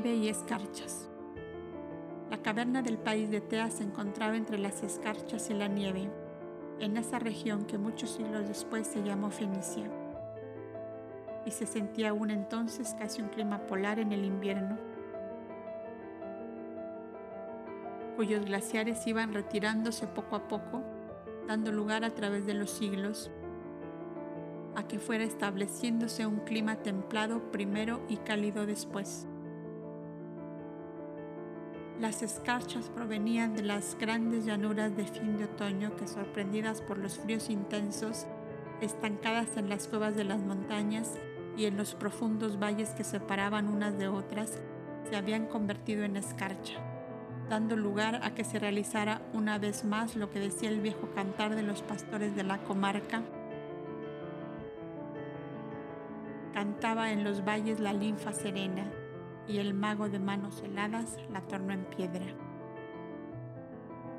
[0.00, 1.08] Nieve y escarchas.
[2.30, 6.08] La caverna del país de Tea se encontraba entre las escarchas y la nieve,
[6.78, 9.90] en esa región que muchos siglos después se llamó Fenicia.
[11.46, 14.78] Y se sentía aún entonces casi un clima polar en el invierno
[18.14, 20.84] cuyos glaciares iban retirándose poco a poco,
[21.48, 23.32] dando lugar a través de los siglos
[24.76, 29.26] a que fuera estableciéndose un clima templado primero y cálido después.
[32.00, 37.18] Las escarchas provenían de las grandes llanuras de fin de otoño que, sorprendidas por los
[37.18, 38.26] fríos intensos,
[38.80, 41.14] estancadas en las cuevas de las montañas
[41.56, 44.60] y en los profundos valles que separaban unas de otras,
[45.10, 46.80] se habían convertido en escarcha
[47.48, 51.54] dando lugar a que se realizara una vez más lo que decía el viejo cantar
[51.54, 53.22] de los pastores de la comarca.
[56.52, 58.84] Cantaba en los valles la linfa serena
[59.48, 62.26] y el mago de manos heladas la tornó en piedra.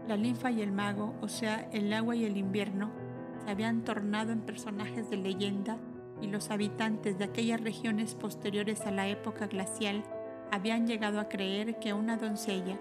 [0.08, 2.92] La linfa y el mago, o sea, el agua y el invierno,
[3.46, 5.78] se habían tornado en personajes de leyenda
[6.20, 10.04] y los habitantes de aquellas regiones posteriores a la época glacial
[10.52, 12.80] habían llegado a creer que una doncella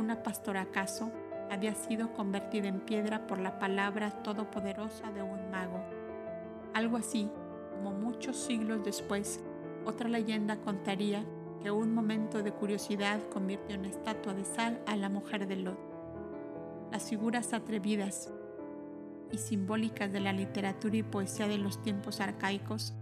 [0.00, 1.12] una pastora acaso
[1.50, 5.84] había sido convertida en piedra por la palabra todopoderosa de un mago.
[6.74, 7.28] Algo así,
[7.72, 9.40] como muchos siglos después,
[9.84, 11.24] otra leyenda contaría
[11.62, 15.78] que un momento de curiosidad convirtió en estatua de sal a la mujer de Lot.
[16.90, 18.32] Las figuras atrevidas
[19.32, 22.94] y simbólicas de la literatura y poesía de los tiempos arcaicos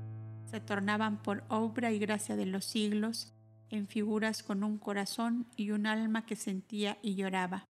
[0.44, 3.32] se tornaban por obra y gracia de los siglos
[3.70, 7.66] en figuras con un corazón y un alma que sentía y lloraba.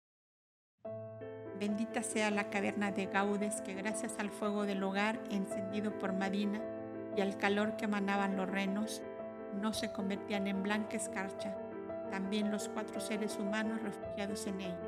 [1.59, 6.61] Bendita sea la caverna de Gaudes que gracias al fuego del hogar encendido por Madina
[7.17, 9.03] y al calor que emanaban los renos,
[9.61, 11.57] no se convertían en blanca escarcha,
[12.11, 14.81] también los cuatro seres humanos refugiados en ella.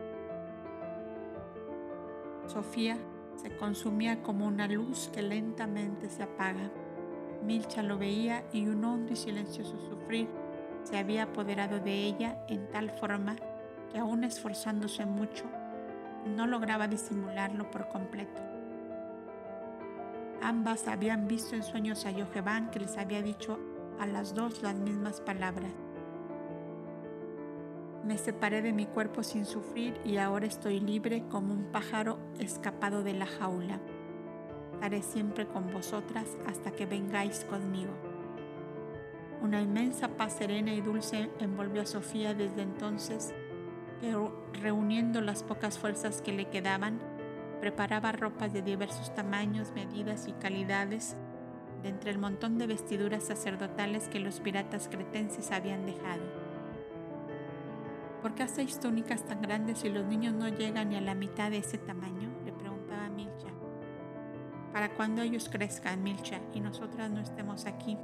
[2.47, 2.97] Sofía
[3.37, 6.71] se consumía como una luz que lentamente se apaga.
[7.43, 10.29] Milcha lo veía y un hondo y silencioso sufrir
[10.83, 13.37] se había apoderado de ella en tal forma
[13.91, 15.45] que aún esforzándose mucho,
[16.25, 18.41] no lograba disimularlo por completo.
[20.43, 23.59] Ambas habían visto en sueños a Jojeban que les había dicho
[23.99, 25.73] a las dos las mismas palabras.
[28.05, 33.03] Me separé de mi cuerpo sin sufrir y ahora estoy libre como un pájaro escapado
[33.03, 33.81] de la jaula.
[34.75, 37.93] Estaré siempre con vosotras hasta que vengáis conmigo.
[39.43, 43.35] Una inmensa paz serena y dulce envolvió a Sofía desde entonces,
[44.01, 44.15] que
[44.61, 47.01] reuniendo las pocas fuerzas que le quedaban,
[47.61, 51.17] preparaba ropas de diversos tamaños, medidas y calidades
[51.87, 56.23] entre el montón de vestiduras sacerdotales que los piratas cretenses habían dejado.
[58.23, 61.50] ¿Por qué hacéis túnicas tan grandes si los niños no llegan ni a la mitad
[61.50, 62.31] de ese tamaño?
[62.44, 63.49] le preguntaba Milcha.
[64.73, 67.97] ¿Para cuando ellos crezcan, Milcha, y nosotras no estemos aquí?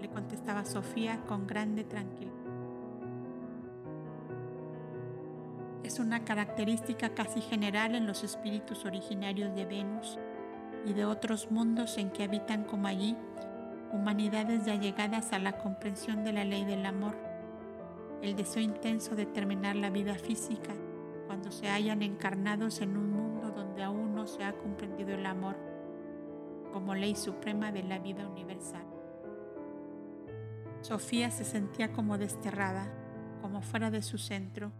[0.00, 2.32] le contestaba Sofía con grande tranquilidad.
[5.84, 10.18] Es una característica casi general en los espíritus originarios de Venus
[10.84, 13.16] y de otros mundos en que habitan como allí
[13.92, 17.16] humanidades ya llegadas a la comprensión de la ley del amor,
[18.22, 20.72] el deseo intenso de terminar la vida física
[21.26, 25.56] cuando se hayan encarnados en un mundo donde aún no se ha comprendido el amor
[26.72, 28.86] como ley suprema de la vida universal.
[30.80, 32.92] Sofía se sentía como desterrada,
[33.40, 34.72] como fuera de su centro,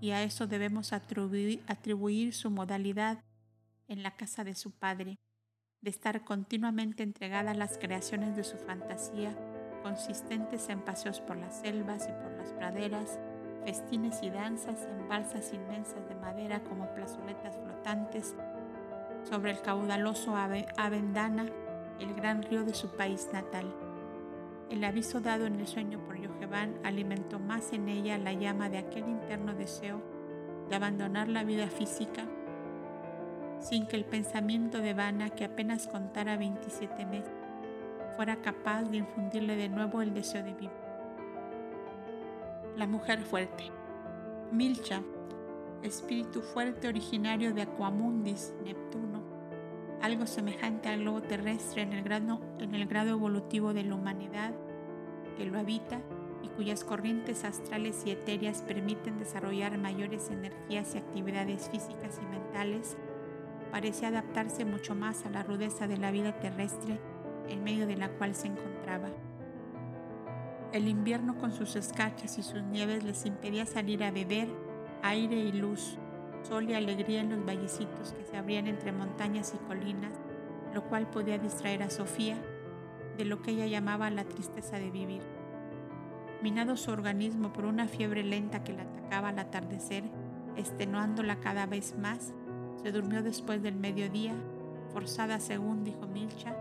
[0.00, 3.24] y a eso debemos atribuir, su modalidad
[3.88, 5.18] en la casa de su padre,
[5.80, 9.34] de estar continuamente entregada a las creaciones de su fantasía,
[9.82, 13.18] consistentes en paseos por las selvas y por las praderas,
[13.64, 18.34] festines y danzas en balsas inmensas de madera como plazoletas flotantes
[19.28, 21.46] sobre el caudaloso Avendana,
[22.00, 23.72] el gran río de su país natal.
[24.70, 28.78] El aviso dado en el sueño por Yojevan alimentó más en ella la llama de
[28.78, 30.02] aquel interno deseo
[30.68, 32.24] de abandonar la vida física
[33.60, 37.32] sin que el pensamiento de Vana, que apenas contara 27 meses,
[38.16, 40.70] fuera capaz de infundirle de nuevo el deseo de vivir.
[42.76, 43.64] La mujer fuerte.
[44.52, 45.02] Milcha,
[45.82, 49.22] espíritu fuerte originario de Aquamundis, Neptuno,
[50.00, 54.52] algo semejante al globo terrestre en el, grado, en el grado evolutivo de la humanidad
[55.36, 56.00] que lo habita
[56.42, 62.96] y cuyas corrientes astrales y etéreas permiten desarrollar mayores energías y actividades físicas y mentales,
[63.70, 67.00] parecía adaptarse mucho más a la rudeza de la vida terrestre
[67.48, 69.08] en medio de la cual se encontraba.
[70.72, 74.48] El invierno con sus escarchas y sus nieves les impedía salir a beber
[75.02, 75.98] aire y luz,
[76.42, 80.12] sol y alegría en los vallecitos que se abrían entre montañas y colinas,
[80.74, 82.36] lo cual podía distraer a Sofía
[83.16, 85.22] de lo que ella llamaba la tristeza de vivir.
[86.42, 90.04] Minado su organismo por una fiebre lenta que la atacaba al atardecer,
[90.56, 92.32] extenuándola cada vez más,
[92.82, 94.34] se durmió después del mediodía,
[94.92, 96.54] forzada, según dijo Milcha,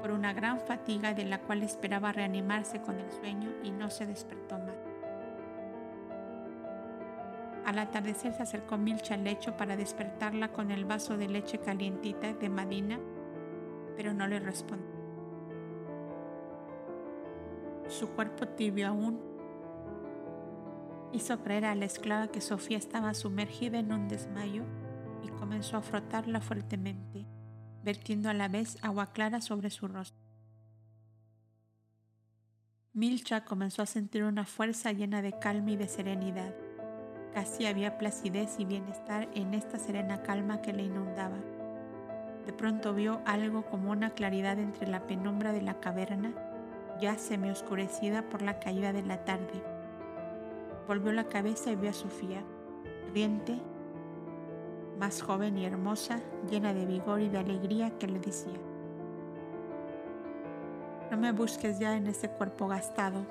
[0.00, 4.06] por una gran fatiga de la cual esperaba reanimarse con el sueño y no se
[4.06, 4.74] despertó más.
[7.66, 12.32] Al atardecer se acercó Milcha al lecho para despertarla con el vaso de leche calientita
[12.32, 12.98] de Madina,
[13.96, 14.88] pero no le respondió.
[17.88, 19.20] Su cuerpo tibio aún
[21.12, 24.64] hizo creer a la esclava que Sofía estaba sumergida en un desmayo
[25.22, 27.26] y comenzó a frotarla fuertemente
[27.82, 30.20] vertiendo a la vez agua clara sobre su rostro.
[32.92, 36.54] Milcha comenzó a sentir una fuerza llena de calma y de serenidad.
[37.32, 41.38] Casi había placidez y bienestar en esta serena calma que le inundaba.
[42.46, 46.34] De pronto vio algo como una claridad entre la penumbra de la caverna,
[47.00, 49.62] ya semi-oscurecida por la caída de la tarde.
[50.88, 52.42] Volvió la cabeza y vio a Sofía,
[53.14, 53.60] riente
[55.00, 58.52] más joven y hermosa, llena de vigor y de alegría, que le decía,
[61.10, 63.26] no me busques ya en ese cuerpo gastado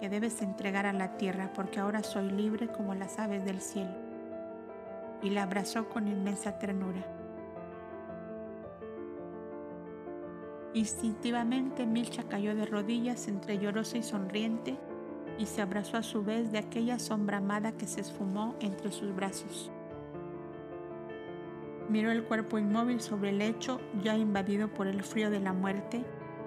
[0.00, 3.94] que debes entregar a la tierra, porque ahora soy libre como las aves del cielo.
[5.22, 7.06] Y la abrazó con inmensa ternura.
[10.74, 14.76] Instintivamente Milcha cayó de rodillas entre llorosa y sonriente
[15.38, 19.14] y se abrazó a su vez de aquella sombra amada que se esfumó entre sus
[19.14, 19.70] brazos.
[21.88, 26.04] Miró el cuerpo inmóvil sobre el lecho, ya invadido por el frío de la muerte,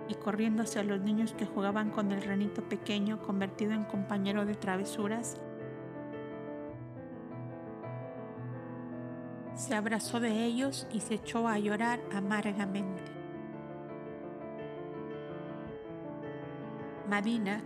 [0.10, 4.56] y corriendo hacia los niños que jugaban con el renito pequeño convertido en compañero de
[4.56, 5.40] travesuras,
[9.54, 13.04] se abrazó de ellos y se echó a llorar amargamente.
[17.10, 17.64] Madina,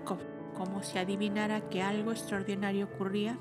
[0.53, 3.38] como si adivinara que algo extraordinario ocurría,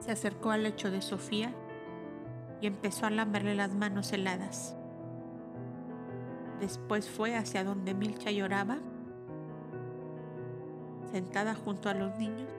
[0.00, 1.54] se acercó al lecho de Sofía
[2.60, 4.76] y empezó a lamberle las manos heladas.
[6.60, 8.78] Después fue hacia donde Milcha lloraba,
[11.12, 12.50] sentada junto a los niños,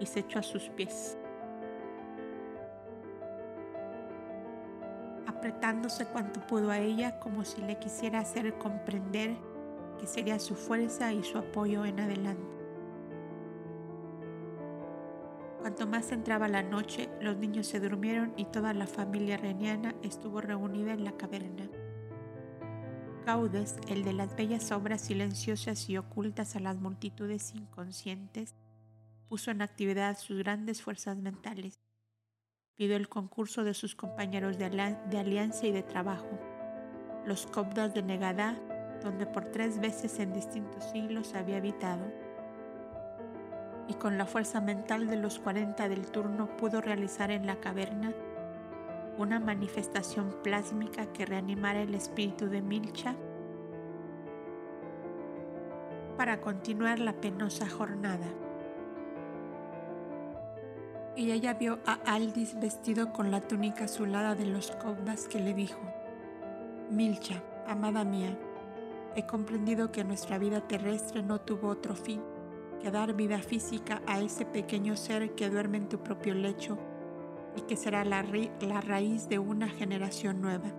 [0.00, 1.16] y se echó a sus pies.
[5.46, 9.36] apretándose cuanto pudo a ella como si le quisiera hacer comprender
[10.00, 12.55] que sería su fuerza y su apoyo en adelante.
[15.66, 20.40] Cuanto más entraba la noche, los niños se durmieron y toda la familia reniana estuvo
[20.40, 21.68] reunida en la caverna.
[23.24, 28.54] Caudes, el de las bellas obras silenciosas y ocultas a las multitudes inconscientes,
[29.28, 31.80] puso en actividad sus grandes fuerzas mentales.
[32.76, 36.38] Pidió el concurso de sus compañeros de, alianza y de trabajo,
[37.26, 38.56] los Cobdas de Negadá,
[39.02, 42.25] donde por tres veces en distintos siglos había habitado
[43.88, 48.12] y con la fuerza mental de los 40 del turno pudo realizar en la caverna
[49.18, 53.14] una manifestación plásmica que reanimara el espíritu de Milcha
[56.16, 58.26] para continuar la penosa jornada.
[61.14, 65.54] Y ella vio a Aldis vestido con la túnica azulada de los Cobdas que le
[65.54, 65.80] dijo,
[66.90, 68.36] Milcha, amada mía,
[69.14, 72.20] he comprendido que nuestra vida terrestre no tuvo otro fin
[72.80, 76.78] que dar vida física a ese pequeño ser que duerme en tu propio lecho
[77.56, 78.24] y que será la,
[78.60, 80.72] la raíz de una generación nueva,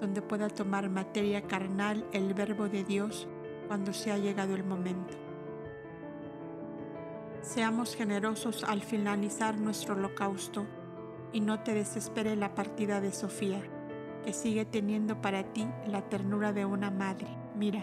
[0.00, 3.28] donde pueda tomar materia carnal el verbo de Dios
[3.68, 5.14] cuando sea llegado el momento.
[7.42, 10.66] Seamos generosos al finalizar nuestro holocausto
[11.32, 13.62] y no te desespere la partida de Sofía,
[14.24, 17.28] que sigue teniendo para ti la ternura de una madre.
[17.56, 17.82] Mira,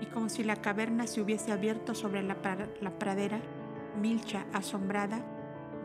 [0.00, 3.40] y como si la caverna se hubiese abierto sobre la, pradera,
[4.00, 5.20] Milcha, asombrada,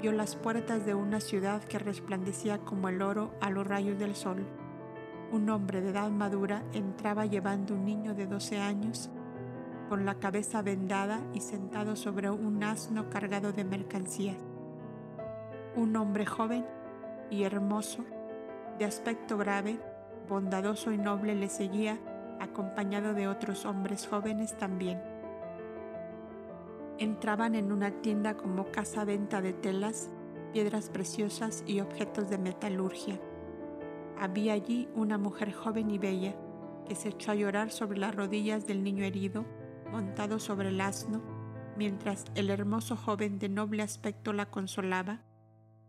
[0.02, 4.16] vio las puertas de una ciudad que resplandecía como el oro a los rayos del
[4.16, 4.46] sol.
[5.32, 9.10] Un hombre de edad madura entraba llevando un niño de 12 años,
[9.90, 14.38] con la cabeza vendada y sentado sobre un asno cargado de mercancías.
[15.76, 16.66] Un hombre joven
[17.30, 18.06] y hermoso,
[18.80, 19.80] de aspecto grave,
[20.30, 22.00] bondadoso y noble le seguía
[22.40, 25.02] acompañado de otros hombres jóvenes también.
[26.98, 30.10] Entraban en una tienda como casa-venta de telas,
[30.54, 33.20] piedras preciosas y objetos de metalurgia.
[34.18, 36.36] Había allí una mujer joven y bella
[36.88, 39.46] que se echó a llorar sobre las rodillas del niño herido,
[39.92, 41.22] montado sobre el asno,
[41.76, 45.22] mientras el hermoso joven de noble aspecto la consolaba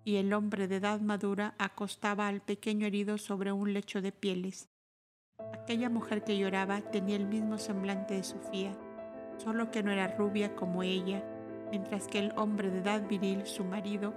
[0.04, 4.68] y el hombre de edad madura acostaba al pequeño herido sobre un lecho de pieles.
[5.66, 8.72] Aquella mujer que lloraba tenía el mismo semblante de Sofía,
[9.36, 11.24] solo que no era rubia como ella,
[11.70, 14.14] mientras que el hombre de edad viril, su marido,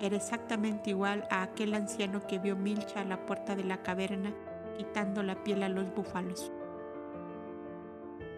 [0.00, 4.32] era exactamente igual a aquel anciano que vio Milcha a la puerta de la caverna
[4.76, 6.52] quitando la piel a los búfalos.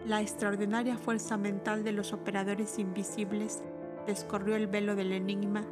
[0.05, 3.63] La extraordinaria fuerza mental de los operadores invisibles
[4.05, 5.63] descorrió el velo del enigma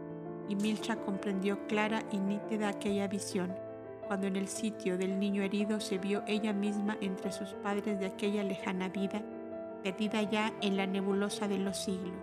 [0.47, 3.55] y Milcha comprendió clara y nítida aquella visión,
[4.07, 8.05] cuando en el sitio del niño herido se vio ella misma entre sus padres de
[8.05, 9.21] aquella lejana vida,
[9.83, 12.13] perdida ya en la nebulosa de los siglos.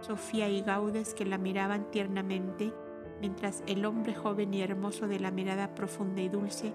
[0.00, 2.72] Sofía y Gaudes que la miraban tiernamente,
[3.20, 6.72] mientras el hombre joven y hermoso de la mirada profunda y dulce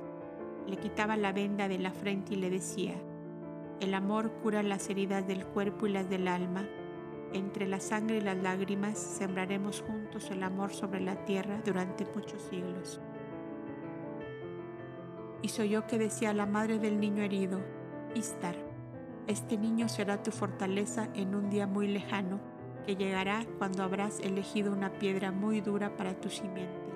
[0.67, 2.95] le quitaba la venda de la frente y le decía,
[3.79, 6.67] el amor cura las heridas del cuerpo y las del alma.
[7.33, 12.41] Entre la sangre y las lágrimas sembraremos juntos el amor sobre la tierra durante muchos
[12.43, 13.01] siglos.
[15.45, 17.61] Y soy yo que decía la madre del niño herido,
[18.15, 18.55] Istar,
[19.27, 22.39] este niño será tu fortaleza en un día muy lejano,
[22.83, 26.89] que llegará cuando habrás elegido una piedra muy dura para tu simiente.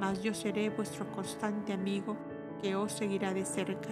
[0.00, 2.16] Mas yo seré vuestro constante amigo
[2.62, 3.90] que os seguirá de cerca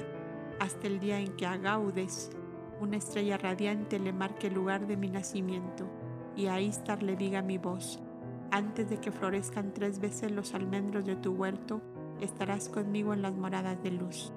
[0.60, 2.30] hasta el día en que a Gaudes,
[2.80, 5.86] una estrella radiante, le marque el lugar de mi nacimiento
[6.34, 8.00] y a Istar le diga mi voz.
[8.52, 11.80] Antes de que florezcan tres veces los almendros de tu huerto,
[12.20, 14.32] estarás conmigo en las moradas de luz.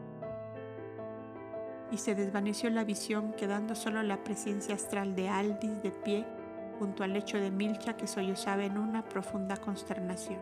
[1.91, 6.25] Y se desvaneció la visión, quedando solo la presencia astral de Aldis de pie
[6.79, 10.39] junto al lecho de Milcha que sollozaba en una profunda consternación.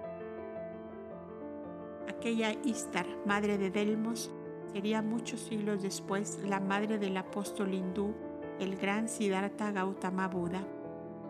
[2.10, 4.32] Aquella Istar, madre de Delmos,
[4.74, 8.13] sería muchos siglos después la madre del apóstol hindú,
[8.60, 10.62] el gran Siddhartha Gautama Buda,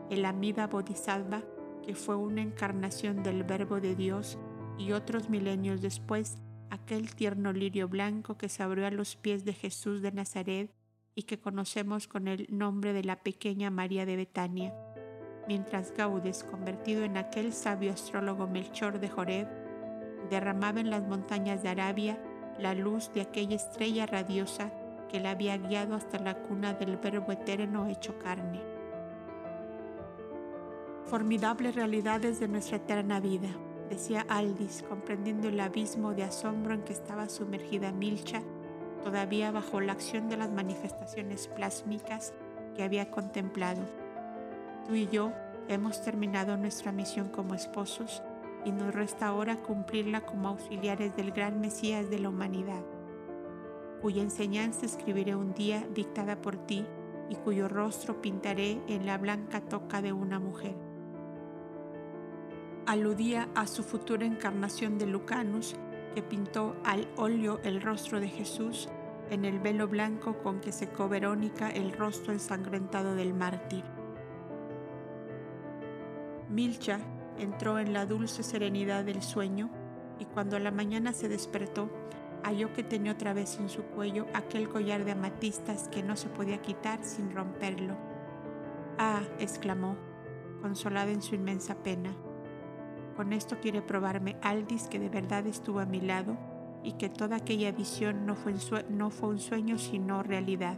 [0.10, 1.42] el Amida Bodhisattva,
[1.86, 4.38] que fue una encarnación del Verbo de Dios,
[4.78, 6.38] y otros milenios después,
[6.70, 10.74] aquel tierno lirio blanco que se abrió a los pies de Jesús de Nazaret
[11.14, 14.74] y que conocemos con el nombre de la pequeña María de Betania,
[15.48, 19.48] mientras Gaudes, convertido en aquel sabio astrólogo Melchor de Joreb,
[20.30, 22.22] derramaba en las montañas de Arabia
[22.58, 24.72] la luz de aquella estrella radiosa
[25.10, 28.71] que la había guiado hasta la cuna del Verbo eterno hecho carne.
[31.12, 33.50] Formidables realidades de nuestra eterna vida,
[33.90, 38.42] decía Aldis, comprendiendo el abismo de asombro en que estaba sumergida Milcha,
[39.04, 42.34] todavía bajo la acción de las manifestaciones plásmicas
[42.78, 43.82] que había contemplado.
[44.88, 45.34] Tú y yo
[45.68, 48.24] hemos terminado nuestra misión como esposos
[48.64, 52.86] y nos resta ahora cumplirla como auxiliares del gran Mesías de la humanidad,
[54.02, 56.86] cuya enseñanza escribiré un día dictada por ti
[57.30, 60.91] y cuyo rostro pintaré en la blanca toca de una mujer.
[62.86, 65.76] Aludía a su futura encarnación de Lucanus,
[66.16, 68.90] que pintó al óleo el rostro de Jesús
[69.30, 73.84] en el velo blanco con que secó Verónica el rostro ensangrentado del mártir.
[76.50, 77.00] Milcha,
[77.38, 79.70] entró en la dulce serenidad del sueño
[80.20, 81.90] y cuando a la mañana se despertó,
[82.44, 86.28] halló que tenía otra vez en su cuello aquel collar de amatistas que no se
[86.28, 87.96] podía quitar sin romperlo.
[88.98, 89.96] Ah, exclamó,
[90.62, 92.14] consolada en su inmensa pena.
[93.16, 96.38] Con esto quiere probarme Aldis que de verdad estuvo a mi lado
[96.84, 98.54] y que toda aquella visión no fue,
[99.28, 100.78] un sueño sino realidad.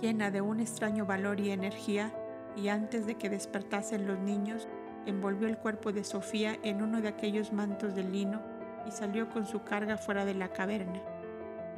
[0.00, 2.12] Llena de un extraño valor y energía,
[2.56, 4.68] y antes de que despertasen los niños,
[5.06, 8.42] envolvió el cuerpo de Sofía en uno de aquellos mantos de lino
[8.86, 11.00] y salió con su carga fuera de la caverna.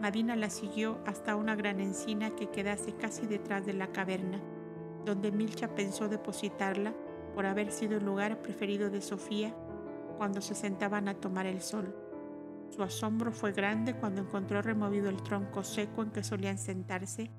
[0.00, 4.40] Madina la siguió hasta una gran encina que quedase casi detrás de la caverna,
[5.04, 6.94] donde Milcha pensó depositarla
[7.34, 9.54] por haber sido el lugar preferido de Sofía
[10.16, 11.94] cuando se sentaban a tomar el sol.
[12.70, 17.30] Su asombro fue grande cuando encontró removido el tronco seco en que solían sentarse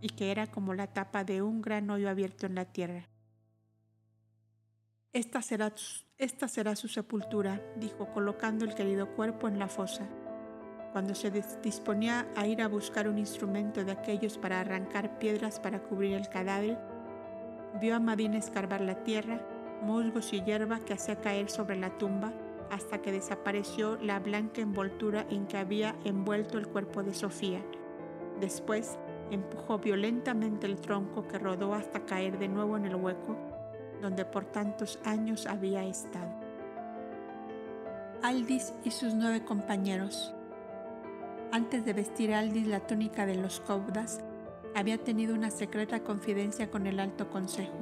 [0.00, 3.08] y que era como la tapa de un gran hoyo abierto en la tierra.
[5.12, 10.06] Esta será, su sepultura, dijo, colocando el querido cuerpo en la fosa.
[10.92, 11.30] Cuando se
[11.62, 16.28] disponía a ir a buscar un instrumento de aquellos para arrancar piedras para cubrir el
[16.28, 16.78] cadáver,
[17.80, 19.40] vio a Madina escarbar la tierra,
[19.82, 22.32] musgos y hierba que hacía caer sobre la tumba
[22.70, 27.62] hasta que desapareció la blanca envoltura en que había envuelto el cuerpo de Sofía.
[28.40, 28.98] Después
[29.30, 33.36] empujó violentamente el tronco que rodó hasta caer de nuevo en el hueco
[34.00, 36.30] donde por tantos años había estado.
[38.22, 40.32] Aldis y sus nueve compañeros.
[41.52, 44.20] Antes de vestir Aldis la túnica de los Caudas,
[44.76, 47.78] había tenido una secreta confidencia con el Alto Consejo,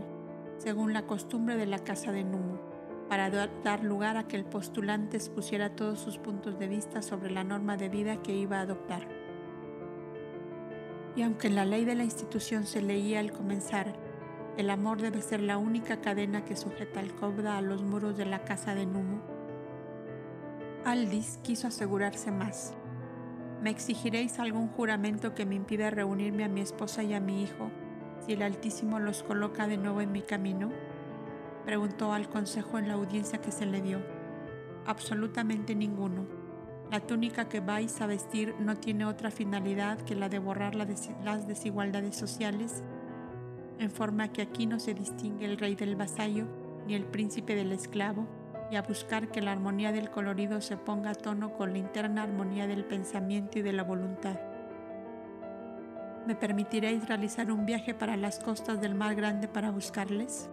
[0.58, 2.60] según la costumbre de la Casa de Numo,
[3.08, 7.42] para dar lugar a que el postulante expusiera todos sus puntos de vista sobre la
[7.42, 9.08] norma de vida que iba a adoptar.
[11.16, 13.96] Y aunque en la ley de la institución se leía al comenzar,
[14.56, 18.26] el amor debe ser la única cadena que sujeta al cobda a los muros de
[18.26, 19.20] la casa de Numo,
[20.84, 22.72] Aldis quiso asegurarse más.
[23.64, 27.70] ¿Me exigiréis algún juramento que me impida reunirme a mi esposa y a mi hijo
[28.20, 30.70] si el Altísimo los coloca de nuevo en mi camino?
[31.64, 34.02] Preguntó al consejo en la audiencia que se le dio.
[34.84, 36.26] Absolutamente ninguno.
[36.90, 41.48] La túnica que vais a vestir no tiene otra finalidad que la de borrar las
[41.48, 42.84] desigualdades sociales,
[43.78, 46.44] en forma que aquí no se distingue el rey del vasallo
[46.86, 48.26] ni el príncipe del esclavo,
[48.70, 52.22] y a buscar que la armonía del colorido se ponga a tono con la interna
[52.22, 54.38] armonía del pensamiento y de la voluntad.
[56.26, 60.48] ¿Me permitiréis realizar un viaje para las costas del mar grande para buscarles?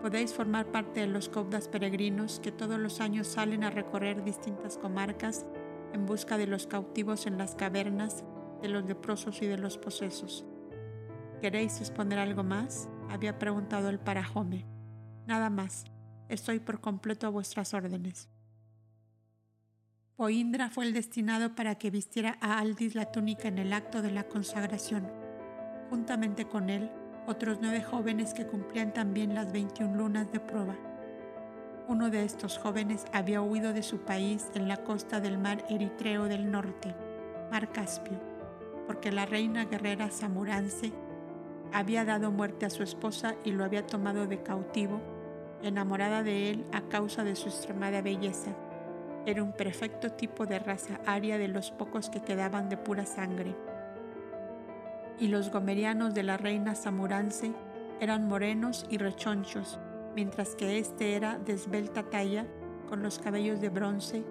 [0.00, 4.78] Podéis formar parte de los cobdas peregrinos que todos los años salen a recorrer distintas
[4.78, 5.46] comarcas
[5.92, 8.24] en busca de los cautivos en las cavernas,
[8.62, 10.44] de los leprosos y de los posesos.
[11.40, 12.88] ¿Queréis exponer algo más?
[13.10, 14.64] había preguntado el parajome.
[15.26, 15.84] Nada más,
[16.32, 18.26] Estoy por completo a vuestras órdenes.
[20.16, 24.12] Poindra fue el destinado para que vistiera a Aldis la túnica en el acto de
[24.12, 25.06] la consagración.
[25.90, 26.90] Juntamente con él,
[27.26, 30.74] otros nueve jóvenes que cumplían también las 21 lunas de prueba.
[31.86, 36.24] Uno de estos jóvenes había huido de su país en la costa del mar Eritreo
[36.24, 36.94] del Norte,
[37.50, 38.18] mar Caspio,
[38.86, 40.94] porque la reina guerrera Samurance
[41.74, 45.11] había dado muerte a su esposa y lo había tomado de cautivo
[45.62, 48.50] enamorada de él a causa de su extremada belleza.
[49.26, 53.54] Era un perfecto tipo de raza aria de los pocos que quedaban de pura sangre.
[55.18, 57.52] Y los gomerianos de la reina Samurance
[58.00, 59.78] eran morenos y rechonchos,
[60.16, 62.46] mientras que éste era de esbelta talla,
[62.88, 64.24] con los cabellos de bronce,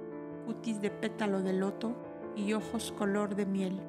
[0.45, 1.95] cutis de pétalo de loto
[2.35, 3.79] y ojos color de miel.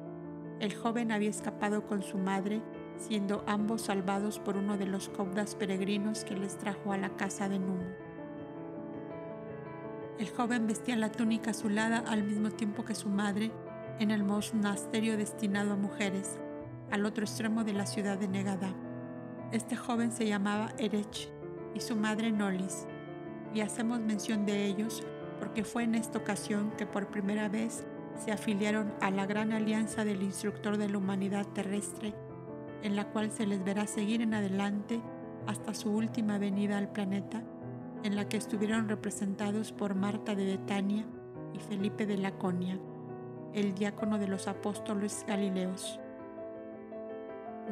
[0.59, 2.61] El joven había escapado con su madre
[2.97, 7.49] siendo ambos salvados por uno de los cobdas peregrinos que les trajo a la casa
[7.49, 7.85] de Numo.
[10.19, 13.51] El joven vestía la túnica azulada al mismo tiempo que su madre
[13.99, 16.39] en el monasterio destinado a mujeres,
[16.91, 18.73] al otro extremo de la ciudad de Negadá.
[19.51, 21.29] Este joven se llamaba Erech
[21.73, 22.85] y su madre Nolis,
[23.53, 25.03] y hacemos mención de ellos
[25.39, 27.83] porque fue en esta ocasión que por primera vez
[28.23, 32.13] se afiliaron a la gran alianza del instructor de la humanidad terrestre
[32.83, 35.01] en la cual se les verá seguir en adelante
[35.47, 37.41] hasta su última venida al planeta,
[38.03, 41.05] en la que estuvieron representados por Marta de Betania
[41.53, 42.77] y Felipe de Laconia,
[43.53, 45.99] el diácono de los apóstoles galileos.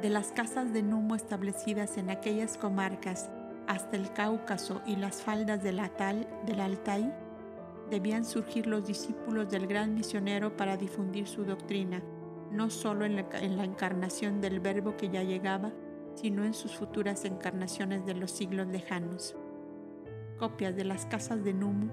[0.02, 3.30] De las casas de Numo establecidas en aquellas comarcas
[3.67, 7.13] hasta el Cáucaso y las faldas del Atal, del Altai,
[7.89, 12.02] debían surgir los discípulos del gran misionero para difundir su doctrina
[12.51, 15.71] no solo en la, encarnación del Verbo que ya llegaba,
[16.15, 19.35] sino en sus futuras encarnaciones de los siglos lejanos.
[20.37, 21.89] Copias de las casas de Numu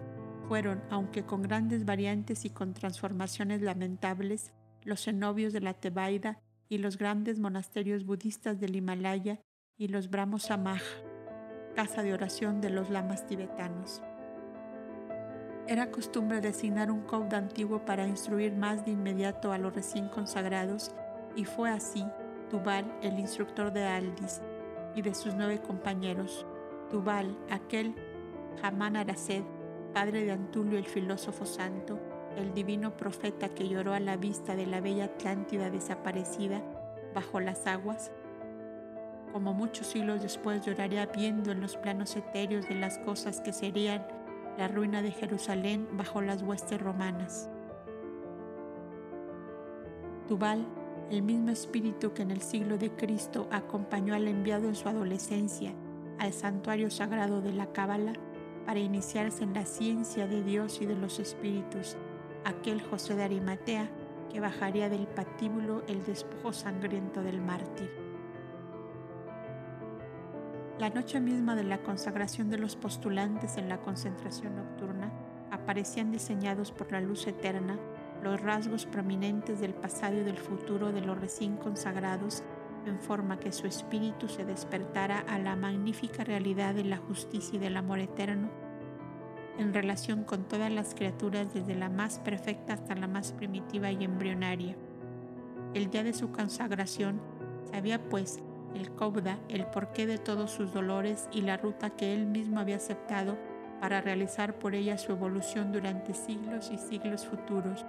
[0.49, 6.79] fueron, aunque con grandes variantes y con transformaciones lamentables, los cenobios de la Tebaida y
[6.79, 9.41] los grandes monasterios budistas del Himalaya
[9.77, 10.83] y los Brahmos Samaj,
[11.75, 14.03] casa de oración de los lamas tibetanos.
[15.69, 20.93] Era costumbre designar un cauda antiguo para instruir más de inmediato a los recién consagrados,
[21.37, 22.07] y fue así
[22.49, 24.41] Tubal, el instructor de Aldis,
[24.95, 26.47] y de sus nueve compañeros.
[26.91, 27.95] Tubal, aquel
[28.63, 29.43] Hamán Araced,
[29.93, 32.01] padre de Antulio el filósofo santo,
[32.39, 36.63] el divino profeta que lloró a la vista de la bella Atlántida desaparecida
[37.15, 38.11] bajo las aguas,
[39.35, 44.07] como muchos siglos después lloraría viendo en los planos etéreos de las cosas que serían
[44.59, 47.49] la ruina de Jerusalén bajo las huestes romanas.
[50.27, 50.67] Tubal,
[51.11, 55.73] el mismo espíritu que en el siglo de Cristo acompañó al enviado en su adolescencia
[56.19, 58.13] al santuario sagrado de la Cábala
[58.67, 61.97] para iniciarse en la ciencia de Dios y de los espíritus,
[62.45, 63.89] aquel José de Arimatea
[64.33, 68.08] que bajaría del patíbulo el despojo sangriento del mártir.
[70.79, 75.13] La noche misma de la consagración de los postulantes en la concentración nocturna
[75.51, 77.77] aparecían diseñados por la luz eterna
[78.23, 82.45] los rasgos prominentes del pasado y del futuro de los recién consagrados
[82.87, 87.59] en forma que su espíritu se despertara a la magnífica realidad de la justicia y
[87.59, 88.49] del amor eterno
[89.59, 94.05] en relación con todas las criaturas desde la más perfecta hasta la más primitiva y
[94.05, 94.77] embrionaria.
[95.75, 97.21] El día de su consagración
[97.73, 98.39] sabía pues
[98.75, 102.77] el Cobda el porqué de todos sus dolores y la ruta que él mismo había
[102.77, 103.37] aceptado
[103.81, 107.85] para realizar por ella su evolución durante siglos y siglos futuros,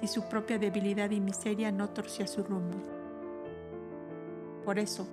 [0.00, 2.78] si su propia debilidad y miseria no torcía su rumbo.
[4.64, 5.06] Por eso,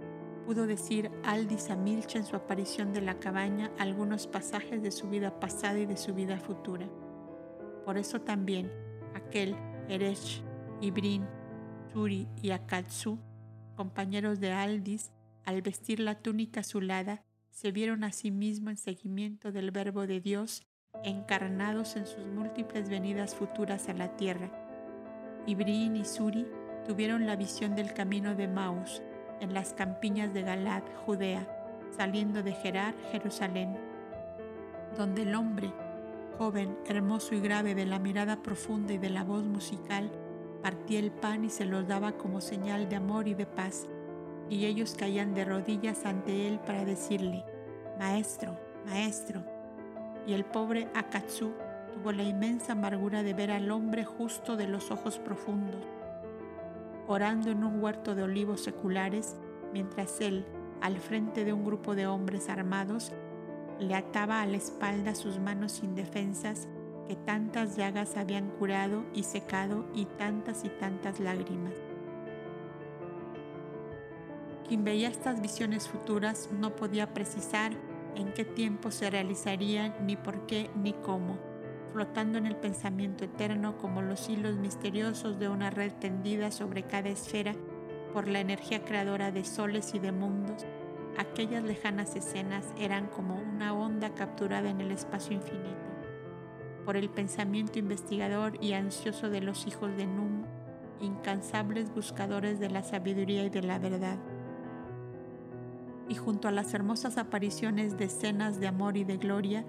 [0.46, 5.40] pudo decir Aldis a en su aparición de la cabaña algunos pasajes de su vida
[5.40, 6.88] pasada y de su vida futura.
[7.86, 8.72] Por eso también
[9.14, 9.56] aquel
[9.90, 10.44] Eresh,
[10.82, 11.26] Ibrin,
[11.92, 13.20] Turi y Akatsu,
[13.76, 15.12] compañeros de Aldis,
[15.46, 20.20] al vestir la túnica azulada, se vieron a sí mismos en seguimiento del Verbo de
[20.20, 20.64] Dios,
[21.04, 24.52] encarnados en sus múltiples venidas futuras a la tierra.
[25.46, 26.48] Ibrin y Suri
[26.88, 29.02] tuvieron la visión del camino de Maus,
[29.40, 31.48] en las campiñas de Galad, Judea,
[31.96, 33.78] saliendo de Gerar, Jerusalén,
[34.98, 35.72] donde el hombre,
[36.38, 40.12] joven, hermoso y grave, de la mirada profunda y de la voz musical,
[40.64, 43.86] partía el pan y se los daba como señal de amor y de paz,
[44.50, 47.44] y ellos caían de rodillas ante él para decirle,
[48.00, 49.44] Maestro, Maestro.
[50.26, 51.52] Y el pobre Akatsu
[51.94, 55.86] tuvo la inmensa amargura de ver al hombre justo de los ojos profundos,
[57.08, 59.36] orando en un huerto de olivos seculares,
[59.74, 60.46] mientras él,
[60.80, 63.12] al frente de un grupo de hombres armados,
[63.80, 66.70] le ataba a la espalda sus manos indefensas
[67.08, 71.74] que tantas llagas habían curado y secado y tantas y tantas lágrimas.
[74.68, 77.74] Quien veía estas visiones futuras no podía precisar
[78.16, 81.38] en qué tiempo se realizarían, ni por qué, ni cómo
[81.94, 87.10] flotando en el pensamiento eterno como los hilos misteriosos de una red tendida sobre cada
[87.10, 87.54] esfera
[88.14, 90.66] por la energía creadora de soles y de mundos,
[91.18, 95.83] aquellas lejanas escenas eran como una onda capturada en el espacio infinito
[96.86, 100.44] por el pensamiento investigador y ansioso de los hijos de Num,
[101.00, 104.18] incansables buscadores de la sabiduría y de la verdad.
[106.10, 109.66] Y junto a las hermosas apariciones de escenas de amor y de gloria,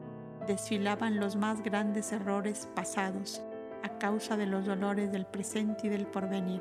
[0.46, 3.42] desfilaban los más grandes errores pasados
[3.82, 6.60] a causa de los dolores del presente y del porvenir.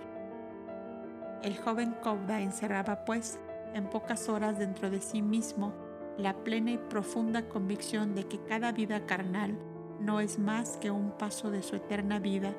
[1.41, 3.39] El joven Kobda encerraba, pues,
[3.73, 5.73] en pocas horas dentro de sí mismo
[6.17, 9.57] la plena y profunda convicción de que cada vida carnal
[9.99, 12.56] no es más que un paso de su eterna vida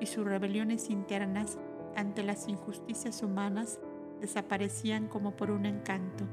[0.00, 1.58] y sus rebeliones internas
[1.96, 3.80] ante las injusticias humanas
[4.20, 6.24] desaparecían como por un encanto.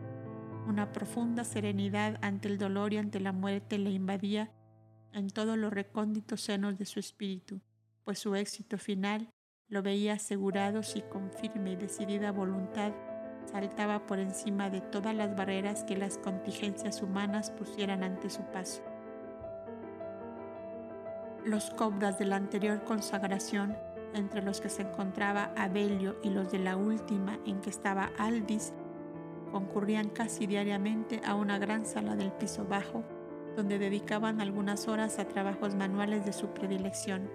[0.68, 4.52] Una profunda serenidad ante el dolor y ante la muerte le invadía
[5.14, 7.62] en todos los recónditos senos de su espíritu,
[8.04, 9.30] pues su éxito final
[9.68, 12.94] lo veía asegurado si con firme y decidida voluntad
[13.46, 18.95] saltaba por encima de todas las barreras que las contingencias humanas pusieran ante su paso.
[21.46, 23.78] Los cobras de la anterior consagración,
[24.16, 28.74] entre los que se encontraba Abelio y los de la última en que estaba Aldis,
[29.52, 33.04] concurrían casi diariamente a una gran sala del piso bajo,
[33.56, 37.30] donde dedicaban algunas horas a trabajos manuales de su predilección.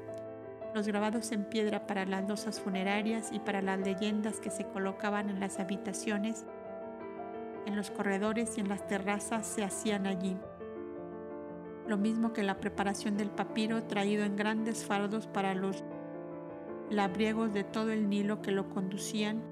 [0.74, 5.30] Los grabados en piedra para las losas funerarias y para las leyendas que se colocaban
[5.30, 6.46] en las habitaciones,
[7.64, 10.36] en los corredores y en las terrazas se hacían allí.
[11.90, 15.82] Lo mismo que la preparación del papiro traído en grandes fardos para los
[16.88, 19.42] labriegos de todo el Nilo que lo conducían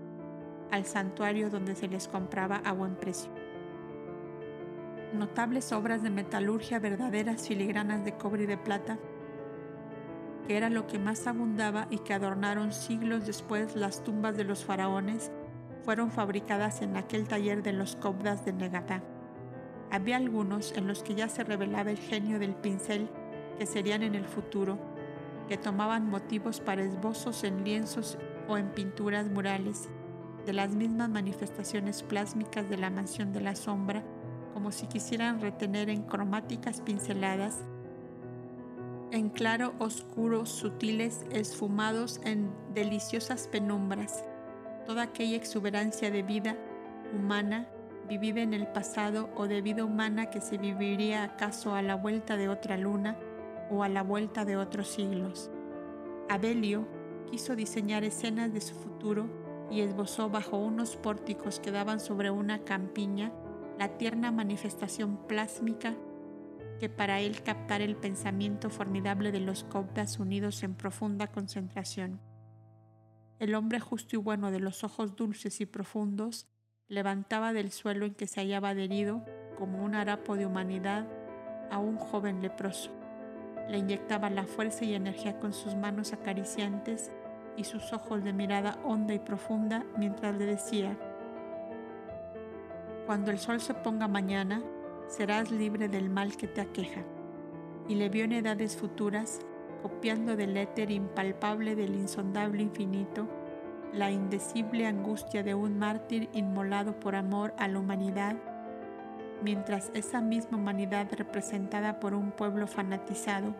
[0.70, 3.28] al santuario donde se les compraba a buen precio.
[5.14, 9.00] Notables obras de metalurgia, verdaderas filigranas de cobre y de plata,
[10.46, 14.64] que era lo que más abundaba y que adornaron siglos después las tumbas de los
[14.64, 15.32] faraones,
[15.82, 19.02] fueron fabricadas en aquel taller de los cobdas de Negatá.
[19.90, 23.08] Había algunos en los que ya se revelaba el genio del pincel
[23.58, 24.78] que serían en el futuro,
[25.48, 29.88] que tomaban motivos para esbozos en lienzos o en pinturas murales
[30.44, 34.02] de las mismas manifestaciones plásmicas de la mansión de la sombra,
[34.52, 37.64] como si quisieran retener en cromáticas pinceladas,
[39.10, 44.24] en claro, oscuros, sutiles, esfumados en deliciosas penumbras,
[44.86, 46.56] toda aquella exuberancia de vida
[47.14, 47.68] humana
[48.08, 52.36] vivida en el pasado o de vida humana que se viviría acaso a la vuelta
[52.36, 53.16] de otra luna
[53.70, 55.50] o a la vuelta de otros siglos.
[56.28, 56.88] Abelio
[57.30, 59.28] quiso diseñar escenas de su futuro
[59.70, 63.32] y esbozó bajo unos pórticos que daban sobre una campiña
[63.78, 65.94] la tierna manifestación plásmica
[66.80, 72.20] que para él captar el pensamiento formidable de los coptas unidos en profunda concentración.
[73.38, 76.48] El hombre justo y bueno de los ojos dulces y profundos
[76.88, 79.22] levantaba del suelo en que se hallaba adherido
[79.58, 81.06] como un harapo de humanidad
[81.70, 82.90] a un joven leproso.
[83.68, 87.10] Le inyectaba la fuerza y energía con sus manos acariciantes
[87.56, 90.96] y sus ojos de mirada honda y profunda mientras le decía,
[93.04, 94.62] Cuando el sol se ponga mañana,
[95.08, 97.02] serás libre del mal que te aqueja.
[97.88, 99.40] Y le vio en edades futuras,
[99.82, 103.28] copiando del éter impalpable del insondable infinito,
[103.92, 108.36] la indecible angustia de un mártir inmolado por amor a la humanidad,
[109.42, 113.54] mientras esa misma humanidad representada por un pueblo fanatizado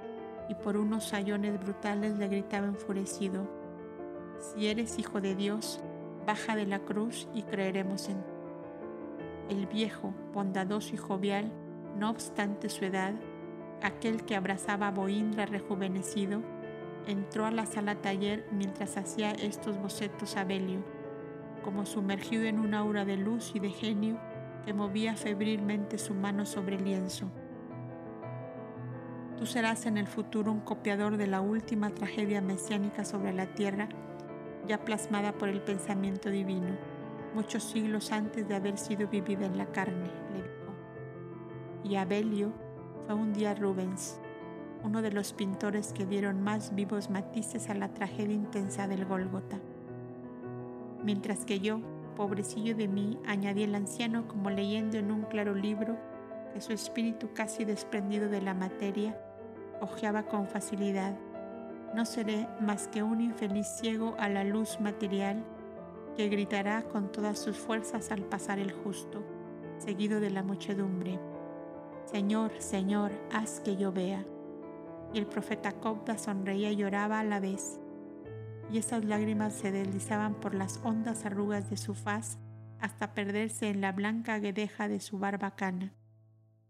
[0.49, 3.49] y por unos sayones brutales le gritaba enfurecido,
[4.39, 5.81] si eres hijo de Dios,
[6.27, 8.31] baja de la cruz y creeremos en ti.
[9.51, 11.51] El viejo, bondadoso y jovial,
[11.97, 13.15] no obstante su edad,
[13.83, 16.43] aquel que abrazaba a Boindra rejuvenecido,
[17.09, 20.85] entró a la sala taller mientras hacía estos bocetos a Belio,
[21.65, 24.21] como sumergido en un aura de luz y de genio
[24.65, 27.31] que movía febrilmente su mano sobre el lienzo.
[29.37, 33.89] Tú serás en el futuro un copiador de la última tragedia mesiánica sobre la tierra,
[34.67, 36.77] ya plasmada por el pensamiento divino
[37.35, 40.75] muchos siglos antes de haber sido vivida en la carne, le dijo.
[41.85, 42.53] Y Abelio
[43.07, 44.21] fue un día Rubens,
[44.83, 49.59] uno de los pintores que dieron más vivos matices a la tragedia intensa del Gólgota.
[51.03, 51.81] Mientras que yo,
[52.17, 55.97] pobrecillo de mí, añadí el anciano como leyendo en un claro libro
[56.53, 59.19] que su espíritu casi desprendido de la materia
[59.81, 61.17] hojeaba con facilidad.
[61.95, 65.45] No seré más que un infeliz ciego a la luz material
[66.17, 69.23] que gritará con todas sus fuerzas al pasar el justo,
[69.79, 71.19] seguido de la muchedumbre.
[72.07, 74.25] Señor, Señor, haz que yo vea.
[75.13, 77.81] Y el profeta Copta sonreía y lloraba a la vez,
[78.71, 82.39] y esas lágrimas se deslizaban por las hondas arrugas de su faz
[82.81, 85.95] hasta perderse en la blanca guedeja de su barbacana.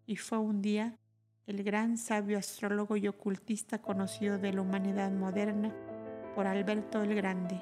[0.07, 0.97] Y fue un día
[1.47, 5.75] el gran sabio astrólogo y ocultista conocido de la humanidad moderna
[6.35, 7.61] por Alberto el Grande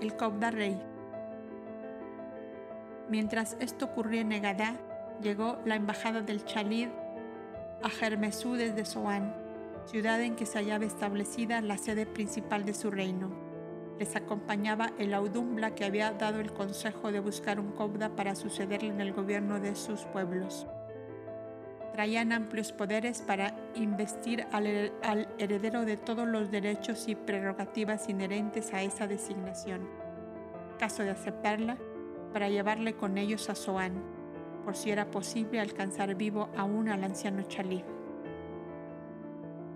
[0.00, 0.80] el Cobda Rey.
[3.08, 4.74] Mientras esto ocurría en Negadá,
[5.22, 6.88] llegó la embajada del Chalid
[7.82, 9.34] a Germesú desde Soán,
[9.86, 13.30] ciudad en que se hallaba establecida la sede principal de su reino.
[13.98, 18.90] Les acompañaba el Audumbla que había dado el consejo de buscar un Cobda para sucederle
[18.90, 20.66] en el gobierno de sus pueblos.
[21.92, 28.72] Traían amplios poderes para investir al, al, heredero de todos los derechos y prerrogativas inherentes
[28.72, 29.88] a esa designación.
[30.78, 31.76] Caso de aceptarla,
[32.32, 34.17] para llevarle con ellos a Soán,
[34.68, 37.82] por si era posible alcanzar vivo aún al anciano Chalí.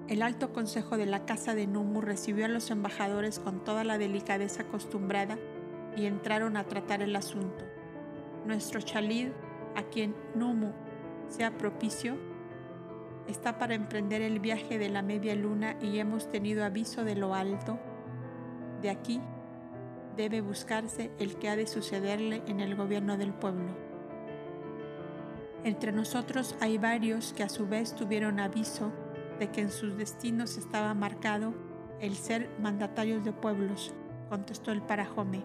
[0.06, 3.96] El alto consejo de la casa de Numu recibió a los embajadores con toda la
[3.96, 5.38] delicadeza acostumbrada
[5.96, 7.64] y entraron a tratar el asunto.
[8.44, 9.28] Nuestro Chalid,
[9.76, 10.72] a quien Numu
[11.28, 12.18] sea propicio,
[13.28, 17.34] está para emprender el viaje de la media luna y hemos tenido aviso de lo
[17.34, 17.78] alto.
[18.82, 19.22] De aquí
[20.18, 23.91] debe buscarse el que ha de sucederle en el gobierno del pueblo.
[25.64, 28.90] Entre nosotros hay varios que a su vez tuvieron aviso
[29.38, 31.54] de que en sus destinos estaba marcado
[32.00, 33.94] el ser mandatarios de pueblos,
[34.28, 35.44] contestó el parajome,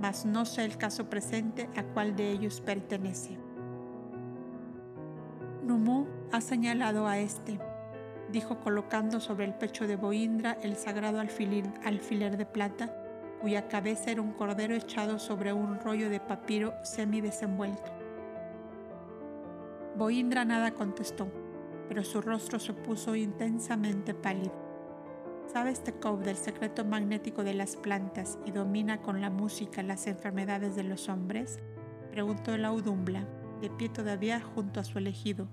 [0.00, 3.38] mas no sé el caso presente a cuál de ellos pertenece.
[5.64, 7.60] Numu ha señalado a este,
[8.32, 12.92] dijo colocando sobre el pecho de Boindra el sagrado alfiler, de plata,
[13.40, 17.95] cuya cabeza era un cordero echado sobre un rollo de papiro semidesenvuelto.
[19.96, 21.26] Boindra nada contestó,
[21.88, 24.52] pero su rostro se puso intensamente pálido.
[25.50, 30.76] ¿Sabes Tekov del secreto magnético de las plantas y domina con la música las enfermedades
[30.76, 31.60] de los hombres?
[32.10, 33.26] Preguntó el audumbla
[33.62, 35.48] de pie todavía junto a su elegido.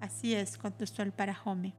[0.00, 1.76] Así es, contestó el parajome.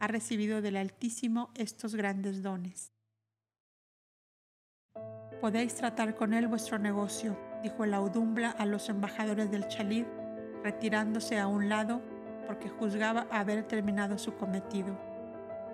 [0.00, 2.92] Ha recibido del Altísimo estos grandes dones.
[5.40, 10.06] Podéis tratar con él vuestro negocio, dijo el audumbla a los embajadores del Chalid,
[10.62, 12.00] retirándose a un lado
[12.46, 14.96] porque juzgaba haber terminado su cometido.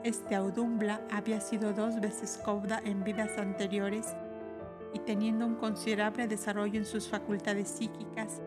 [0.04, 4.14] Este audumbla había sido dos veces cobda en vidas anteriores
[4.94, 8.40] y teniendo un considerable desarrollo en sus facultades psíquicas,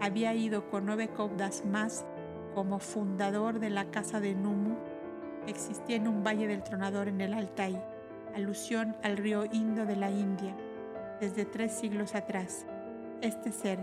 [0.00, 2.04] había ido con nueve cobdas más
[2.54, 4.76] como fundador de la casa de Numu,
[5.46, 7.80] existía en un valle del tronador en el Altai,
[8.34, 10.54] alusión al río Indo de la India,
[11.20, 12.66] desde tres siglos atrás.
[13.22, 13.78] Este ser,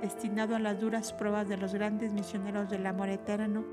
[0.00, 3.64] destinado a las duras pruebas de los grandes misioneros del amor eterno,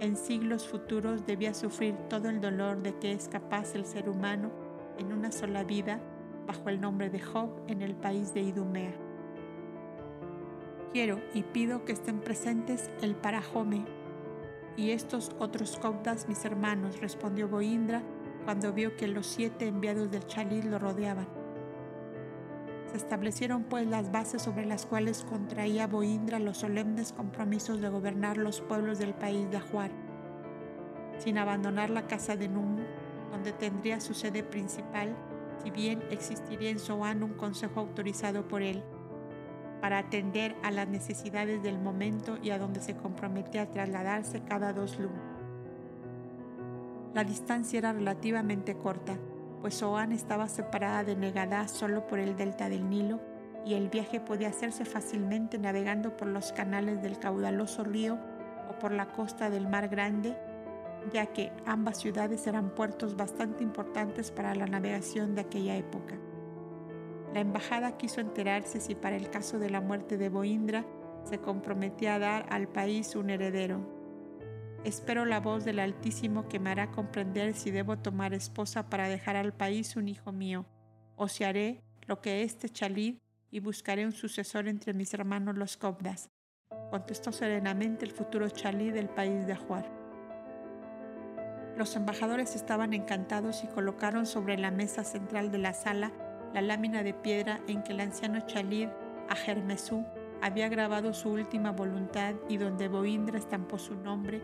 [0.00, 4.50] en siglos futuros debía sufrir todo el dolor de que es capaz el ser humano
[4.98, 6.00] en una sola vida
[6.46, 8.92] bajo el nombre de Job en el país de Idumea.
[10.92, 13.84] Quiero y pido que estén presentes el Parajome
[14.76, 18.02] y estos otros Copdas mis hermanos, respondió Boindra
[18.44, 21.41] cuando vio que los siete enviados del Chalid lo rodeaban.
[22.92, 28.36] Se establecieron pues las bases sobre las cuales contraía Boindra los solemnes compromisos de gobernar
[28.36, 29.90] los pueblos del país de Ajuar,
[31.16, 32.82] sin abandonar la casa de Numu,
[33.30, 35.16] donde tendría su sede principal,
[35.64, 38.82] si bien existiría en Soan un consejo autorizado por él,
[39.80, 44.74] para atender a las necesidades del momento y a donde se comprometía a trasladarse cada
[44.74, 45.40] dos lunas.
[47.14, 49.16] La distancia era relativamente corta,
[49.62, 53.20] pues Soán estaba separada de Negadá solo por el delta del Nilo
[53.64, 58.18] y el viaje podía hacerse fácilmente navegando por los canales del caudaloso río
[58.68, 60.36] o por la costa del Mar Grande,
[61.12, 66.16] ya que ambas ciudades eran puertos bastante importantes para la navegación de aquella época.
[67.32, 70.84] La embajada quiso enterarse si para el caso de la muerte de Boindra
[71.22, 74.01] se comprometía a dar al país un heredero.
[74.84, 79.36] Espero la voz del Altísimo que me hará comprender si debo tomar esposa para dejar
[79.36, 80.66] al país un hijo mío,
[81.14, 83.18] o si haré lo que este chalid
[83.52, 86.30] y buscaré un sucesor entre mis hermanos los Cobdas,
[86.90, 89.88] contestó serenamente el futuro chalid del país de Ajuar.
[91.76, 96.10] Los embajadores estaban encantados y colocaron sobre la mesa central de la sala
[96.52, 98.88] la lámina de piedra en que el anciano chalid
[99.28, 100.04] Ajermesú
[100.42, 104.42] había grabado su última voluntad y donde Boindra estampó su nombre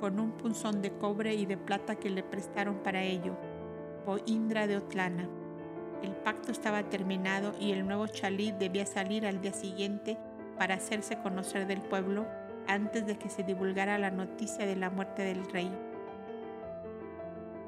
[0.00, 3.36] con un punzón de cobre y de plata que le prestaron para ello,
[4.26, 5.28] Indra de Otlana.
[6.02, 10.16] El pacto estaba terminado y el nuevo chalí debía salir al día siguiente
[10.56, 12.26] para hacerse conocer del pueblo
[12.68, 15.70] antes de que se divulgara la noticia de la muerte del rey.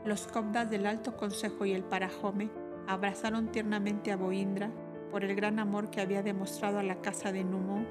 [0.05, 2.51] Los cobdas del Alto Consejo y el Parajome
[2.87, 4.71] abrazaron tiernamente a Boindra
[5.11, 7.85] por el gran amor que había demostrado a la casa de Numo,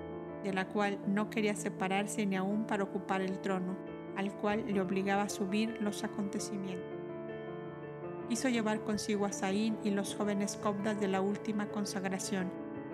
[0.43, 4.81] de la cual no quería separarse ni aún para ocupar el trono al cual le
[4.81, 6.97] obligaba a subir los acontecimientos.
[8.29, 12.51] Hizo llevar consigo a Saín y los jóvenes copdas de la última consagración,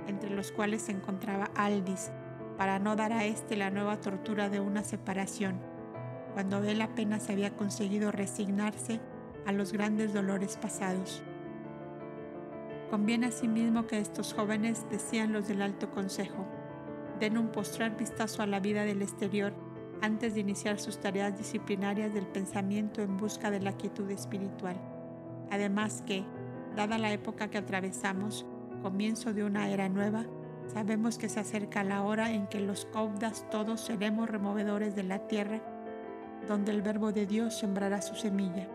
[0.08, 2.12] entre los cuales se encontraba Aldis,
[2.58, 5.60] para no dar a éste la nueva tortura de una separación,
[6.34, 9.00] cuando él apenas había conseguido resignarse
[9.46, 11.24] a los grandes dolores pasados.
[12.92, 16.46] Conviene asimismo que estos jóvenes, decían los del Alto Consejo,
[17.20, 19.54] den un postrar vistazo a la vida del exterior
[20.04, 24.76] antes de iniciar sus tareas disciplinarias del pensamiento en busca de la quietud espiritual.
[25.50, 26.26] Además que,
[26.76, 28.46] dada la época que atravesamos,
[28.82, 30.26] comienzo de una era nueva,
[30.68, 35.20] sabemos que se acerca la hora en que los caudas todos seremos removedores de la
[35.20, 35.62] tierra,
[36.50, 38.68] donde el verbo de Dios sembrará su semilla.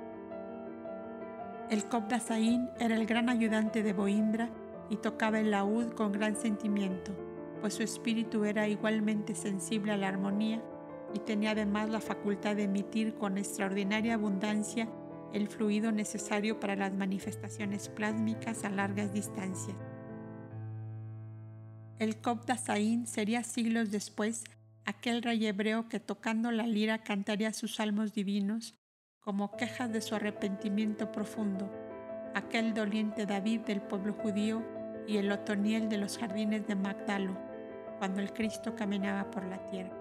[1.69, 1.85] El
[2.23, 4.49] Saín era el gran ayudante de Boindra
[4.89, 7.13] y tocaba el laúd con gran sentimiento,
[7.61, 10.63] pues su espíritu era igualmente sensible a la armonía
[11.15, 14.89] y tenía además la facultad de emitir con extraordinaria abundancia
[15.33, 19.77] el fluido necesario para las manifestaciones plásmicas a largas distancias.
[21.99, 24.45] El Copta Saín sería siglos después
[24.85, 28.75] aquel rey hebreo que tocando la lira cantaría sus salmos divinos
[29.21, 31.71] como quejas de su arrepentimiento profundo,
[32.35, 34.63] aquel doliente David del pueblo judío
[35.07, 37.37] y el Otoniel de los jardines de Magdalo,
[37.99, 39.98] cuando el Cristo caminaba por la tierra.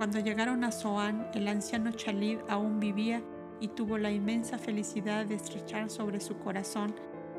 [0.00, 3.22] Cuando llegaron a Zoán, el anciano Chalid aún vivía
[3.60, 6.94] y tuvo la inmensa felicidad de estrechar sobre su corazón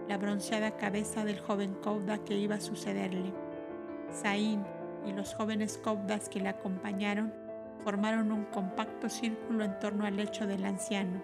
[0.08, 3.34] la bronceada cabeza del joven Cauda que iba a sucederle.
[4.12, 4.64] Saín
[5.08, 7.34] y los jóvenes Caudas que le acompañaron
[7.84, 11.20] formaron un compacto círculo en torno al lecho del anciano,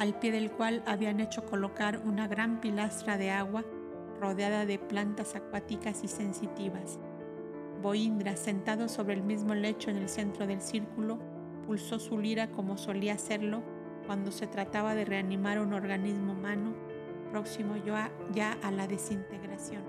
[0.00, 3.64] al pie del cual habían hecho colocar una gran pilastra de agua
[4.20, 6.98] rodeada de plantas acuáticas y sensitivas.
[7.82, 11.18] Boindra, sentado sobre el mismo lecho en el centro del círculo,
[11.66, 13.62] pulsó su lira como solía hacerlo
[14.06, 16.74] cuando se trataba de reanimar un organismo humano
[17.30, 17.74] próximo
[18.32, 19.82] ya a la desintegración.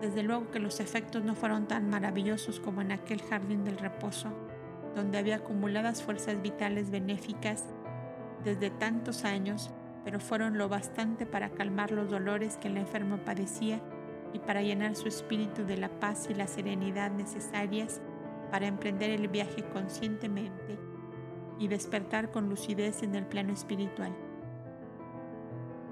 [0.00, 4.30] Desde luego que los efectos no fueron tan maravillosos como en aquel jardín del reposo,
[4.94, 7.64] donde había acumuladas fuerzas vitales benéficas
[8.44, 9.70] desde tantos años,
[10.04, 13.80] pero fueron lo bastante para calmar los dolores que el enfermo padecía
[14.32, 18.00] y para llenar su espíritu de la paz y la serenidad necesarias
[18.50, 20.78] para emprender el viaje conscientemente
[21.58, 24.14] y despertar con lucidez en el plano espiritual.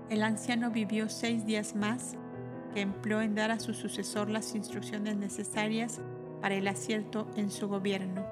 [0.08, 2.16] El anciano vivió seis días más
[2.72, 6.00] que empleó en dar a su sucesor las instrucciones necesarias
[6.40, 8.24] para el acierto en su gobierno.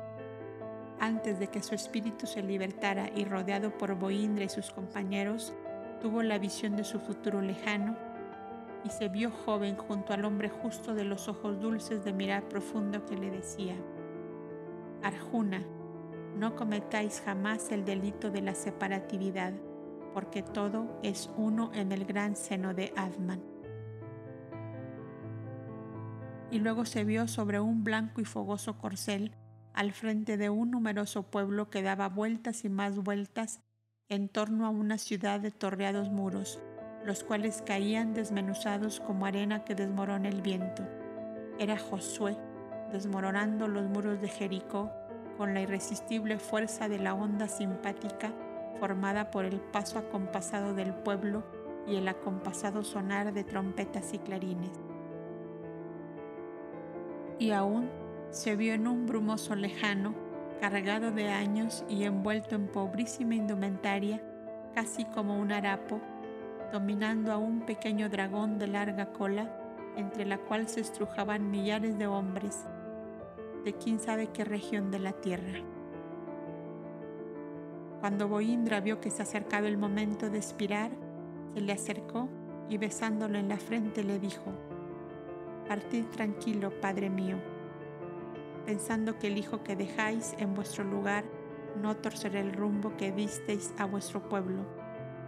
[1.00, 5.52] Antes de que su espíritu se libertara y rodeado por Boindra y sus compañeros,
[6.00, 7.96] tuvo la visión de su futuro lejano
[8.84, 13.04] y se vio joven junto al hombre justo de los ojos dulces de mirar profundo
[13.06, 13.74] que le decía,
[15.02, 15.64] Arjuna,
[16.36, 19.54] no cometáis jamás el delito de la separatividad,
[20.12, 23.42] porque todo es uno en el gran seno de Atman.
[26.50, 29.34] Y luego se vio sobre un blanco y fogoso corcel
[29.72, 33.60] al frente de un numeroso pueblo que daba vueltas y más vueltas
[34.08, 36.60] en torno a una ciudad de torreados muros,
[37.04, 40.82] los cuales caían desmenuzados como arena que desmorona el viento.
[41.58, 42.36] Era Josué,
[42.92, 44.90] desmoronando los muros de Jericó
[45.36, 48.32] con la irresistible fuerza de la onda simpática
[48.78, 51.44] formada por el paso acompasado del pueblo
[51.86, 54.72] y el acompasado sonar de trompetas y clarines.
[57.38, 57.90] Y aún
[58.30, 60.14] se vio en un brumoso lejano,
[60.60, 64.22] cargado de años y envuelto en pobrísima indumentaria,
[64.74, 66.00] casi como un harapo,
[66.72, 69.50] dominando a un pequeño dragón de larga cola,
[69.96, 72.64] entre la cual se estrujaban millares de hombres,
[73.64, 75.60] de quién sabe qué región de la tierra.
[78.00, 80.90] Cuando Boindra vio que se acercaba el momento de expirar,
[81.54, 82.28] se le acercó
[82.68, 84.52] y besándolo en la frente le dijo,
[85.68, 87.38] Partid tranquilo, Padre mío,
[88.66, 91.24] pensando que el hijo que dejáis en vuestro lugar
[91.80, 94.64] no torcerá el rumbo que disteis a vuestro pueblo,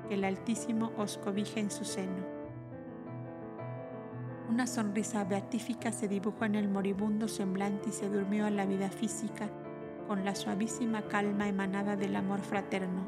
[0.09, 2.25] que el Altísimo os cobije en su seno.
[4.49, 8.91] Una sonrisa beatífica se dibujó en el moribundo semblante y se durmió a la vida
[8.91, 9.51] física
[10.07, 13.07] con la suavísima calma emanada del amor fraterno,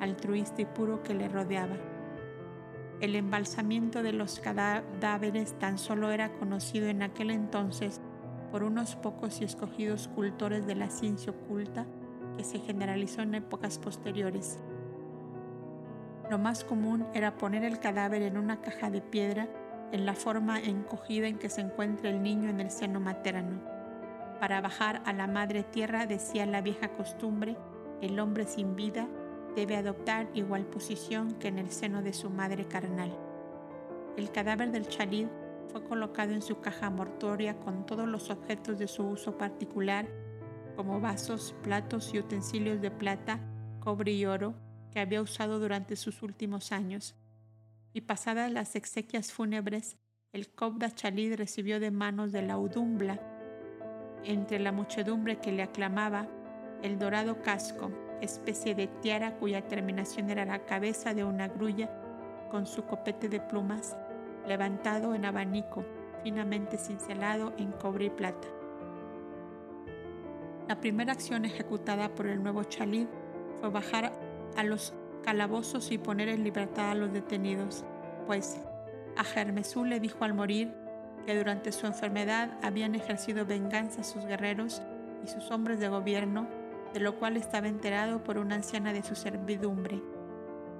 [0.00, 1.76] altruista y puro que le rodeaba.
[3.00, 8.00] El embalsamiento de los cadáveres tan solo era conocido en aquel entonces
[8.50, 11.86] por unos pocos y escogidos cultores de la ciencia oculta
[12.36, 14.58] que se generalizó en épocas posteriores.
[16.30, 19.48] Lo más común era poner el cadáver en una caja de piedra
[19.92, 23.62] en la forma encogida en que se encuentra el niño en el seno materno.
[24.38, 27.56] Para bajar a la madre tierra, decía la vieja costumbre,
[28.02, 29.08] el hombre sin vida
[29.56, 33.16] debe adoptar igual posición que en el seno de su madre carnal.
[34.18, 35.28] El cadáver del chalid
[35.72, 40.06] fue colocado en su caja mortuoria con todos los objetos de su uso particular,
[40.76, 43.40] como vasos, platos y utensilios de plata,
[43.80, 44.54] cobre y oro
[45.00, 47.14] había usado durante sus últimos años
[47.92, 49.96] y pasadas las exequias fúnebres,
[50.32, 53.18] el Cobda Chalid recibió de manos de la Udumbla,
[54.24, 56.28] entre la muchedumbre que le aclamaba,
[56.82, 57.90] el dorado casco,
[58.20, 61.90] especie de tiara cuya terminación era la cabeza de una grulla
[62.50, 63.96] con su copete de plumas,
[64.46, 65.84] levantado en abanico,
[66.22, 68.48] finamente cincelado en cobre y plata.
[70.68, 73.06] La primera acción ejecutada por el nuevo Chalid
[73.60, 74.12] fue bajar
[74.58, 74.92] a los
[75.22, 77.84] calabozos y poner en libertad a los detenidos,
[78.26, 78.60] pues
[79.16, 80.74] a Germesú le dijo al morir
[81.24, 84.82] que durante su enfermedad habían ejercido venganza sus guerreros
[85.24, 86.48] y sus hombres de gobierno,
[86.92, 90.02] de lo cual estaba enterado por una anciana de su servidumbre.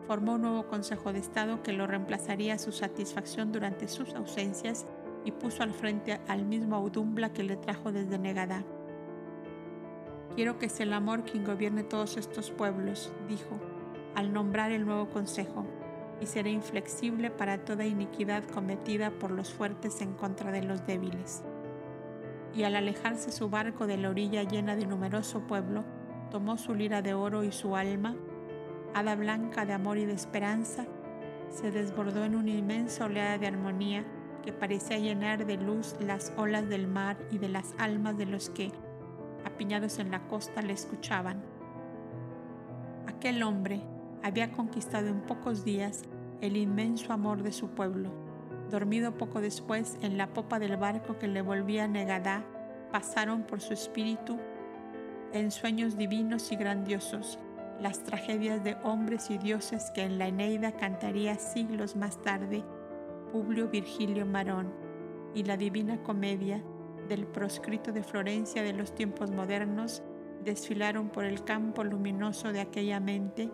[0.09, 4.87] Formó un nuevo Consejo de Estado que lo reemplazaría a su satisfacción durante sus ausencias
[5.25, 8.65] y puso al frente al mismo Audumbla que le trajo desde Negadá.
[10.35, 13.59] Quiero que sea el amor quien gobierne todos estos pueblos, dijo,
[14.19, 15.65] al nombrar el nuevo consejo,
[16.21, 21.45] y será inflexible para toda iniquidad cometida por los fuertes en contra de los débiles.
[22.53, 25.85] Y al alejarse su barco de la orilla llena de numeroso pueblo,
[26.33, 28.17] tomó su lira de oro y su alma,
[28.93, 30.85] hada blanca de amor y de esperanza,
[31.49, 34.05] se desbordó en una inmensa oleada de armonía
[34.43, 38.51] que parecía llenar de luz las olas del mar y de las almas de los
[38.51, 38.73] que,
[39.45, 41.41] apiñados en la costa, le escuchaban.
[43.07, 43.81] Aquel hombre,
[44.23, 46.03] había conquistado en pocos días
[46.41, 48.11] el inmenso amor de su pueblo.
[48.71, 52.45] Dormido poco después en la popa del barco que le volvía a Negadá,
[52.93, 54.39] pasaron por su espíritu
[55.33, 57.39] en sueños divinos y grandiosos
[57.81, 62.65] las tragedias de hombres y dioses que en la Eneida cantaría siglos más tarde
[63.33, 64.73] Publio Virgilio Marón
[65.35, 66.63] y la divina comedia
[67.09, 70.03] del proscrito de Florencia de los tiempos modernos
[70.45, 73.51] desfilaron por el campo luminoso de aquella mente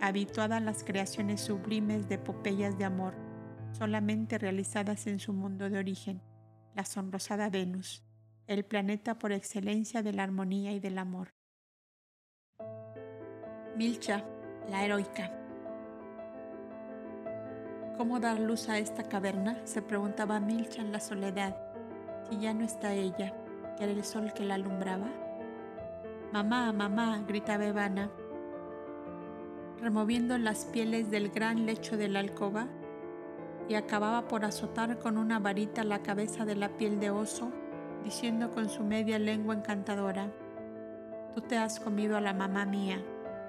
[0.00, 3.14] habituada a las creaciones sublimes de epopeyas de amor,
[3.72, 6.20] solamente realizadas en su mundo de origen,
[6.74, 8.04] la sonrosada Venus,
[8.46, 11.34] el planeta por excelencia de la armonía y del amor.
[13.76, 14.24] Milcha,
[14.68, 15.32] la heroica.
[17.96, 19.60] ¿Cómo dar luz a esta caverna?
[19.64, 21.56] se preguntaba Milcha en la soledad,
[22.28, 23.34] si ya no está ella,
[23.76, 25.08] que era el sol que la alumbraba.
[26.32, 28.10] Mamá, mamá, gritaba Evana,
[29.80, 32.68] removiendo las pieles del gran lecho de la alcoba,
[33.68, 37.52] y acababa por azotar con una varita la cabeza de la piel de oso,
[38.02, 40.32] diciendo con su media lengua encantadora,
[41.34, 43.00] Tú te has comido a la mamá mía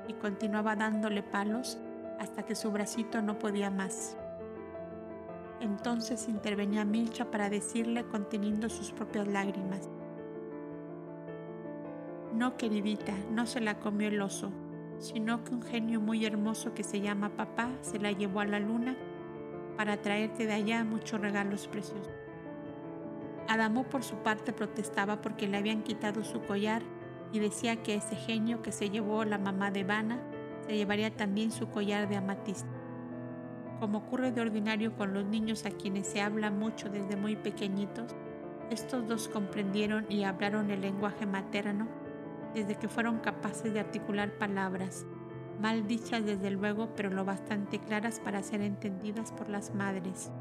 [0.08, 1.80] y continuaba dándole palos
[2.20, 4.16] hasta que su bracito no podía más.
[5.60, 9.90] Entonces intervenía Milcha para decirle conteniendo sus propias lágrimas.
[12.34, 14.52] No, queridita, no se la comió el oso,
[15.00, 18.60] sino que un genio muy hermoso que se llama papá se la llevó a la
[18.60, 18.96] luna
[19.78, 22.12] para traerte de allá muchos regalos preciosos.
[23.48, 26.84] Adamo por su parte protestaba porque le habían quitado su collar
[27.32, 30.20] y decía que ese genio que se llevó la mamá de Vana
[30.68, 32.70] se llevaría también su collar de amatista.
[33.80, 38.14] Como ocurre de ordinario con los niños a quienes se habla mucho desde muy pequeñitos,
[38.70, 41.88] estos dos comprendieron y hablaron el lenguaje materno
[42.54, 45.06] desde que fueron capaces de articular palabras,
[45.60, 50.32] mal dichas desde luego, pero lo bastante claras para ser entendidas por las madres.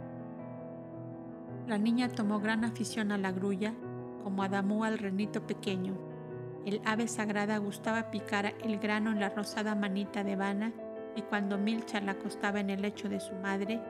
[1.67, 3.75] La niña tomó gran afición a la grulla,
[4.23, 5.97] como Adamú al renito pequeño,
[6.69, 10.73] el ave sagrada gustaba picar el grano en la rosada manita de Vana
[11.17, 13.81] y cuando Milcha la acostaba en el lecho de su madre,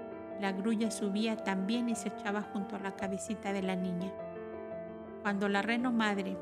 [0.41, 4.13] la grulla subía también y se echaba junto a la cabecita de la niña.
[5.23, 6.37] Cuando la reno madre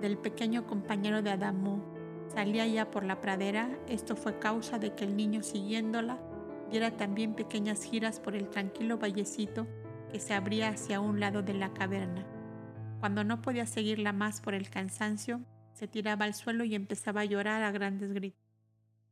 [0.00, 1.82] del pequeño compañero de Adamú
[2.28, 6.18] salía ya por la pradera, esto fue causa de que el niño siguiéndola
[6.70, 9.66] diera también pequeñas giras por el tranquilo vallecito
[10.10, 12.24] que se abría hacia un lado de la caverna.
[13.00, 15.40] Cuando no podía seguirla más por el cansancio,
[15.72, 18.40] se tiraba al suelo y empezaba a llorar a grandes gritos,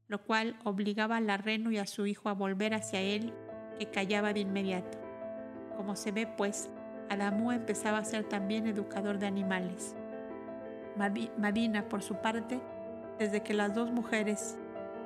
[0.06, 3.32] lo cual obligaba a la reno y a su hijo a volver hacia él,
[3.78, 4.98] que callaba de inmediato.
[5.76, 6.68] Como se ve, pues,
[7.08, 9.96] Adamú empezaba a ser también educador de animales.
[10.98, 12.60] Madina, por su parte,
[13.18, 14.58] desde que las dos mujeres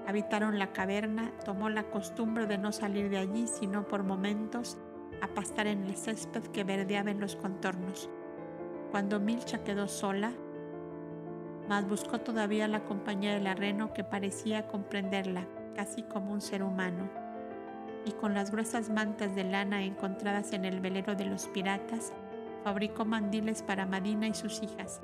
[0.06, 4.78] habitaron la caverna, tomó la costumbre de no salir de allí sino por momentos
[5.20, 8.10] a pastar en el césped que verdeaba en los contornos.
[8.90, 10.32] Cuando Milcha quedó sola,
[11.68, 17.08] mas buscó todavía la compañía del arreno que parecía comprenderla, casi como un ser humano,
[18.04, 22.12] y con las gruesas mantas de lana encontradas en el velero de los piratas,
[22.64, 25.00] fabricó mandiles para Madina y sus hijas,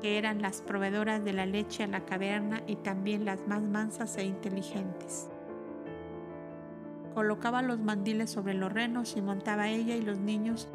[0.00, 4.16] que eran las proveedoras de la leche a la caverna y también las más mansas
[4.16, 5.28] e inteligentes.
[7.14, 10.68] Colocaba los mandiles sobre los renos y montaba ella y los niños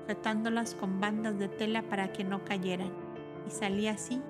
[0.00, 2.92] sujetándolas con bandas de tela para que no cayeran,
[3.46, 4.22] y salía así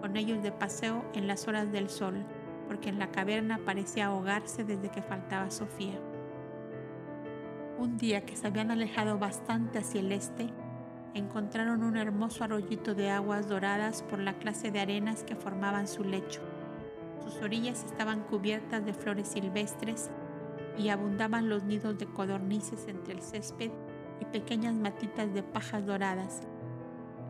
[0.00, 2.24] con ellos de paseo en las horas del sol,
[2.68, 5.98] porque en la caverna parecía ahogarse desde que faltaba Sofía.
[7.78, 10.48] Un día que se habían alejado bastante hacia el este,
[11.16, 16.04] encontraron un hermoso arroyito de aguas doradas por la clase de arenas que formaban su
[16.04, 16.42] lecho.
[17.24, 20.10] Sus orillas estaban cubiertas de flores silvestres
[20.78, 23.70] y abundaban los nidos de codornices entre el césped
[24.20, 26.42] y pequeñas matitas de pajas doradas.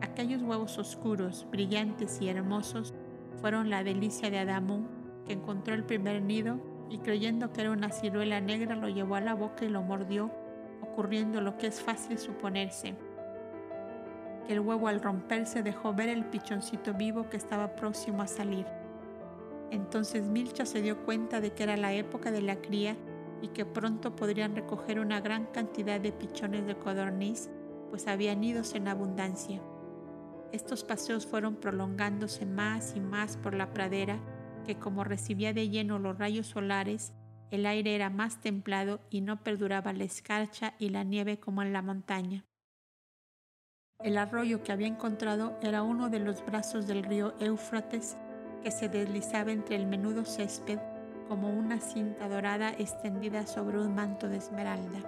[0.01, 2.93] Aquellos huevos oscuros, brillantes y hermosos
[3.41, 4.85] fueron la delicia de Adamú,
[5.25, 6.59] que encontró el primer nido
[6.89, 10.31] y creyendo que era una ciruela negra lo llevó a la boca y lo mordió,
[10.81, 12.95] ocurriendo lo que es fácil suponerse,
[14.47, 18.65] el huevo al romperse dejó ver el pichoncito vivo que estaba próximo a salir.
[19.71, 22.95] Entonces Milcha se dio cuenta de que era la época de la cría
[23.41, 27.49] y que pronto podrían recoger una gran cantidad de pichones de codorniz,
[27.89, 29.61] pues habían nidos en abundancia.
[30.51, 34.19] Estos paseos fueron prolongándose más y más por la pradera,
[34.65, 37.13] que como recibía de lleno los rayos solares,
[37.51, 41.73] el aire era más templado y no perduraba la escarcha y la nieve como en
[41.73, 42.46] la montaña.
[44.03, 48.15] El arroyo que había encontrado era uno de los brazos del río Éufrates
[48.61, 50.77] que se deslizaba entre el menudo césped
[51.27, 54.99] como una cinta dorada extendida sobre un manto de esmeralda.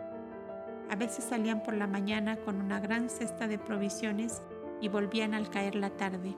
[0.89, 4.41] A veces salían por la mañana con una gran cesta de provisiones
[4.81, 6.35] y volvían al caer la tarde.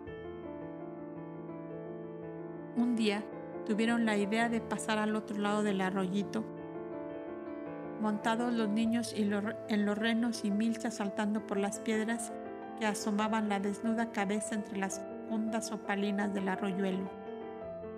[2.76, 3.24] Un día
[3.66, 6.44] tuvieron la idea de pasar al otro lado del arroyito,
[8.02, 12.34] montados los niños y en los renos y milchas saltando por las piedras
[12.82, 17.12] que asomaban la desnuda cabeza entre las ondas opalinas del arroyuelo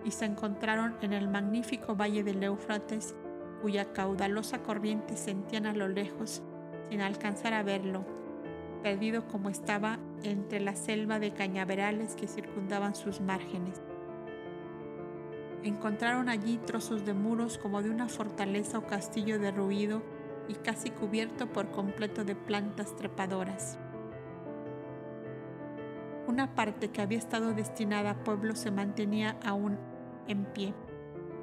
[0.04, 3.16] y se encontraron en el magnífico valle del Éufrates,
[3.62, 6.44] cuya caudalosa corriente sentían a lo lejos
[6.90, 8.04] sin alcanzar a verlo,
[8.82, 13.82] perdido como estaba entre la selva de cañaverales que circundaban sus márgenes.
[15.64, 20.04] Encontraron allí trozos de muros como de una fortaleza o castillo derruido
[20.50, 23.80] y casi cubierto por completo de plantas trepadoras.
[26.28, 29.78] Una parte que había estado destinada a pueblo se mantenía aún
[30.28, 30.74] en pie,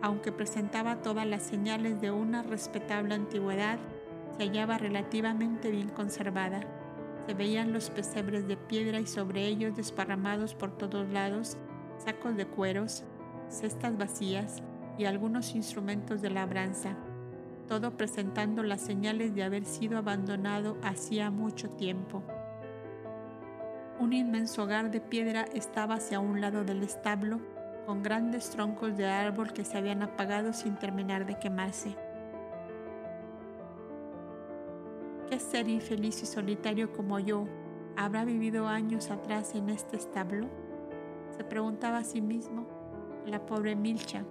[0.02, 3.78] aunque presentaba todas las señales de una respetable antigüedad,
[4.36, 6.60] se hallaba relativamente bien conservada.
[7.26, 11.58] Se veían los pesebres de piedra y sobre ellos desparramados por todos lados
[11.98, 13.04] sacos de cueros,
[13.50, 14.62] cestas vacías
[14.96, 16.96] y algunos instrumentos de labranza,
[17.68, 22.22] todo presentando las señales de haber sido abandonado hacía mucho tiempo.
[24.00, 27.38] Un inmenso hogar de piedra estaba hacia un lado del establo,
[27.84, 31.94] con grandes troncos de árbol que se habían apagado sin terminar de quemarse.
[35.28, 37.44] ¿Qué ser infeliz y solitario como yo
[37.94, 40.48] habrá vivido años atrás en este establo?
[41.36, 42.66] Se preguntaba a sí mismo
[43.26, 44.24] la pobre Milcha,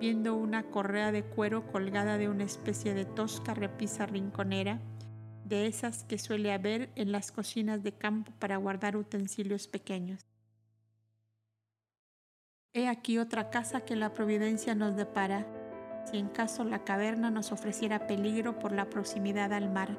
[0.00, 4.80] viendo una correa de cuero colgada de una especie de tosca repisa rinconera
[5.48, 10.26] de esas que suele haber en las cocinas de campo para guardar utensilios pequeños.
[12.72, 15.46] He aquí otra casa que la providencia nos depara,
[16.04, 19.96] si en caso la caverna nos ofreciera peligro por la proximidad al mar.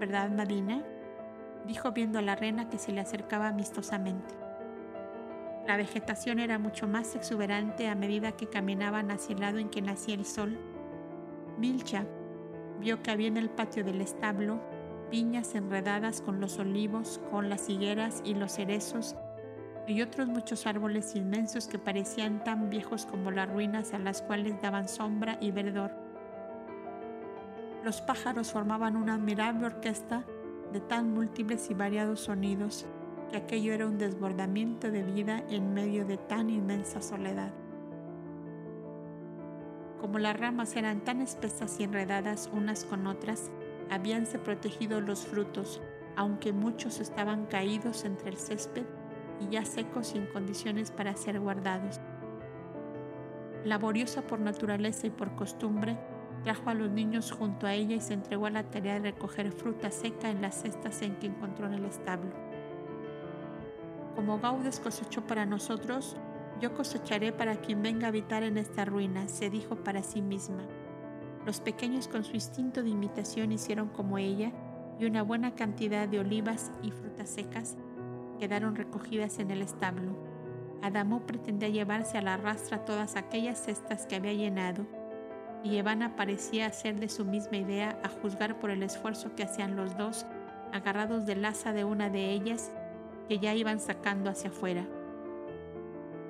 [0.00, 0.82] ¿Verdad, Madina?
[1.66, 4.34] dijo viendo a la reina que se le acercaba amistosamente.
[5.66, 9.82] La vegetación era mucho más exuberante a medida que caminaban hacia el lado en que
[9.82, 10.58] nacía el sol.
[11.58, 12.06] Milcha
[12.80, 14.60] vio que había en el patio del establo
[15.10, 19.16] piñas enredadas con los olivos, con las higueras y los cerezos,
[19.86, 24.60] y otros muchos árboles inmensos que parecían tan viejos como las ruinas a las cuales
[24.60, 25.92] daban sombra y verdor.
[27.84, 30.24] Los pájaros formaban una admirable orquesta
[30.72, 32.86] de tan múltiples y variados sonidos
[33.30, 37.52] que aquello era un desbordamiento de vida en medio de tan inmensa soledad.
[40.00, 43.50] Como las ramas eran tan espesas y enredadas unas con otras,
[43.90, 45.80] habíanse protegido los frutos,
[46.16, 48.84] aunque muchos estaban caídos entre el césped
[49.40, 52.00] y ya secos y en condiciones para ser guardados.
[53.64, 55.98] Laboriosa por naturaleza y por costumbre,
[56.44, 59.50] trajo a los niños junto a ella y se entregó a la tarea de recoger
[59.52, 62.30] fruta seca en las cestas en que encontró en el establo.
[64.14, 66.16] Como Gaudes cosechó para nosotros,
[66.60, 70.62] yo cosecharé para quien venga a habitar en esta ruina, se dijo para sí misma.
[71.46, 74.50] Los pequeños con su instinto de imitación hicieron como ella
[74.98, 77.76] y una buena cantidad de olivas y frutas secas
[78.40, 80.16] quedaron recogidas en el establo.
[80.82, 84.86] Adamo pretendía llevarse a la rastra todas aquellas cestas que había llenado
[85.62, 89.76] y Evana parecía ser de su misma idea a juzgar por el esfuerzo que hacían
[89.76, 90.26] los dos,
[90.72, 92.72] agarrados del asa de una de ellas
[93.28, 94.84] que ya iban sacando hacia afuera.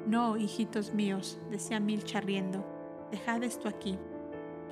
[0.07, 2.67] No, hijitos míos, decía Milcha riendo,
[3.11, 3.99] dejad esto aquí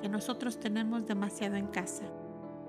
[0.05, 2.03] que nosotros tenemos demasiado en casa.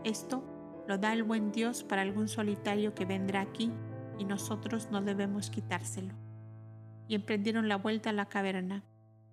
[0.04, 0.42] Esto
[0.88, 3.70] lo da el buen Dios para algún solitario que vendrá aquí
[4.18, 6.14] y nosotros no debemos quitárselo.
[7.08, 8.84] Y emprendieron la vuelta a la caverna.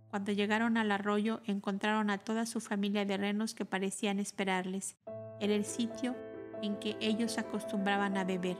[0.09, 4.97] Cuando llegaron al arroyo encontraron a toda su familia de renos que parecían esperarles.
[5.39, 6.13] Era el sitio
[6.61, 8.57] en que ellos acostumbraban a beber.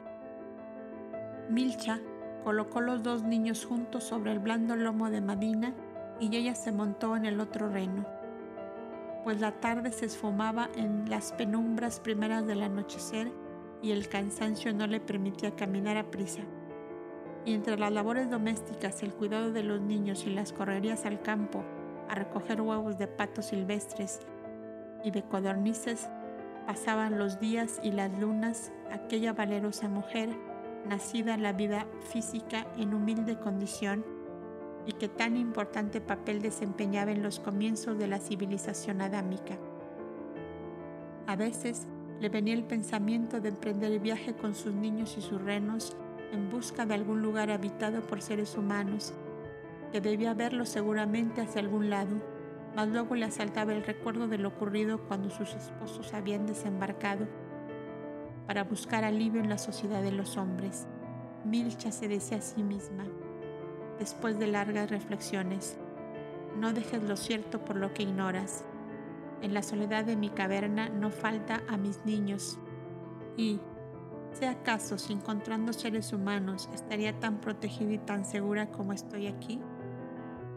[1.50, 2.00] Milcha
[2.46, 5.74] colocó los dos niños juntos sobre el blando lomo de Madina
[6.22, 8.23] y ella se montó en el otro reno
[9.24, 13.32] pues la tarde se esfumaba en las penumbras primeras del anochecer
[13.82, 16.42] y el cansancio no le permitía caminar a prisa.
[17.46, 21.64] Y entre las labores domésticas, el cuidado de los niños y las correrías al campo
[22.10, 24.20] a recoger huevos de patos silvestres
[25.04, 26.10] y de codornices,
[26.66, 30.30] pasaban los días y las lunas aquella valerosa mujer,
[30.88, 34.06] nacida la vida física en humilde condición,
[34.86, 39.58] y que tan importante papel desempeñaba en los comienzos de la civilización adámica.
[41.28, 41.88] A veces
[42.20, 45.96] le venía el pensamiento de emprender el viaje con sus niños y sus renos
[46.32, 49.14] en busca de algún lugar habitado por seres humanos,
[49.92, 52.22] que debía verlo seguramente hacia algún lado,
[52.76, 57.28] mas luego le asaltaba el recuerdo de lo ocurrido cuando sus esposos habían desembarcado
[58.48, 60.88] para buscar alivio en la sociedad de los hombres.
[61.46, 63.06] Milcha se decía a sí misma,
[64.00, 65.78] después de largas reflexiones.
[66.60, 68.66] No dejes lo cierto por lo que ignoras.
[69.42, 72.60] En la soledad de mi caverna no falta a mis niños.
[73.36, 73.60] Y,
[74.34, 79.60] ¿sea acaso si encontrando seres humanos estaría tan protegida y tan segura como estoy aquí?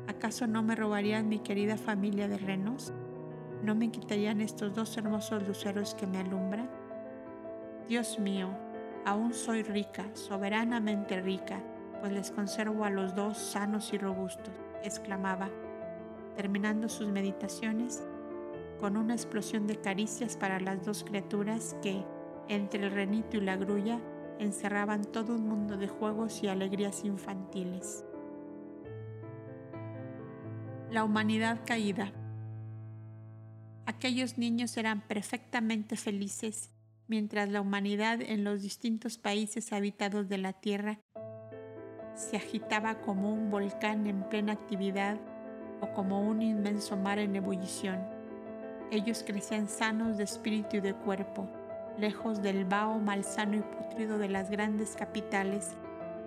[0.06, 2.92] ¿Acaso no me robarían mi querida familia de renos?
[3.62, 6.70] ¿No me quitarían estos dos hermosos luceros que me alumbran?
[7.88, 8.50] Dios mío,
[9.04, 11.60] aún soy rica, soberanamente rica,
[12.00, 15.50] pues les conservo a los dos sanos y robustos, exclamaba.
[16.36, 18.02] terminando sus meditaciones
[18.78, 22.04] con una explosión de caricias para las dos criaturas que,
[22.48, 23.98] entre el renito y la grulla,
[24.38, 28.04] encerraban todo un mundo de juegos y alegrías infantiles.
[30.90, 32.12] La humanidad caída.
[33.86, 36.70] Aquellos niños eran perfectamente felices
[37.08, 41.00] mientras la humanidad en los distintos países habitados de la Tierra
[42.16, 45.16] se agitaba como un volcán en plena actividad
[45.80, 48.00] o como un inmenso mar en ebullición.
[48.90, 51.46] Ellos crecían sanos de espíritu y de cuerpo,
[51.98, 55.76] lejos del vaho malsano y putrido de las grandes capitales,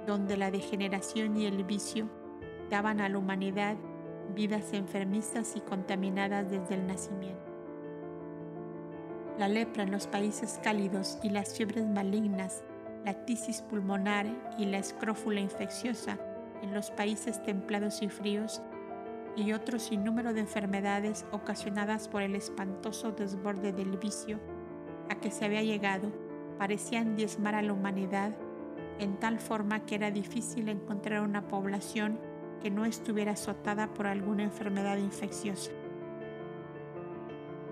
[0.05, 2.07] donde la degeneración y el vicio
[2.69, 3.75] daban a la humanidad
[4.35, 7.49] vidas enfermizas y contaminadas desde el nacimiento.
[9.39, 12.63] La lepra en los países cálidos y las fiebres malignas,
[13.05, 14.25] la tisis pulmonar
[14.57, 16.17] y la escrófula infecciosa
[16.61, 18.61] en los países templados y fríos,
[19.35, 24.39] y otro sinnúmero de enfermedades ocasionadas por el espantoso desborde del vicio
[25.09, 26.11] a que se había llegado,
[26.57, 28.35] parecían diezmar a la humanidad
[28.99, 32.19] en tal forma que era difícil encontrar una población
[32.61, 35.71] que no estuviera azotada por alguna enfermedad infecciosa.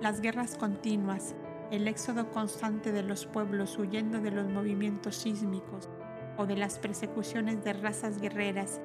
[0.02, 1.36] Las guerras continuas,
[1.72, 5.90] el éxodo constante de los pueblos huyendo de los movimientos sísmicos
[6.38, 8.80] o de las persecuciones de razas guerreras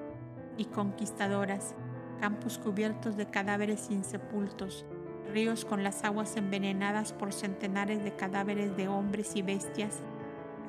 [0.57, 1.75] y conquistadoras,
[2.21, 4.85] campos cubiertos de cadáveres insepultos,
[5.33, 10.01] ríos con las aguas envenenadas por centenares de cadáveres de hombres y bestias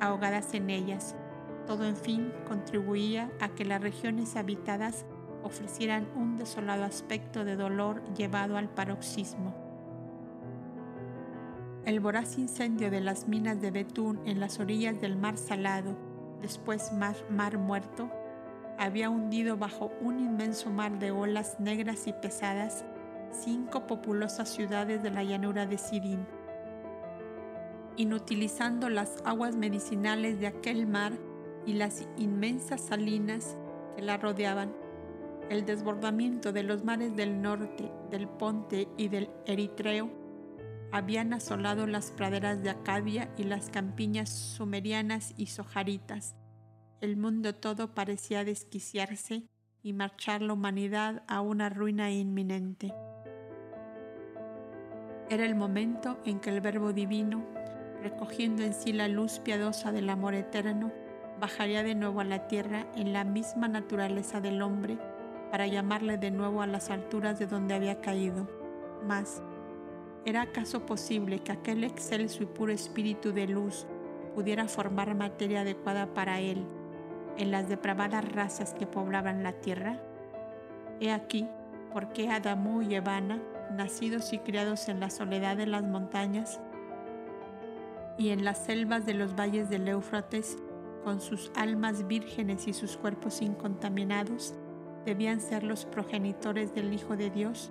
[0.00, 1.16] ahogadas en ellas.
[1.66, 5.04] Todo en fin contribuía a que las regiones habitadas
[5.42, 9.63] ofrecieran un desolado aspecto de dolor llevado al paroxismo.
[11.86, 15.94] El voraz incendio de las minas de Betún en las orillas del mar salado,
[16.40, 18.10] después mar, mar muerto,
[18.78, 22.86] había hundido bajo un inmenso mar de olas negras y pesadas
[23.32, 26.26] cinco populosas ciudades de la llanura de Sidín.
[27.98, 31.12] Inutilizando las aguas medicinales de aquel mar
[31.66, 33.58] y las inmensas salinas
[33.94, 34.72] que la rodeaban,
[35.50, 40.23] el desbordamiento de los mares del norte, del Ponte y del Eritreo
[40.94, 46.36] habían asolado las praderas de Acadia y las campiñas sumerianas y sojaritas.
[47.00, 49.48] El mundo todo parecía desquiciarse
[49.82, 52.94] y marchar la humanidad a una ruina inminente.
[55.28, 57.44] Era el momento en que el Verbo Divino,
[58.00, 60.92] recogiendo en sí la luz piadosa del amor eterno,
[61.40, 64.96] bajaría de nuevo a la tierra en la misma naturaleza del hombre
[65.50, 68.48] para llamarle de nuevo a las alturas de donde había caído.
[69.04, 69.42] Mas,
[70.24, 73.86] ¿era acaso posible que aquel excelso y puro espíritu de luz
[74.34, 76.64] pudiera formar materia adecuada para él
[77.36, 80.00] en las depravadas razas que poblaban la tierra?
[81.00, 81.46] He aquí
[81.92, 83.40] por qué Adamú y Evana,
[83.72, 86.60] nacidos y criados en la soledad de las montañas
[88.18, 90.56] y en las selvas de los valles del Éufrates,
[91.02, 94.54] con sus almas vírgenes y sus cuerpos incontaminados,
[95.04, 97.70] debían ser los progenitores del Hijo de Dios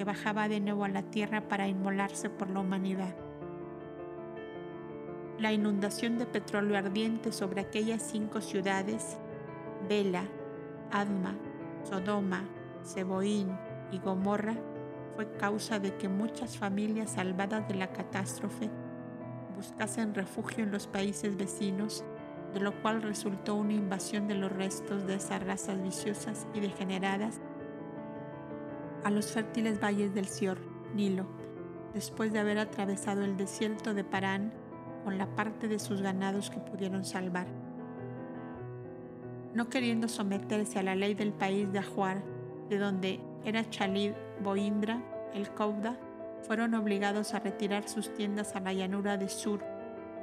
[0.00, 3.14] que bajaba de nuevo a la tierra para inmolarse por la humanidad.
[5.38, 9.18] La inundación de petróleo ardiente sobre aquellas cinco ciudades,
[9.90, 10.24] Bela,
[10.90, 11.36] Adma,
[11.84, 12.48] Sodoma,
[12.82, 13.54] Seboín
[13.92, 14.54] y Gomorra,
[15.16, 18.70] fue causa de que muchas familias salvadas de la catástrofe
[19.54, 22.06] buscasen refugio en los países vecinos
[22.54, 27.39] de lo cual resultó una invasión de los restos de esas razas viciosas y degeneradas
[29.04, 30.58] a los fértiles valles del Sior,
[30.94, 31.26] Nilo,
[31.94, 34.52] después de haber atravesado el desierto de Parán
[35.04, 37.46] con la parte de sus ganados que pudieron salvar.
[39.54, 42.22] No queriendo someterse a la ley del país de Ajuar,
[42.68, 45.02] de donde era Chalid Boindra,
[45.34, 45.98] el Cauda,
[46.42, 49.60] fueron obligados a retirar sus tiendas a la llanura de Sur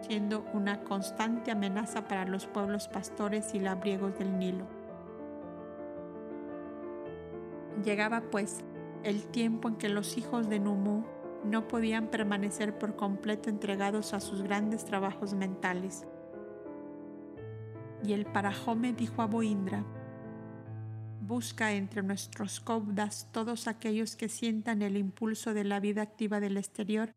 [0.02, 4.66] siendo una constante amenaza para los pueblos pastores y labriegos del Nilo.
[7.84, 8.64] Llegaba pues
[9.04, 11.04] el tiempo en que los hijos de Numu
[11.44, 16.06] no podían permanecer por completo entregados a sus grandes trabajos mentales.
[18.04, 19.84] Y el Parajome dijo a Boindra,
[21.22, 26.58] busca entre nuestros cobdas todos aquellos que sientan el impulso de la vida activa del
[26.58, 27.14] exterior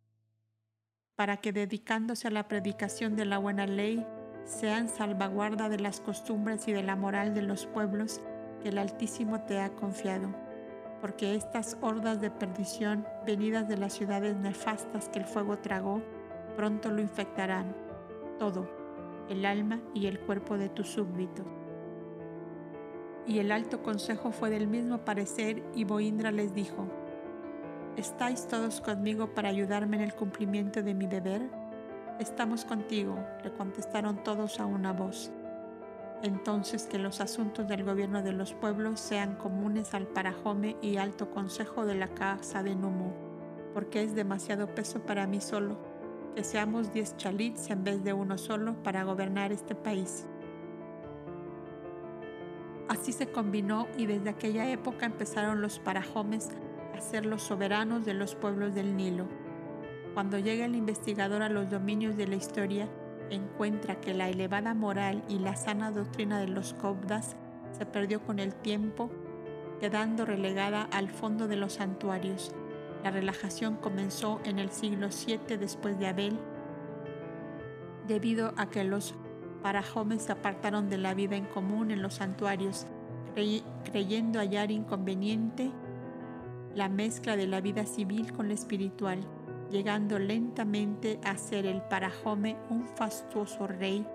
[1.20, 4.06] para que dedicándose a la predicación de la buena ley,
[4.46, 8.22] sean salvaguarda de las costumbres y de la moral de los pueblos
[8.62, 10.34] que el Altísimo te ha confiado,
[11.00, 16.02] porque estas hordas de perdición venidas de las ciudades nefastas que el fuego tragó,
[16.56, 17.74] pronto lo infectarán,
[18.38, 18.68] todo,
[19.28, 21.46] el alma y el cuerpo de tus súbditos.
[23.26, 26.86] Y el alto consejo fue del mismo parecer y Boindra les dijo,
[27.96, 31.42] ¿Estáis todos conmigo para ayudarme en el cumplimiento de mi deber?
[32.18, 35.32] Estamos contigo, le contestaron todos a una voz.
[36.22, 41.30] Entonces que los asuntos del gobierno de los pueblos sean comunes al Parajome y alto
[41.30, 43.12] consejo de la casa de Numu,
[43.72, 45.78] porque es demasiado peso para mí solo,
[46.34, 50.26] que seamos diez chalits en vez de uno solo para gobernar este país.
[52.88, 56.50] Así se combinó y desde aquella época empezaron los parajomes
[56.94, 59.26] a ser los soberanos de los pueblos del Nilo.
[60.12, 62.88] Cuando llega el investigador a los dominios de la historia,
[63.30, 67.36] encuentra que la elevada moral y la sana doctrina de los Cobdas
[67.72, 69.10] se perdió con el tiempo,
[69.80, 72.52] quedando relegada al fondo de los santuarios.
[73.02, 76.38] La relajación comenzó en el siglo VII después de Abel,
[78.06, 79.14] debido a que los
[79.62, 82.86] parajomes se apartaron de la vida en común en los santuarios,
[83.84, 85.70] creyendo hallar inconveniente
[86.74, 89.20] la mezcla de la vida civil con la espiritual
[89.70, 94.06] llegando lentamente a ser el Parajome un fastuoso rey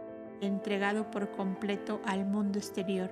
[0.41, 3.11] entregado por completo al mundo exterior.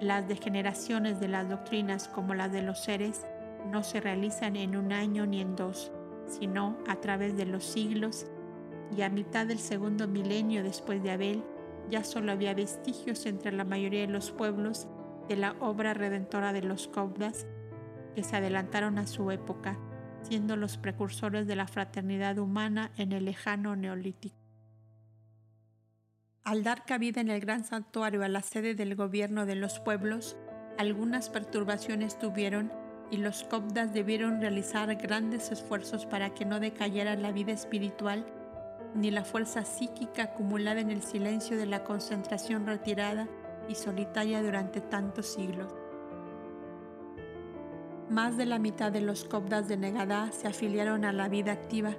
[0.00, 3.26] Las degeneraciones de las doctrinas como las de los seres
[3.70, 5.90] no se realizan en un año ni en dos,
[6.26, 8.26] sino a través de los siglos
[8.96, 11.44] y a mitad del segundo milenio después de Abel
[11.90, 14.86] ya solo había vestigios entre la mayoría de los pueblos
[15.28, 17.46] de la obra redentora de los Cobdas
[18.14, 19.78] que se adelantaron a su época
[20.22, 24.36] siendo los precursores de la fraternidad humana en el lejano neolítico.
[26.44, 30.36] Al dar cabida en el gran santuario a la sede del gobierno de los pueblos,
[30.78, 32.72] algunas perturbaciones tuvieron
[33.10, 38.24] y los copdas debieron realizar grandes esfuerzos para que no decayera la vida espiritual
[38.94, 43.28] ni la fuerza psíquica acumulada en el silencio de la concentración retirada
[43.68, 45.72] y solitaria durante tantos siglos.
[48.10, 51.94] Más de la mitad de los copdas de Negadá se afiliaron a la vida activa,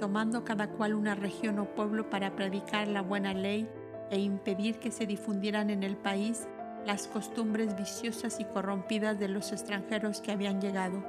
[0.00, 3.68] tomando cada cual una región o pueblo para predicar la buena ley
[4.10, 6.48] e impedir que se difundieran en el país
[6.84, 11.04] las costumbres viciosas y corrompidas de los extranjeros que habían llegado.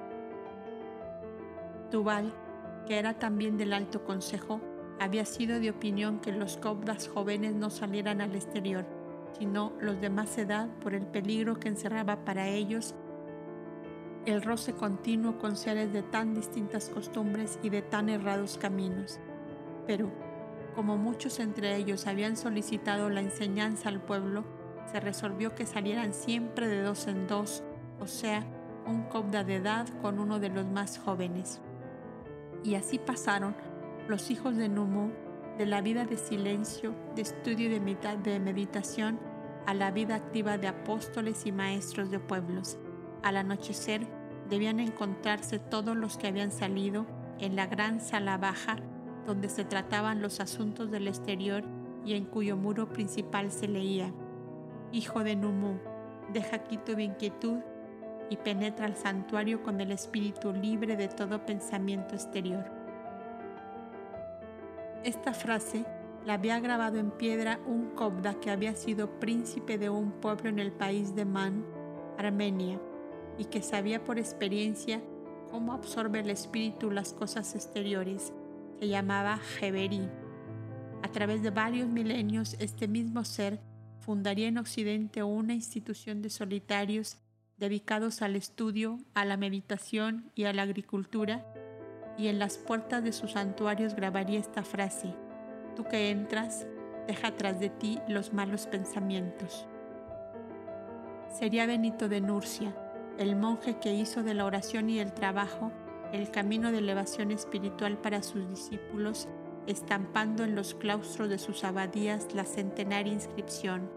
[1.90, 2.32] Tubal,
[2.86, 4.62] que era también del Alto Consejo,
[5.00, 8.86] había sido de opinión que los copdas jóvenes no salieran al exterior,
[9.40, 12.94] sino los de más edad por el peligro que encerraba para ellos
[14.28, 19.22] el roce continuo con seres de tan distintas costumbres y de tan errados caminos.
[19.86, 20.12] Pero,
[20.76, 24.44] como muchos entre ellos habían solicitado la enseñanza al pueblo,
[24.92, 27.64] se resolvió que salieran siempre de dos en dos,
[28.02, 28.46] o sea,
[28.86, 31.62] un cobda de edad con uno de los más jóvenes.
[32.66, 33.56] Y así pasaron
[34.10, 35.10] los hijos de Numu
[35.58, 39.20] de la vida de silencio, de estudio y de, de meditación
[39.66, 42.78] a la vida activa de apóstoles y maestros de pueblos.
[43.24, 44.17] Al anochecer,
[44.50, 47.06] debían encontrarse todos los que habían salido
[47.40, 48.78] en la gran sala baja
[49.26, 51.64] donde se trataban los asuntos del exterior
[52.06, 54.14] y en cuyo muro principal se leía,
[54.94, 55.78] Hijo de Numu,
[56.32, 57.60] deja aquí tu inquietud
[58.30, 62.72] y penetra al santuario con el espíritu libre de todo pensamiento exterior.
[65.04, 65.86] Esta frase
[66.26, 70.60] la había grabado en piedra un Kobda que había sido príncipe de un pueblo en
[70.60, 71.66] el país de Man,
[72.18, 72.80] Armenia,
[73.38, 75.02] y que sabía por experiencia
[75.52, 78.34] cómo absorbe el espíritu las cosas exteriores.
[78.80, 80.08] Se llamaba Jeberi.
[81.04, 83.60] A través de varios milenios, este mismo ser
[84.00, 87.18] fundaría en Occidente una institución de solitarios
[87.58, 91.46] dedicados al estudio, a la meditación y a la agricultura,
[92.18, 95.14] y en las puertas de sus santuarios grabaría esta frase,
[95.76, 96.66] tú que entras,
[97.08, 99.68] deja tras de ti los malos pensamientos.
[101.38, 102.76] Sería Benito de Nurcia,
[103.18, 105.72] el monje que hizo de la oración y el trabajo
[106.14, 109.28] el camino de elevación espiritual para sus discípulos,
[109.66, 113.90] estampando en los claustros de sus abadías la centenaria inscripción,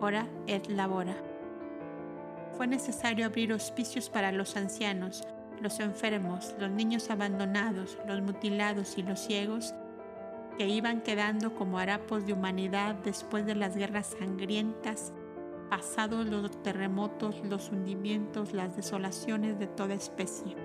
[0.00, 1.16] Ora et Labora.
[2.56, 5.26] Fue necesario abrir hospicios para los ancianos,
[5.60, 9.74] los enfermos, los niños abandonados, los mutilados y los ciegos,
[10.58, 15.12] que iban quedando como harapos de humanidad después de las guerras sangrientas
[15.68, 20.56] pasados los terremotos, los hundimientos, las desolaciones de toda especie.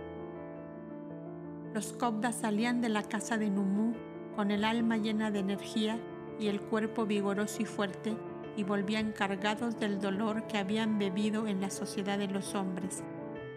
[1.74, 3.94] Los Cobdas salían de la casa de Numu
[4.36, 6.00] con el alma llena de energía
[6.40, 8.16] y el cuerpo vigoroso y fuerte
[8.58, 13.04] y volvían cargados del dolor que habían bebido en la sociedad de los hombres.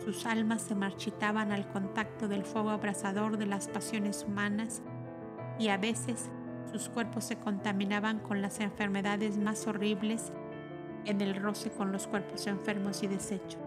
[0.04, 4.82] Sus almas se marchitaban al contacto del fuego abrasador de las pasiones humanas
[5.58, 6.30] y a veces
[6.70, 10.32] sus cuerpos se contaminaban con las enfermedades más horribles
[11.06, 13.60] en el roce con los cuerpos enfermos y desechos.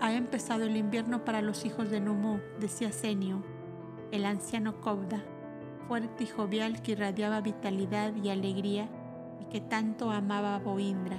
[0.00, 3.42] Ha empezado el invierno para los hijos de Numu, decía Senio,
[4.10, 5.22] el anciano Kobda,
[5.86, 8.88] fuerte y jovial que irradiaba vitalidad y alegría
[9.40, 11.18] y que tanto amaba a Boindra.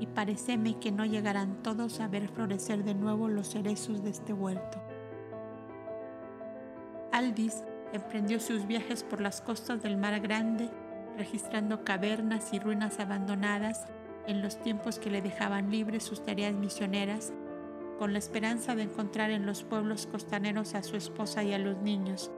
[0.00, 4.32] Y pareceme que no llegarán todos a ver florecer de nuevo los cerezos de este
[4.32, 4.82] huerto.
[7.12, 10.70] Aldis emprendió sus viajes por las costas del Mar Grande,
[11.18, 13.86] registrando cavernas y ruinas abandonadas
[14.26, 17.32] en los tiempos que le dejaban libres sus tareas misioneras,
[17.98, 21.76] con la esperanza de encontrar en los pueblos costaneros a su esposa y a los
[21.78, 22.30] niños,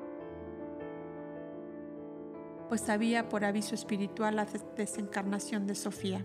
[2.68, 6.24] pues sabía por aviso espiritual la desencarnación de Sofía.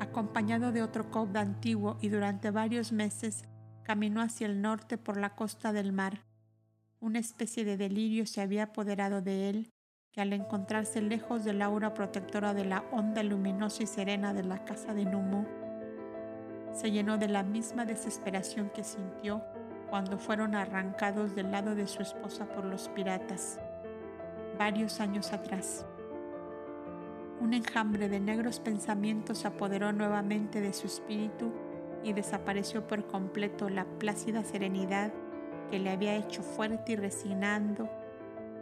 [0.00, 3.44] Acompañado de otro cobda antiguo y durante varios meses
[3.84, 6.24] caminó hacia el norte por la costa del mar.
[7.00, 9.72] Una especie de delirio se había apoderado de él
[10.12, 14.62] que al encontrarse lejos del aura protectora de la onda luminosa y serena de la
[14.62, 15.46] casa de Numu,
[16.74, 19.42] se llenó de la misma desesperación que sintió
[19.88, 23.58] cuando fueron arrancados del lado de su esposa por los piratas,
[24.58, 25.86] varios años atrás.
[27.40, 31.52] Un enjambre de negros pensamientos se apoderó nuevamente de su espíritu
[32.04, 35.10] y desapareció por completo la plácida serenidad
[35.70, 37.88] que le había hecho fuerte y resignando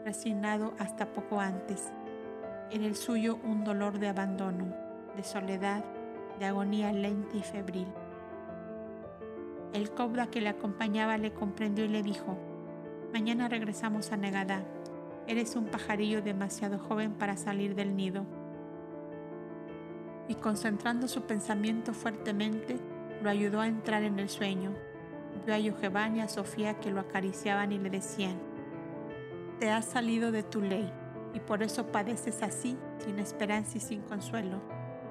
[0.05, 1.93] resignado hasta poco antes.
[2.71, 4.75] En el suyo un dolor de abandono,
[5.17, 5.85] de soledad,
[6.39, 7.89] de agonía lenta y febril.
[9.73, 12.37] El cobra que le acompañaba le comprendió y le dijo,
[13.13, 14.63] Mañana regresamos a Negadá.
[15.27, 18.25] Eres un pajarillo demasiado joven para salir del nido.
[20.29, 22.77] Y concentrando su pensamiento fuertemente,
[23.23, 24.73] lo ayudó a entrar en el sueño.
[25.45, 28.50] Vio a Yojevan y a Sofía que lo acariciaban y le decían,
[29.61, 30.91] te has salido de tu ley
[31.35, 34.63] y por eso padeces así, sin esperanza y sin consuelo.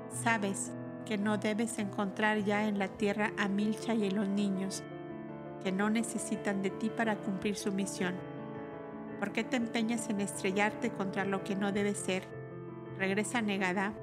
[0.10, 0.72] Sabes
[1.06, 4.84] que no debes encontrar ya en la tierra a Milcha y a los niños,
[5.64, 8.16] que no necesitan de ti para cumplir su misión.
[9.20, 12.24] ¿Por qué te empeñas en estrellarte contra lo que no debe ser?
[12.98, 13.94] Regresa negada,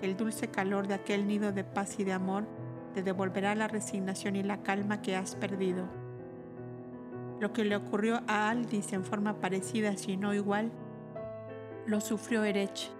[0.00, 2.46] el dulce calor de aquel nido de paz y de amor
[2.94, 6.01] te devolverá la resignación y la calma que has perdido.
[7.42, 10.70] Lo que le ocurrió a Aldis en forma parecida, si no igual,
[11.86, 12.92] lo sufrió Erech,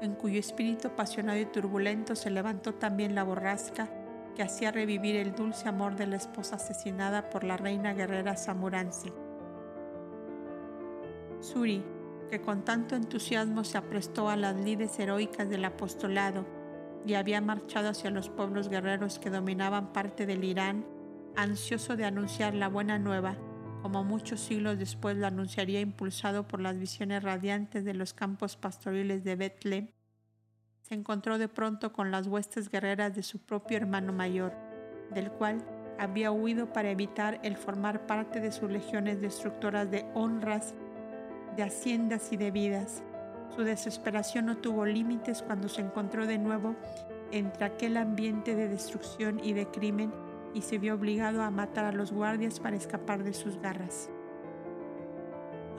[0.00, 3.88] en cuyo espíritu apasionado y turbulento se levantó también la borrasca
[4.36, 9.12] que hacía revivir el dulce amor de la esposa asesinada por la reina guerrera Samuransi.
[11.40, 11.82] Suri,
[12.30, 16.46] que con tanto entusiasmo se aprestó a las lides heroicas del apostolado
[17.04, 20.86] y había marchado hacia los pueblos guerreros que dominaban parte del Irán,
[21.34, 23.36] ansioso de anunciar la buena nueva,
[23.82, 29.24] como muchos siglos después lo anunciaría impulsado por las visiones radiantes de los campos pastoriles
[29.24, 29.88] de Betlem,
[30.82, 34.52] se encontró de pronto con las huestes guerreras de su propio hermano mayor,
[35.12, 35.64] del cual
[35.98, 40.74] había huido para evitar el formar parte de sus legiones destructoras de honras,
[41.56, 43.02] de haciendas y de vidas.
[43.54, 46.76] Su desesperación no tuvo límites cuando se encontró de nuevo
[47.32, 50.12] entre aquel ambiente de destrucción y de crimen
[50.54, 54.10] y se vio obligado a matar a los guardias para escapar de sus garras.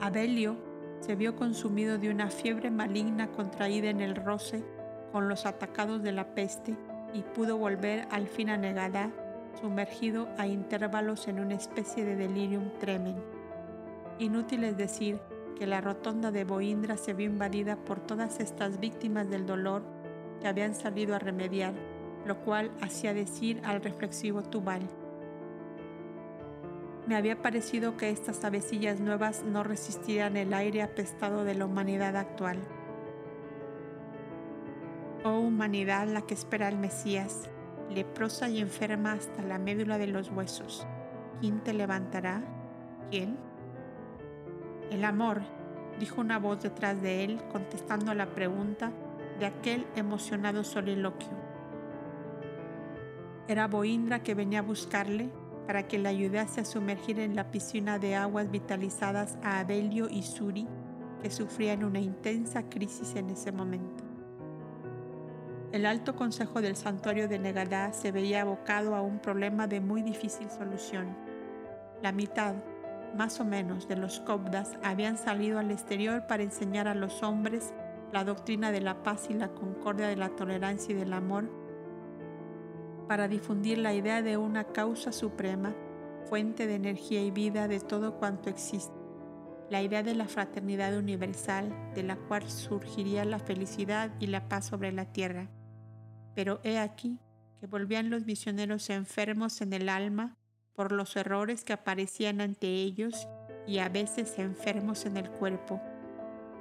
[0.00, 0.56] Abelio
[1.00, 4.64] se vio consumido de una fiebre maligna contraída en el roce
[5.12, 6.76] con los atacados de la peste
[7.12, 9.10] y pudo volver al fin a Negadá,
[9.60, 13.16] sumergido a intervalos en una especie de delirium tremen.
[14.18, 15.20] Inútil es decir
[15.58, 19.82] que la rotonda de Boindra se vio invadida por todas estas víctimas del dolor
[20.40, 21.74] que habían salido a remediar
[22.26, 24.82] lo cual hacía decir al reflexivo Tubal.
[27.06, 32.16] Me había parecido que estas avecillas nuevas no resistirían el aire apestado de la humanidad
[32.16, 32.58] actual.
[35.22, 37.50] Oh humanidad la que espera al Mesías,
[37.90, 40.86] leprosa y enferma hasta la médula de los huesos.
[41.40, 42.42] ¿Quién te levantará?
[43.10, 43.36] ¿Quién?
[44.90, 45.42] El amor,
[45.98, 48.92] dijo una voz detrás de él, contestando a la pregunta
[49.38, 51.43] de aquel emocionado soliloquio.
[53.46, 55.30] Era Boindra que venía a buscarle
[55.66, 60.22] para que le ayudase a sumergir en la piscina de aguas vitalizadas a Abelio y
[60.22, 60.66] Suri,
[61.20, 64.04] que sufrían una intensa crisis en ese momento.
[65.72, 70.02] El alto consejo del santuario de Negadá se veía abocado a un problema de muy
[70.02, 71.14] difícil solución.
[72.00, 72.54] La mitad,
[73.16, 77.74] más o menos, de los cobdas habían salido al exterior para enseñar a los hombres
[78.12, 81.63] la doctrina de la paz y la concordia de la tolerancia y del amor
[83.06, 85.74] para difundir la idea de una causa suprema,
[86.28, 88.94] fuente de energía y vida de todo cuanto existe,
[89.70, 94.66] la idea de la fraternidad universal de la cual surgiría la felicidad y la paz
[94.66, 95.48] sobre la tierra.
[96.34, 97.18] Pero he aquí
[97.60, 100.36] que volvían los misioneros enfermos en el alma
[100.74, 103.28] por los errores que aparecían ante ellos
[103.66, 105.80] y a veces enfermos en el cuerpo,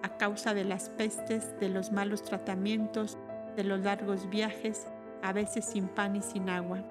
[0.03, 3.17] a causa de las pestes, de los malos tratamientos,
[3.55, 4.87] de los largos viajes,
[5.23, 6.83] a veces sin pan y sin agua.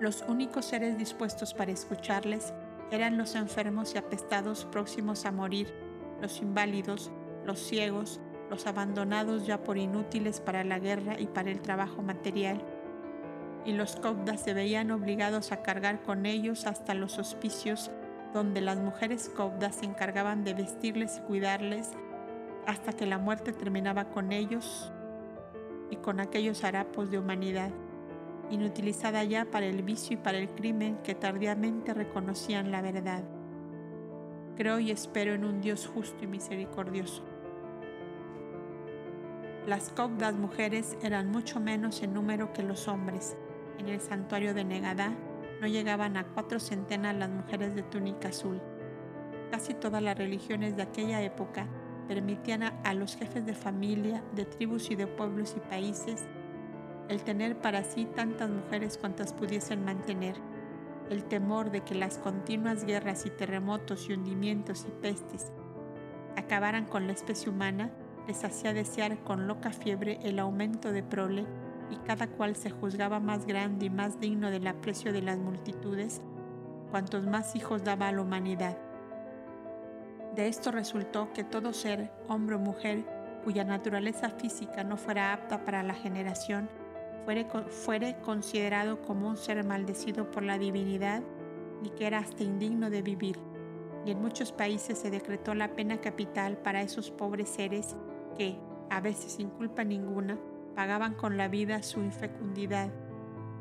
[0.00, 2.52] Los únicos seres dispuestos para escucharles
[2.90, 5.72] eran los enfermos y apestados próximos a morir,
[6.20, 7.12] los inválidos,
[7.46, 8.20] los ciegos,
[8.50, 12.60] los abandonados ya por inútiles para la guerra y para el trabajo material.
[13.64, 17.92] Y los cobdas se veían obligados a cargar con ellos hasta los hospicios
[18.34, 21.90] donde las mujeres cobdas se encargaban de vestirles y cuidarles
[22.66, 24.92] hasta que la muerte terminaba con ellos
[25.92, 27.70] y con aquellos harapos de humanidad,
[28.50, 33.22] inutilizada ya para el vicio y para el crimen que tardíamente reconocían la verdad.
[34.56, 37.22] Creo y espero en un Dios justo y misericordioso.
[39.66, 43.36] Las cobdas mujeres eran mucho menos en número que los hombres.
[43.78, 45.12] En el santuario de Negadá
[45.60, 48.62] no llegaban a cuatro centenas las mujeres de túnica azul.
[49.50, 51.66] Casi todas las religiones de aquella época
[52.02, 56.26] permitían a, los jefes de familia, de tribus y de pueblos y países
[57.08, 60.36] el tener para sí tantas mujeres cuantas pudiesen mantener.
[61.10, 65.52] El temor de que las continuas guerras y terremotos y hundimientos y pestes
[66.36, 67.90] acabaran con la especie humana
[68.26, 71.44] les hacía desear con loca fiebre el aumento de prole
[71.90, 76.22] y cada cual se juzgaba más grande y más digno del aprecio de las multitudes,
[76.90, 78.78] cuantos más hijos daba a la humanidad.
[80.34, 83.04] De esto resultó que todo ser, hombre o mujer,
[83.44, 86.70] cuya naturaleza física no fuera apta para la generación,
[87.24, 91.22] fuere, considerado como un ser maldecido por la divinidad
[91.84, 93.38] y que era hasta indigno de vivir.
[94.04, 97.94] Y en muchos países se decretó la pena capital para esos pobres seres
[98.36, 98.58] que,
[98.90, 100.38] a veces sin culpa ninguna,
[100.74, 102.90] pagaban con la vida su infecundidad,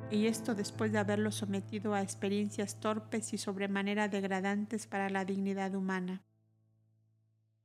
[0.10, 5.74] y esto después de haberlo sometido a experiencias torpes y sobremanera degradantes para la dignidad
[5.76, 6.22] humana.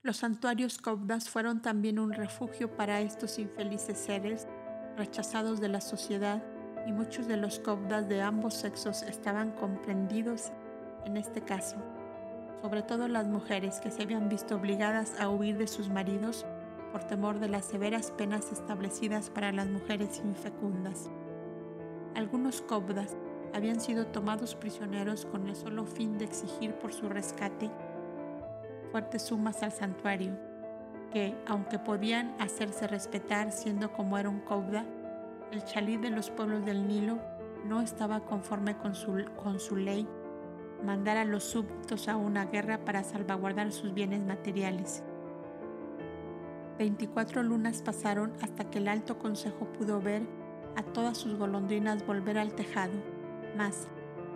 [0.07, 4.47] Los santuarios cobdas fueron también un refugio para estos infelices seres
[4.97, 6.45] rechazados de la sociedad
[6.87, 10.53] y muchos de los cobdas de ambos sexos estaban comprendidos
[11.07, 11.74] en este caso,
[12.62, 16.47] sobre todo las mujeres que se habían visto obligadas a huir de sus maridos
[16.93, 21.11] por temor de las severas penas establecidas para las mujeres infecundas.
[22.15, 23.16] Algunos cobdas
[23.55, 27.73] habían sido tomados prisioneros con el solo fin de exigir por su rescate
[28.97, 30.32] fuertes sumas al santuario,
[31.12, 34.86] que, aunque podían hacerse respetar siendo como era un cobda,
[35.52, 37.18] el chalí de los pueblos del Nilo
[37.66, 40.09] no estaba conforme con su, con su ley
[40.82, 45.05] mandar a los súbditos a una guerra para salvaguardar sus bienes materiales.
[46.78, 50.23] Veinticuatro lunas pasaron hasta que el alto consejo pudo ver
[50.74, 52.94] a todas sus golondrinas volver al tejado,
[53.59, 53.89] mas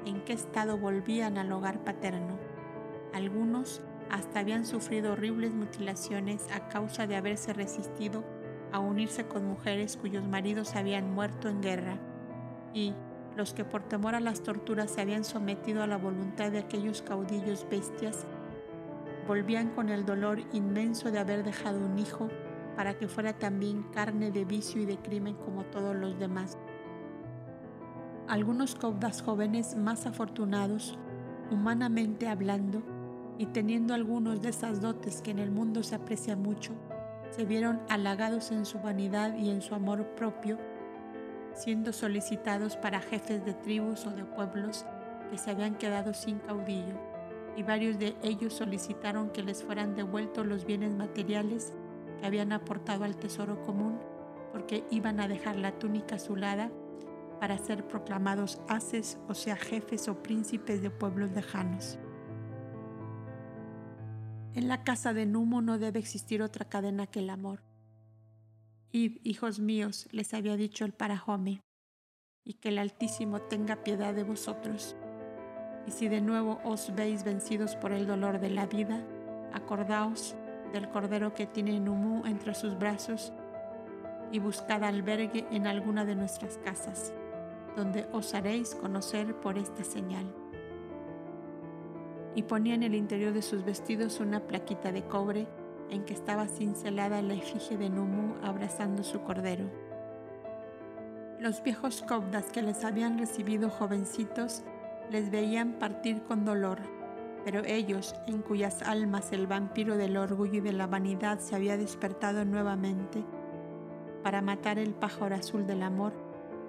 [0.04, 2.38] en qué estado volvían al hogar paterno.
[3.14, 3.80] Algunos
[4.10, 8.24] hasta habían sufrido horribles mutilaciones a causa de haberse resistido
[8.72, 11.98] a unirse con mujeres cuyos maridos habían muerto en guerra,
[12.72, 12.94] y
[13.36, 17.02] los que por temor a las torturas se habían sometido a la voluntad de aquellos
[17.02, 18.26] caudillos bestias
[19.30, 22.28] volvían con el dolor inmenso de haber dejado un hijo
[22.74, 26.58] para que fuera también carne de vicio y de crimen como todos los demás.
[28.26, 30.98] Algunos caudas jóvenes más afortunados,
[31.50, 32.82] humanamente hablando,
[33.40, 36.74] y teniendo algunos de esas dotes que en el mundo se aprecia mucho,
[37.30, 40.58] se vieron halagados en su vanidad y en su amor propio,
[41.54, 44.84] siendo solicitados para jefes de tribus o de pueblos
[45.30, 47.00] que se habían quedado sin caudillo
[47.56, 51.72] y varios de ellos solicitaron que les fueran devueltos los bienes materiales
[52.20, 53.98] que habían aportado al tesoro común,
[54.52, 56.70] porque iban a dejar la túnica azulada
[57.40, 61.98] para ser proclamados haces, o sea, jefes o príncipes de pueblos lejanos.
[64.52, 67.62] En la casa de Numo no debe existir otra cadena que el amor.
[68.90, 71.60] Id, hijos míos, les había dicho el parajome,
[72.44, 74.96] y que el Altísimo tenga piedad de vosotros.
[75.86, 79.06] Y si de nuevo os veis vencidos por el dolor de la vida,
[79.52, 80.34] acordaos
[80.72, 83.32] del Cordero que tiene Numu entre sus brazos
[84.32, 87.12] y buscad albergue en alguna de nuestras casas,
[87.76, 90.39] donde os haréis conocer por esta señal.
[92.34, 95.48] Y ponía en el interior de sus vestidos una plaquita de cobre
[95.90, 99.64] en que estaba cincelada la efigie de Numu abrazando su cordero.
[101.40, 104.62] Los viejos cobdas que les habían recibido jovencitos
[105.10, 106.78] les veían partir con dolor,
[107.44, 111.76] pero ellos, en cuyas almas el vampiro del orgullo y de la vanidad se había
[111.76, 113.24] despertado nuevamente
[114.22, 116.12] para matar el pájaro azul del amor,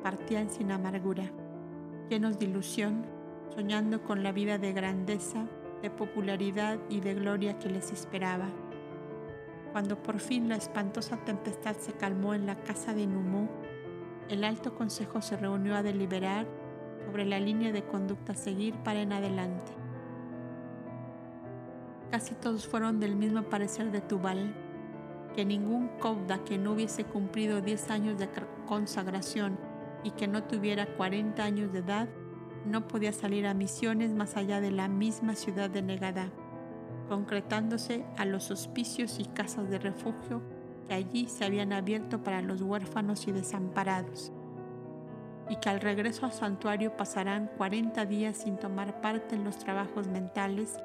[0.03, 1.31] partían sin amargura,
[2.09, 3.05] llenos de ilusión,
[3.53, 5.45] soñando con la vida de grandeza,
[5.81, 8.47] de popularidad y de gloria que les esperaba.
[9.71, 13.49] Cuando por fin la espantosa tempestad se calmó en la casa de Numú,
[14.29, 16.45] el Alto Consejo se reunió a deliberar
[17.05, 19.71] sobre la línea de conducta a seguir para en adelante.
[22.11, 24.53] Casi todos fueron del mismo parecer de Tubal,
[25.35, 28.29] que ningún Kobda que no hubiese cumplido 10 años de
[28.65, 29.57] consagración
[30.03, 32.09] y que no tuviera 40 años de edad
[32.65, 36.29] no podía salir a misiones más allá de la misma ciudad de Negada,
[37.07, 40.41] concretándose a los hospicios y casas de refugio
[40.87, 44.31] que allí se habían abierto para los huérfanos y desamparados,
[45.49, 50.07] y que al regreso al santuario pasarán 40 días sin tomar parte en los trabajos
[50.07, 50.77] mentales,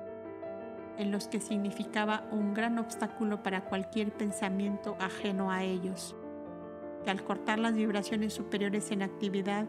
[0.98, 6.16] en los que significaba un gran obstáculo para cualquier pensamiento ajeno a ellos,
[7.04, 9.66] que al cortar las vibraciones superiores en actividad,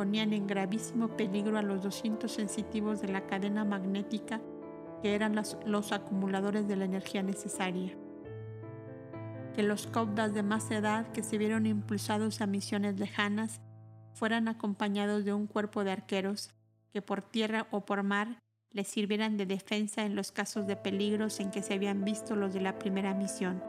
[0.00, 4.40] ponían en gravísimo peligro a los 200 sensitivos de la cadena magnética
[5.02, 7.92] que eran los acumuladores de la energía necesaria.
[9.54, 13.60] Que los cobdas de más edad que se vieron impulsados a misiones lejanas
[14.14, 16.48] fueran acompañados de un cuerpo de arqueros
[16.94, 18.38] que por tierra o por mar
[18.72, 22.54] les sirvieran de defensa en los casos de peligros en que se habían visto los
[22.54, 23.62] de la primera misión.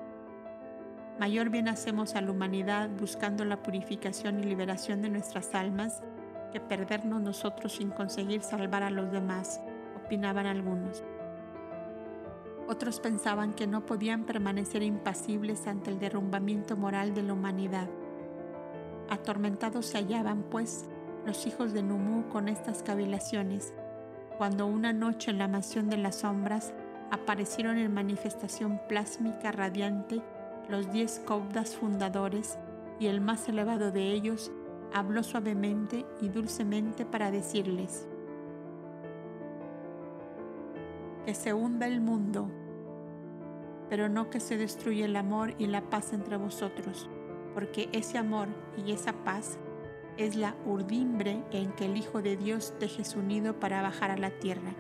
[1.20, 6.02] Mayor bien hacemos a la humanidad buscando la purificación y liberación de nuestras almas
[6.52, 9.61] que perdernos nosotros sin conseguir salvar a los demás,
[10.03, 11.03] opinaban algunos.
[12.68, 17.90] Otros pensaban que no podían permanecer impasibles ante el derrumbamiento moral de la humanidad.
[19.10, 20.86] Atormentados se hallaban, pues,
[21.26, 23.73] los hijos de Numú con estas cavilaciones,
[24.38, 26.73] cuando una noche en la mansión de las sombras
[27.11, 30.22] aparecieron en manifestación plásmica radiante
[30.69, 32.57] los diez cobdas fundadores
[32.99, 34.52] y el más elevado de ellos
[34.94, 38.08] habló suavemente y dulcemente para decirles,
[41.26, 42.50] que se hunda el mundo,
[43.90, 47.10] pero no que se destruya el amor y la paz entre vosotros,
[47.54, 48.48] porque ese amor
[48.78, 49.60] y esa paz
[50.18, 54.18] es la urdimbre en que el Hijo de Dios teje su nido para bajar a
[54.18, 54.74] la tierra.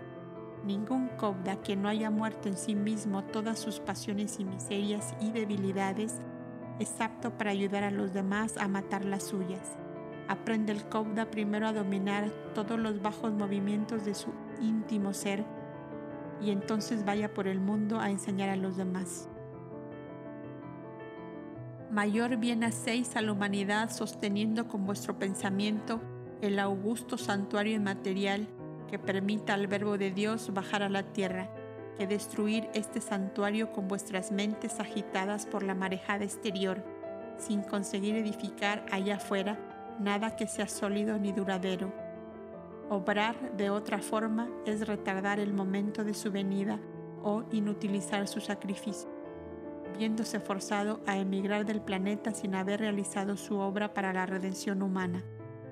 [0.65, 5.31] Ningún cobda que no haya muerto en sí mismo todas sus pasiones y miserias y
[5.31, 6.19] debilidades
[6.79, 9.77] es apto para ayudar a los demás a matar las suyas.
[10.31, 14.29] Aprende el Kobda primero a dominar todos los bajos movimientos de su
[14.61, 15.43] íntimo ser
[16.41, 19.27] y entonces vaya por el mundo a enseñar a los demás.
[21.91, 25.99] Mayor bien hacéis a la humanidad sosteniendo con vuestro pensamiento
[26.39, 28.47] el augusto santuario inmaterial
[28.89, 31.49] que permita al Verbo de Dios bajar a la tierra,
[31.97, 36.85] que destruir este santuario con vuestras mentes agitadas por la marejada exterior,
[37.37, 39.59] sin conseguir edificar allá afuera
[40.03, 41.93] nada que sea sólido ni duradero.
[42.89, 46.79] Obrar de otra forma es retardar el momento de su venida
[47.23, 49.09] o inutilizar su sacrificio,
[49.97, 55.23] viéndose forzado a emigrar del planeta sin haber realizado su obra para la redención humana,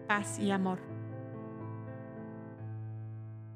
[0.08, 0.80] paz y amor.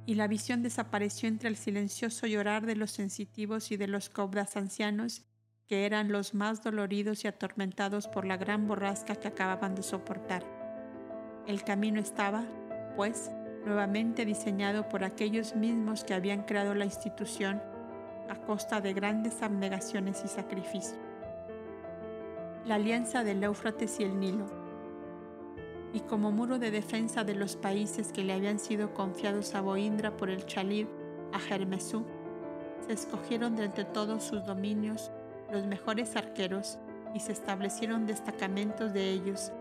[0.06, 4.58] Y la visión desapareció entre el silencioso llorar de los sensitivos y de los cobras
[4.58, 5.24] ancianos,
[5.68, 10.44] que eran los más doloridos y atormentados por la gran borrasca que acababan de soportar.
[11.46, 12.44] El camino estaba,
[12.96, 13.30] pues,
[13.66, 17.62] nuevamente diseñado por aquellos mismos que habían creado la institución
[18.30, 20.96] a costa de grandes abnegaciones y sacrificios.
[22.66, 24.46] La alianza del Éufrates y el Nilo.
[25.94, 30.16] Y como muro de defensa de los países que le habían sido confiados a Boindra
[30.16, 30.88] por el Chalib
[31.34, 32.06] a Hermesú,
[32.88, 35.12] se escogieron de entre todos sus dominios
[35.52, 36.80] los mejores arqueros
[37.14, 39.52] y se establecieron destacamentos de ellos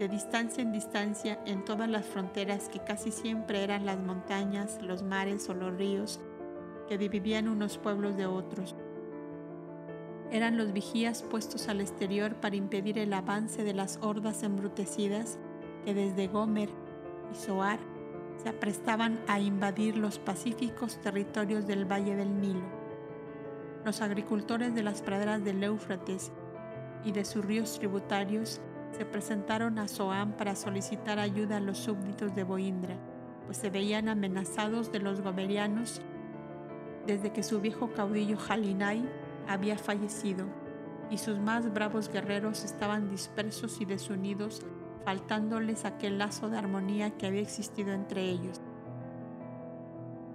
[0.00, 5.02] de distancia en distancia en todas las fronteras que casi siempre eran las montañas, los
[5.02, 6.20] mares o los ríos
[6.88, 8.74] que dividían unos pueblos de otros.
[10.30, 15.38] Eran los vigías puestos al exterior para impedir el avance de las hordas embrutecidas
[15.84, 16.70] que desde Gomer
[17.30, 17.78] y Zoar
[18.42, 22.64] se aprestaban a invadir los pacíficos territorios del Valle del Nilo.
[23.84, 26.32] Los agricultores de las praderas del Éufrates
[27.04, 28.62] y de sus ríos tributarios
[28.96, 32.96] se presentaron a Soam para solicitar ayuda a los súbditos de Boindra,
[33.46, 36.00] pues se veían amenazados de los gomerianos
[37.06, 39.08] desde que su viejo caudillo Jalinai
[39.48, 40.46] había fallecido
[41.10, 44.62] y sus más bravos guerreros estaban dispersos y desunidos,
[45.04, 48.60] faltándoles aquel lazo de armonía que había existido entre ellos.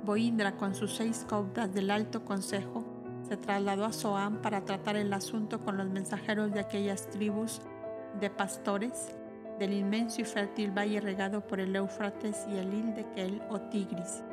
[0.03, 2.84] Boindra, con sus seis caudas del Alto Consejo,
[3.27, 7.61] se trasladó a Soam para tratar el asunto con los mensajeros de aquellas tribus
[8.20, 9.16] de pastores
[9.60, 14.24] del inmenso y fértil valle regado por el Éufrates y el Ildequel o Tigris.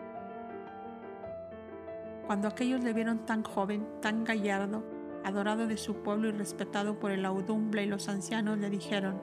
[2.26, 4.84] Cuando aquellos le vieron tan joven, tan gallardo,
[5.24, 9.20] adorado de su pueblo y respetado por el Audumbla y los ancianos, le dijeron,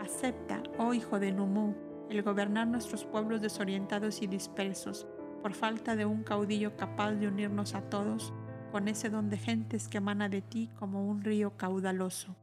[0.00, 1.74] Acepta, oh hijo de Numú,
[2.10, 5.06] el gobernar nuestros pueblos desorientados y dispersos,
[5.42, 8.32] por falta de un caudillo capaz de unirnos a todos
[8.72, 12.34] con ese don de gentes que emana de ti como un río caudaloso.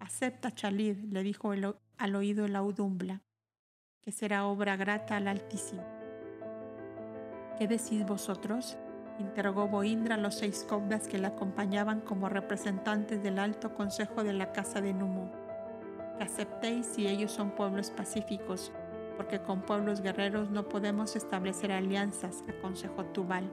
[0.00, 3.22] Acepta, Chalid, le dijo al oído el Audumbla,
[4.00, 5.84] que será obra grata al Altísimo.
[7.58, 8.78] ¿Qué decís vosotros?
[9.18, 14.32] interrogó Boindra a los seis cobdas que le acompañaban como representantes del alto consejo de
[14.32, 15.28] la casa de Numu.
[16.16, 18.72] Que aceptéis si ellos son pueblos pacíficos,
[19.16, 23.50] porque con pueblos guerreros no podemos establecer alianzas, aconsejó Tubal.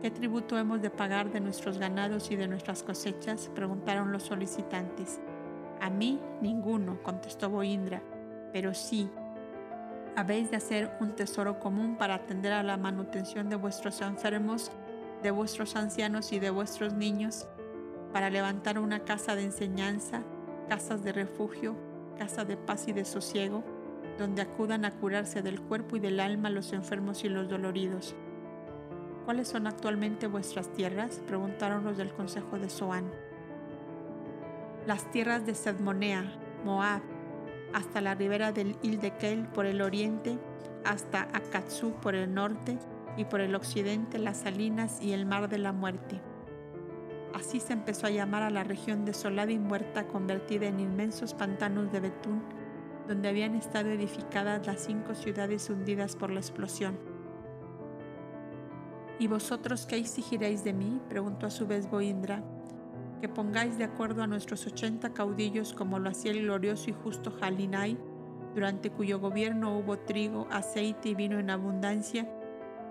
[0.00, 3.50] ¿Qué tributo hemos de pagar de nuestros ganados y de nuestras cosechas?
[3.52, 5.18] preguntaron los solicitantes.
[5.80, 8.00] A mí ninguno, contestó Boindra,
[8.52, 9.10] pero sí,
[10.14, 14.70] habéis de hacer un tesoro común para atender a la manutención de vuestros enfermos,
[15.24, 17.48] de vuestros ancianos y de vuestros niños,
[18.12, 20.22] para levantar una casa de enseñanza,
[20.68, 21.74] casas de refugio,
[22.16, 23.64] casa de paz y de sosiego,
[24.16, 28.14] donde acudan a curarse del cuerpo y del alma los enfermos y los doloridos
[29.28, 31.20] ¿Cuáles son actualmente vuestras tierras?
[31.26, 33.12] preguntaron los del consejo de Zoán.
[34.86, 36.24] Las tierras de Sedmonea,
[36.64, 37.02] Moab,
[37.74, 40.38] hasta la ribera del Ildekel por el oriente,
[40.82, 42.78] hasta Akatsu por el norte
[43.18, 46.22] y por el occidente las salinas y el mar de la muerte.
[47.34, 51.92] Así se empezó a llamar a la región desolada y muerta convertida en inmensos pantanos
[51.92, 52.42] de betún,
[53.06, 57.07] donde habían estado edificadas las cinco ciudades hundidas por la explosión.
[59.20, 61.00] ¿Y vosotros qué exigiréis de mí?
[61.08, 62.40] preguntó a su vez Boindra.
[63.20, 67.32] Que pongáis de acuerdo a nuestros ochenta caudillos como lo hacía el glorioso y justo
[67.32, 67.98] Jalinai,
[68.54, 72.28] durante cuyo gobierno hubo trigo, aceite y vino en abundancia,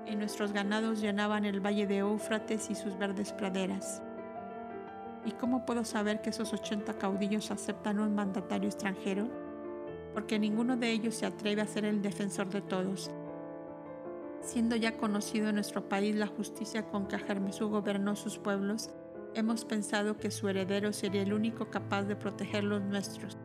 [0.05, 4.01] y nuestros ganados llenaban el valle de Éufrates y sus verdes praderas.
[5.25, 9.29] ¿Y cómo puedo saber que esos ochenta caudillos aceptan un mandatario extranjero?
[10.13, 13.11] Porque ninguno de ellos se atreve a ser el defensor de todos
[14.41, 18.89] Siendo ya conocido en nuestro país la justicia con que Ajermesú gobernó sus pueblos,
[19.33, 23.37] hemos pensado que su heredero sería el único capaz de proteger los nuestros.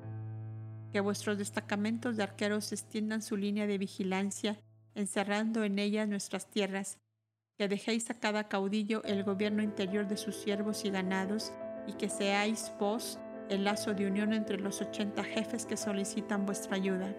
[0.92, 4.60] Que vuestros destacamentos de arqueros extiendan su línea de vigilancia,
[4.94, 6.98] encerrando en ella nuestras tierras,
[7.58, 11.52] que dejéis a cada caudillo el gobierno interior de sus siervos y ganados,
[11.86, 16.76] y que seáis vos el lazo de unión entre los ochenta jefes que solicitan vuestra
[16.76, 17.14] ayuda.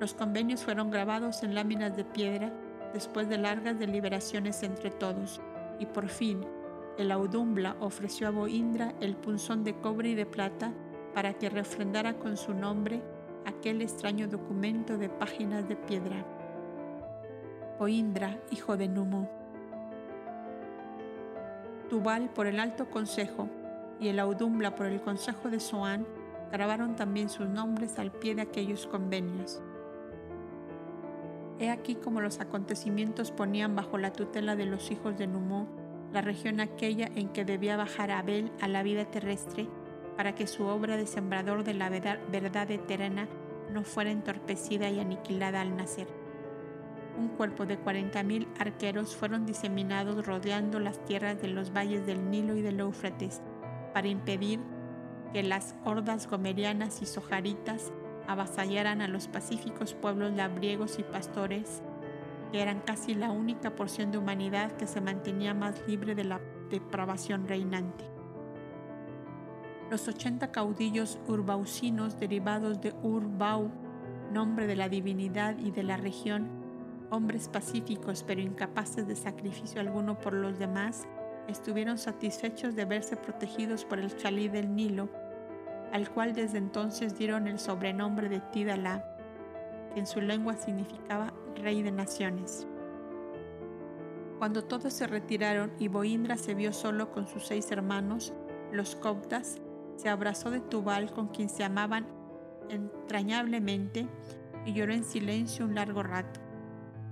[0.00, 2.52] Los convenios fueron grabados en láminas de piedra
[2.92, 5.40] después de largas deliberaciones entre todos,
[5.78, 6.46] y por fin
[6.98, 10.72] el Audumbla ofreció a Boindra el punzón de cobre y de plata
[11.14, 13.02] para que refrendara con su nombre
[13.46, 16.24] aquel extraño documento de páginas de piedra.
[17.78, 19.30] Boindra, hijo de Numo.
[21.88, 23.48] Tubal por el Alto Consejo
[24.00, 26.06] y el Audumbla por el Consejo de Soán
[26.52, 29.62] grabaron también sus nombres al pie de aquellos convenios.
[31.60, 35.66] He aquí como los acontecimientos ponían bajo la tutela de los hijos de Numó
[36.12, 39.68] la región aquella en que debía bajar Abel a la vida terrestre
[40.16, 43.28] para que su obra de sembrador de la verdad eterna
[43.72, 46.08] no fuera entorpecida y aniquilada al nacer.
[47.18, 52.30] Un cuerpo de cuarenta mil arqueros fueron diseminados rodeando las tierras de los valles del
[52.30, 53.42] Nilo y del Éufrates
[53.92, 54.60] para impedir
[55.32, 57.92] que las hordas gomerianas y sojaritas
[58.28, 61.82] avasallaran a los pacíficos pueblos labriegos y pastores,
[62.52, 66.40] que eran casi la única porción de humanidad que se mantenía más libre de la
[66.70, 68.04] depravación reinante.
[69.90, 73.70] Los ochenta caudillos urbausinos derivados de Urbau,
[74.30, 76.50] nombre de la divinidad y de la región,
[77.10, 81.08] hombres pacíficos pero incapaces de sacrificio alguno por los demás,
[81.48, 85.08] estuvieron satisfechos de verse protegidos por el chalí del Nilo
[85.92, 89.04] al cual desde entonces dieron el sobrenombre de Tidalá,
[89.94, 92.66] que en su lengua significaba rey de naciones.
[94.38, 98.32] Cuando todos se retiraron y Boindra se vio solo con sus seis hermanos,
[98.72, 99.58] los coptas,
[99.96, 102.06] se abrazó de Tubal con quien se amaban
[102.68, 104.06] entrañablemente
[104.64, 106.40] y lloró en silencio un largo rato.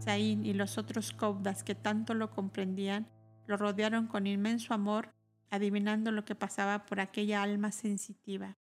[0.01, 3.09] Zain y los otros coptas que tanto lo comprendían
[3.47, 5.13] lo rodearon con inmenso amor,
[5.51, 8.57] adivinando lo que pasaba por aquella alma sensitiva.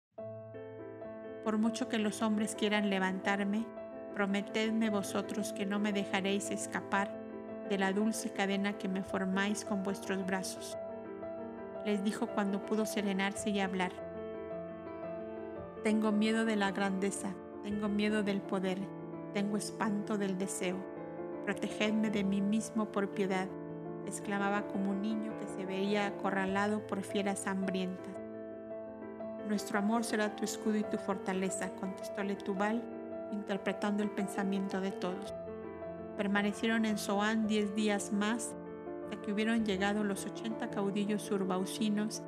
[1.45, 3.65] Por mucho que los hombres quieran levantarme,
[4.15, 7.11] prometedme vosotros que no me dejaréis escapar
[7.71, 10.77] de la dulce cadena que me formáis con vuestros brazos.
[11.87, 13.93] Les dijo cuando pudo serenarse y hablar.
[15.83, 18.79] Tengo miedo de la grandeza, tengo miedo del poder,
[19.33, 20.77] tengo espanto del deseo.
[21.47, 23.49] Protegedme de mí mismo por piedad,
[24.07, 28.20] exclamaba como un niño que se veía acorralado por fieras hambrientas.
[29.51, 32.81] Nuestro amor será tu escudo y tu fortaleza, contestó Letubal,
[33.32, 35.35] interpretando el pensamiento de todos.
[36.16, 38.55] Permanecieron en Zoán diez días más
[39.02, 42.22] hasta que hubieron llegado los ochenta caudillos urbaucinos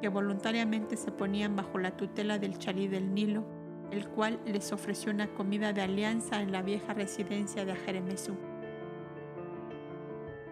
[0.00, 3.42] que voluntariamente se ponían bajo la tutela del chalí del Nilo,
[3.90, 8.36] el cual les ofreció una comida de alianza en la vieja residencia de Ajeremesú.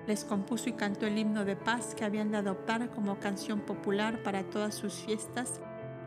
[0.09, 4.25] Les compuso y cantó el himno de paz que habían de adoptar como canción popular
[4.25, 5.61] para todas sus fiestas,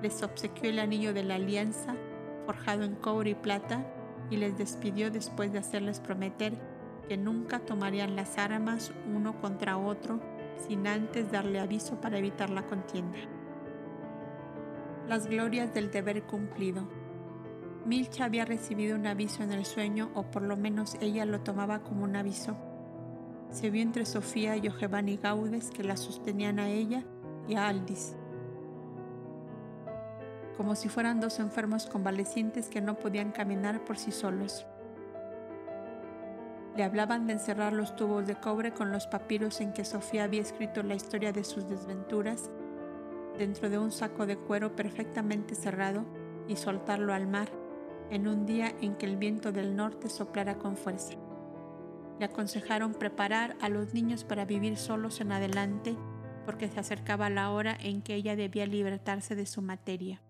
[0.03, 1.95] les obsequió el anillo de la alianza,
[2.45, 3.85] forjado en cobre y plata,
[4.29, 6.53] y les despidió después de hacerles prometer
[7.07, 10.19] que nunca tomarían las armas uno contra otro
[10.67, 13.17] sin antes darle aviso para evitar la contienda.
[15.07, 16.87] Las glorias del deber cumplido.
[17.85, 21.79] Milcha había recibido un aviso en el sueño, o por lo menos ella lo tomaba
[21.79, 22.55] como un aviso.
[23.49, 27.03] Se vio entre Sofía y Giovanni Gaudes que la sostenían a ella
[27.47, 28.15] y a Aldis,
[30.57, 34.65] como si fueran dos enfermos convalecientes que no podían caminar por sí solos.
[36.75, 40.41] Le hablaban de encerrar los tubos de cobre con los papiros en que Sofía había
[40.41, 42.49] escrito la historia de sus desventuras
[43.37, 46.03] dentro de un saco de cuero perfectamente cerrado
[46.47, 47.49] y soltarlo al mar
[48.09, 51.13] en un día en que el viento del norte soplara con fuerza.
[52.19, 55.95] Le aconsejaron preparar a los niños para vivir solos en adelante
[56.45, 60.22] porque se acercaba la hora en que ella debía libertarse de su materia.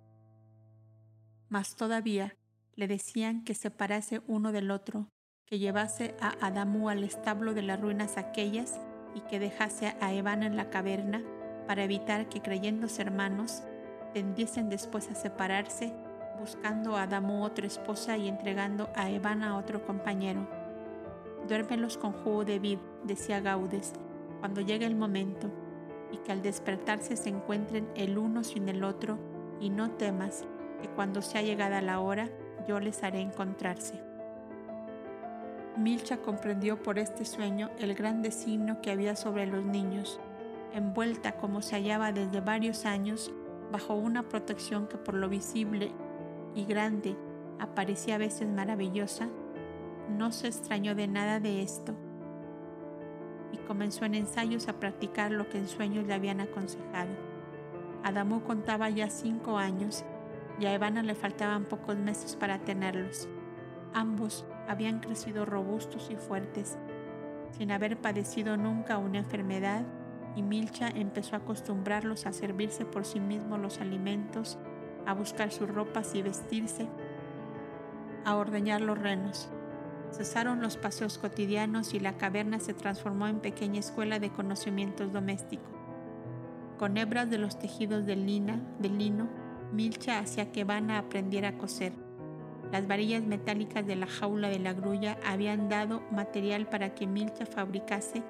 [1.53, 2.35] Mas todavía
[2.73, 5.09] le decían que separase uno del otro
[5.45, 8.81] que llevase a Adamu al establo de las ruinas aquellas
[9.13, 11.21] y que dejase a Evan en la caverna
[11.67, 13.61] para evitar que creyéndose hermanos
[14.15, 15.93] tendiesen después a separarse,
[16.39, 20.47] buscando a Adamu otra esposa y entregando a Evan a otro compañero.
[21.47, 23.93] Duérmelos con jugo de vid, decía Gaudes,
[24.39, 25.51] cuando llegue el momento,
[26.11, 29.19] y que al despertarse se encuentren el uno sin el otro,
[29.59, 30.47] y no temas
[30.83, 32.29] que cuando sea llegada la hora
[32.67, 34.01] yo les haré encontrarse.
[35.77, 40.19] Milcha comprendió por este sueño el gran designio que había sobre los niños,
[40.73, 43.31] envuelta como se hallaba desde varios años
[43.71, 45.93] bajo una protección que por lo visible
[46.53, 47.15] y grande
[47.59, 49.29] aparecía a veces maravillosa,
[50.09, 51.95] no se extrañó de nada de esto
[53.53, 57.11] y comenzó en ensayos a practicar lo que en sueños le habían aconsejado.
[58.03, 60.03] Adamú contaba ya cinco años
[60.59, 63.27] y a Evana le faltaban pocos meses para tenerlos.
[63.93, 66.77] Ambos habían crecido robustos y fuertes,
[67.57, 69.83] sin haber padecido nunca una enfermedad,
[70.35, 74.57] y Milcha empezó a acostumbrarlos a servirse por sí mismos los alimentos,
[75.05, 76.87] a buscar sus ropas y vestirse,
[78.25, 79.49] a ordeñar los renos.
[80.11, 85.73] Cesaron los paseos cotidianos y la caverna se transformó en pequeña escuela de conocimientos domésticos.
[86.77, 89.27] Con hebras de los tejidos de, lina, de lino,
[89.73, 91.93] Milcha hacía que Vana aprendiera a coser
[92.73, 97.45] las varillas metálicas de la jaula de la grulla habían dado material para que Milcha
[97.45, 98.23] fabricase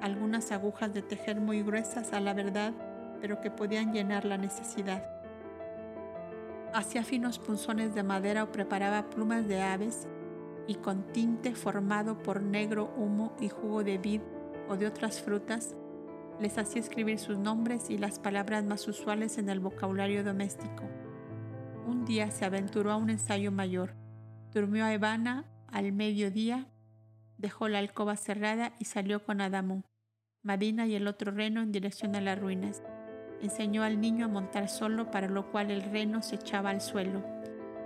[0.00, 2.72] algunas agujas de tejer muy gruesas a la verdad,
[3.20, 5.04] pero que podían llenar la necesidad.
[6.72, 10.06] Hacía finos punzones de madera o preparaba plumas de aves
[10.68, 14.20] y con tinte formado por negro humo y jugo de vid
[14.68, 15.74] o de otras frutas,
[16.40, 20.84] les hacía escribir sus nombres y las palabras más usuales en el vocabulario doméstico.
[21.86, 23.94] Un día se aventuró a un ensayo mayor.
[24.52, 26.66] Durmió a Evana al mediodía,
[27.38, 29.82] dejó la alcoba cerrada y salió con Adamu,
[30.42, 32.82] Madina y el otro reno en dirección a las ruinas.
[33.40, 37.24] Enseñó al niño a montar solo, para lo cual el reno se echaba al suelo.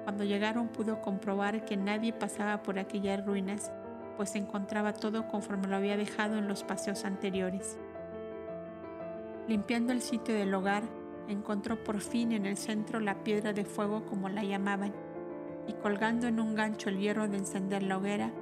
[0.05, 3.73] Cuando llegaron pudo comprobar que nadie pasaba por aquellas ruinas,
[4.17, 7.79] pues se encontraba todo conforme lo había dejado en los paseos anteriores.
[9.49, 10.83] Limpiando el sitio del hogar,
[11.29, 14.93] encontró por fin en el centro la piedra de fuego como la llamaban,
[15.69, 18.33] y colgando en un gancho el hierro de encender la hoguera,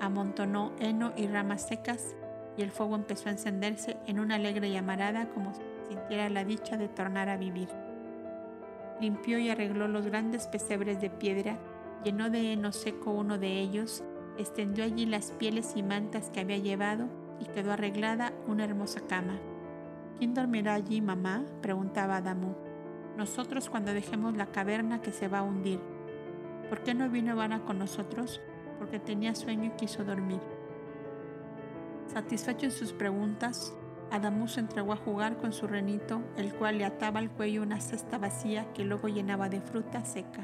[0.00, 2.14] amontonó heno y ramas secas,
[2.56, 6.76] y el fuego empezó a encenderse en una alegre llamarada como si sintiera la dicha
[6.76, 7.68] de tornar a vivir.
[9.00, 11.58] Limpió y arregló los grandes pesebres de piedra,
[12.04, 14.04] llenó de heno seco uno de ellos,
[14.38, 17.08] extendió allí las pieles y mantas que había llevado
[17.40, 19.40] y quedó arreglada una hermosa cama.
[20.18, 21.44] ¿Quién dormirá allí, mamá?
[21.60, 22.54] preguntaba Adamu.
[23.16, 25.80] Nosotros cuando dejemos la caverna que se va a hundir.
[26.68, 28.40] ¿Por qué no vino Ivana con nosotros?
[28.78, 30.40] Porque tenía sueño y quiso dormir.
[32.06, 33.74] Satisfecho en sus preguntas,
[34.10, 37.80] Adamú se entregó a jugar con su renito, el cual le ataba al cuello una
[37.80, 40.42] cesta vacía que luego llenaba de fruta seca.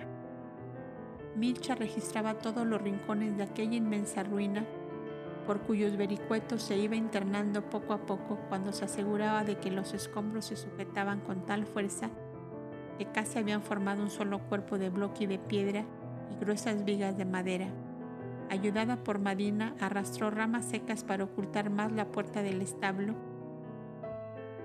[1.36, 4.64] Milcha registraba todos los rincones de aquella inmensa ruina,
[5.48, 9.94] por cuyos vericuetos se iba internando poco a poco cuando se aseguraba de que los
[9.94, 12.10] escombros se sujetaban con tal fuerza
[12.98, 15.86] que casi habían formado un solo cuerpo de bloque de piedra
[16.30, 17.68] y gruesas vigas de madera.
[18.50, 23.14] Ayudada por Madina, arrastró ramas secas para ocultar más la puerta del establo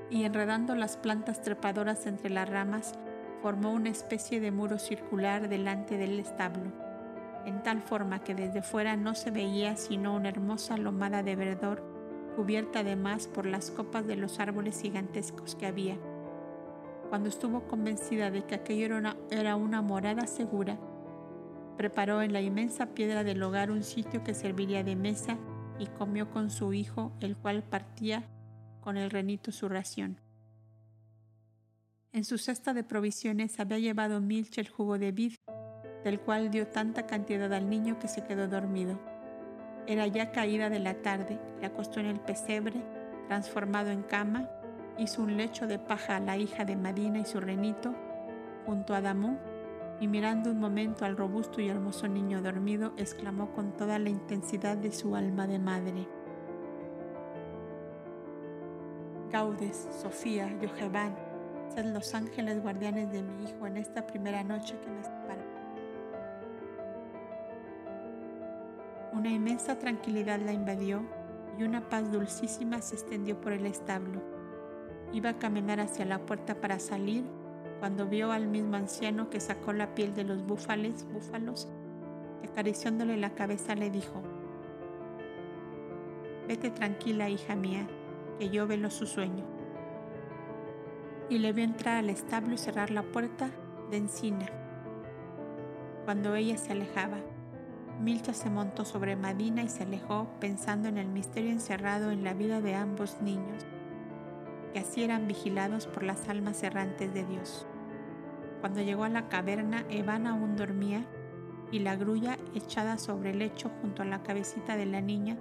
[0.10, 2.99] y enredando las plantas trepadoras entre las ramas,
[3.41, 6.73] formó una especie de muro circular delante del establo,
[7.45, 11.84] en tal forma que desde fuera no se veía sino una hermosa lomada de verdor,
[12.36, 15.98] cubierta además por las copas de los árboles gigantescos que había.
[17.10, 20.80] Cuando estuvo convencida de que aquello era una, era una morada segura,
[21.78, 25.38] preparó en la inmensa piedra del hogar un sitio que serviría de mesa
[25.80, 28.24] y comió con su hijo, el cual partía
[28.82, 30.20] con el renito su ración.
[32.11, 35.34] En su cesta de provisiones había llevado Milch el jugo de vid,
[36.03, 38.99] del cual dio tanta cantidad al niño que se quedó dormido.
[39.88, 42.81] Era ya caída de la tarde, le acostó en el pesebre,
[43.27, 44.49] transformado en cama,
[44.97, 47.93] hizo un lecho de paja a la hija de Madina y su renito,
[48.65, 49.38] junto a Damú,
[49.99, 54.77] y mirando un momento al robusto y hermoso niño dormido, exclamó con toda la intensidad
[54.77, 56.07] de su alma de madre.
[59.31, 61.15] Gaudes, Sofía, Yoheván,
[61.73, 65.43] sed los ángeles guardianes de mi hijo en esta primera noche que me separa.
[69.14, 71.03] Una inmensa tranquilidad la invadió
[71.57, 74.22] y una paz dulcísima se extendió por el establo.
[75.11, 77.23] Iba a caminar hacia la puerta para salir
[77.80, 81.69] cuando vio al mismo anciano que sacó la piel de los búfales, búfalos
[82.41, 84.23] y acariciándole la cabeza le dijo,
[86.48, 87.88] Vete tranquila, hija mía,
[88.40, 89.45] que yo velo su sueño
[91.30, 93.49] y le vio entrar al establo y cerrar la puerta
[93.90, 94.45] de encina.
[96.06, 97.18] Cuando ella se alejaba,
[98.02, 102.34] Milcha se montó sobre Madina y se alejó pensando en el misterio encerrado en la
[102.34, 103.65] vida de ambos niños,
[104.74, 107.65] que así eran vigilados por las almas errantes de Dios.
[108.61, 111.06] Cuando llegó a la caverna, Evan aún dormía
[111.72, 115.38] y la grulla echada sobre el lecho junto a la cabecita de la niña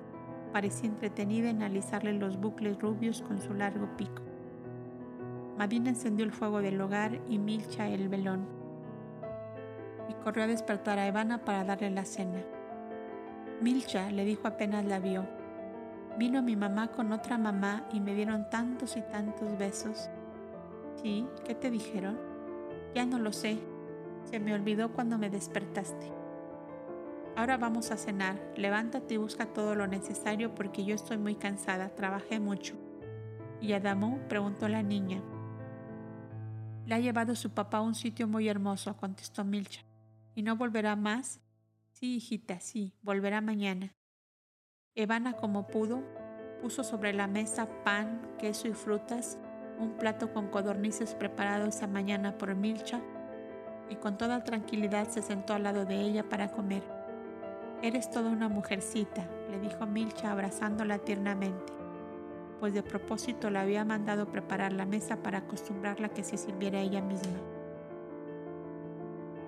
[0.52, 4.22] parecía entretenida en alisarle los bucles rubios con su largo pico.
[5.58, 8.46] Madina encendió el fuego del hogar y Milcha el velón,
[10.12, 12.42] y corrió a despertar a Evana para darle la cena.
[13.60, 15.26] Milcha le dijo apenas la vio,
[16.18, 20.10] vino mi mamá con otra mamá y me dieron tantos y tantos besos.
[21.02, 21.26] ¿Sí?
[21.46, 22.18] ¿Qué te dijeron?
[22.94, 23.58] Ya no lo sé,
[24.30, 26.12] se me olvidó cuando me despertaste.
[27.34, 31.88] Ahora vamos a cenar, levántate y busca todo lo necesario porque yo estoy muy cansada,
[31.88, 32.74] trabajé mucho.
[33.60, 34.18] ¿Y Adamo?
[34.28, 35.22] preguntó la niña.
[36.84, 39.82] Le ha llevado su papá a un sitio muy hermoso, contestó Milcha.
[40.34, 41.40] ¿Y no volverá más?
[41.92, 43.94] Sí, hijita, sí, volverá mañana.
[44.94, 46.02] Evana, como pudo,
[46.60, 49.38] puso sobre la mesa pan, queso y frutas,
[49.78, 53.00] un plato con codornices preparado esa mañana por Milcha,
[53.90, 56.82] y con toda tranquilidad se sentó al lado de ella para comer.
[57.82, 61.82] Eres toda una mujercita, le dijo Milcha abrazándola tiernamente
[62.62, 66.78] pues de propósito la había mandado preparar la mesa para acostumbrarla a que se sirviera
[66.78, 67.51] ella misma.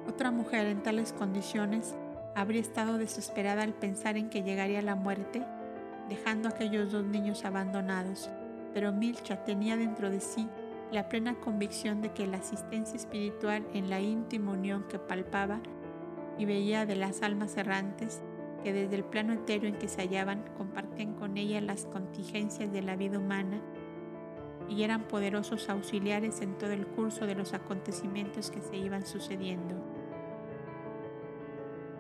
[0.08, 1.94] Otra mujer en tales condiciones
[2.34, 5.42] habría estado desesperada al pensar en que llegaría la muerte,
[6.08, 8.30] dejando a aquellos dos niños abandonados,
[8.74, 10.48] pero Milcha tenía dentro de sí
[10.92, 15.60] la plena convicción de que la asistencia espiritual en la íntima unión que palpaba
[16.38, 18.22] y veía de las almas errantes
[18.62, 22.82] que desde el plano etéreo en que se hallaban compartían con ella las contingencias de
[22.82, 23.60] la vida humana
[24.68, 29.93] y eran poderosos auxiliares en todo el curso de los acontecimientos que se iban sucediendo.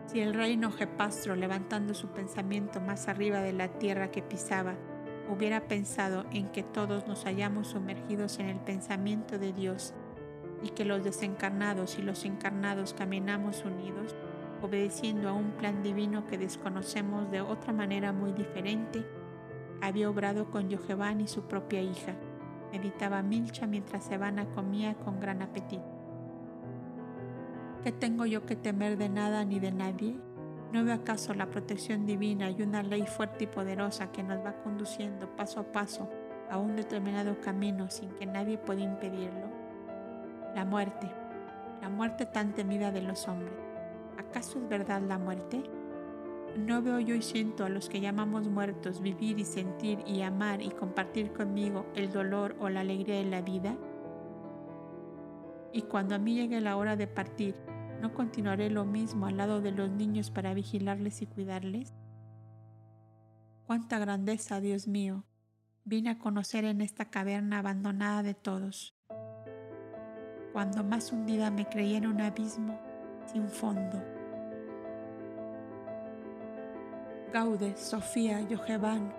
[0.06, 4.74] Si el reino Jepastro, levantando su pensamiento más arriba de la tierra que pisaba,
[5.28, 9.94] hubiera pensado en que todos nos hallamos sumergidos en el pensamiento de Dios
[10.62, 14.14] y que los desencarnados y los encarnados caminamos unidos,
[14.62, 19.06] obedeciendo a un plan divino que desconocemos de otra manera muy diferente,
[19.80, 22.14] había obrado con Yojevan y su propia hija,
[22.72, 25.93] meditaba Milcha mientras Evana comía con gran apetito.
[27.84, 30.16] ¿Qué tengo yo que temer de nada ni de nadie?
[30.72, 34.54] ¿No veo acaso la protección divina y una ley fuerte y poderosa que nos va
[34.62, 36.08] conduciendo paso a paso
[36.50, 39.50] a un determinado camino sin que nadie pueda impedirlo?
[40.54, 41.10] La muerte,
[41.82, 43.52] la muerte tan temida de los hombres.
[44.16, 45.62] ¿Acaso es verdad la muerte?
[46.56, 50.62] ¿No veo yo y siento a los que llamamos muertos vivir y sentir y amar
[50.62, 53.76] y compartir conmigo el dolor o la alegría de la vida?
[55.70, 57.54] Y cuando a mí llegue la hora de partir,
[58.04, 61.94] ¿no continuaré lo mismo al lado de los niños para vigilarles y cuidarles?
[63.66, 65.24] Cuánta grandeza, Dios mío,
[65.86, 68.94] vine a conocer en esta caverna abandonada de todos.
[70.52, 72.78] Cuando más hundida me creí en un abismo
[73.32, 74.04] sin fondo.
[77.32, 79.14] Gaude, Sofía, Yojevan,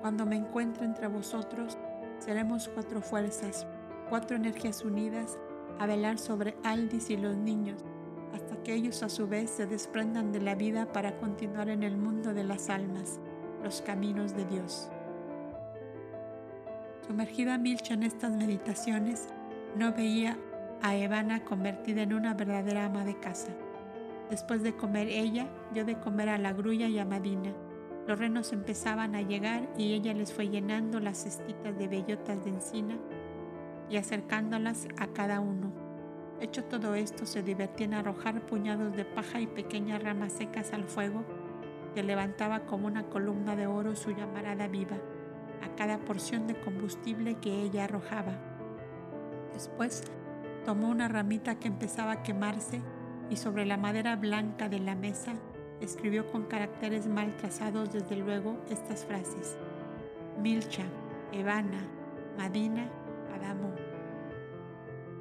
[0.00, 1.76] cuando me encuentre entre vosotros,
[2.20, 3.66] seremos cuatro fuerzas,
[4.08, 5.36] cuatro energías unidas
[5.78, 7.84] a velar sobre Aldis y los niños,
[8.66, 12.34] que ellos a su vez se desprendan de la vida para continuar en el mundo
[12.34, 13.20] de las almas,
[13.62, 14.90] los caminos de Dios.
[17.06, 19.28] Sumergida Milcha en estas meditaciones,
[19.76, 20.36] no veía
[20.82, 23.52] a Evana convertida en una verdadera ama de casa.
[24.30, 27.54] Después de comer ella, dio de comer a la grulla y a Madina.
[28.08, 32.50] Los renos empezaban a llegar y ella les fue llenando las cestitas de bellotas de
[32.50, 32.98] encina
[33.88, 35.85] y acercándolas a cada uno.
[36.40, 40.84] Hecho todo esto, se divertía en arrojar puñados de paja y pequeñas ramas secas al
[40.84, 41.24] fuego
[41.94, 44.98] que levantaba como una columna de oro su llamarada viva
[45.62, 48.36] a cada porción de combustible que ella arrojaba.
[49.54, 50.02] Después
[50.66, 52.82] tomó una ramita que empezaba a quemarse
[53.30, 55.34] y sobre la madera blanca de la mesa
[55.80, 59.56] escribió con caracteres mal trazados desde luego estas frases.
[60.42, 60.84] Milcha,
[61.32, 61.80] Evana,
[62.36, 62.88] Madina,
[63.34, 63.85] Adamo.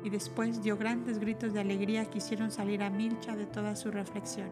[0.05, 3.89] Y después dio grandes gritos de alegría que hicieron salir a Milcha de toda su
[3.89, 4.51] reflexión.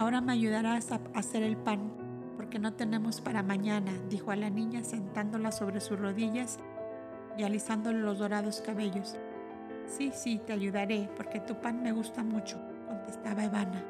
[0.00, 1.92] Ahora me ayudarás a hacer el pan,
[2.36, 6.58] porque no tenemos para mañana, dijo a la niña sentándola sobre sus rodillas
[7.38, 9.16] y alisándole los dorados cabellos.
[9.86, 13.84] Sí, sí, te ayudaré, porque tu pan me gusta mucho, contestaba Evana.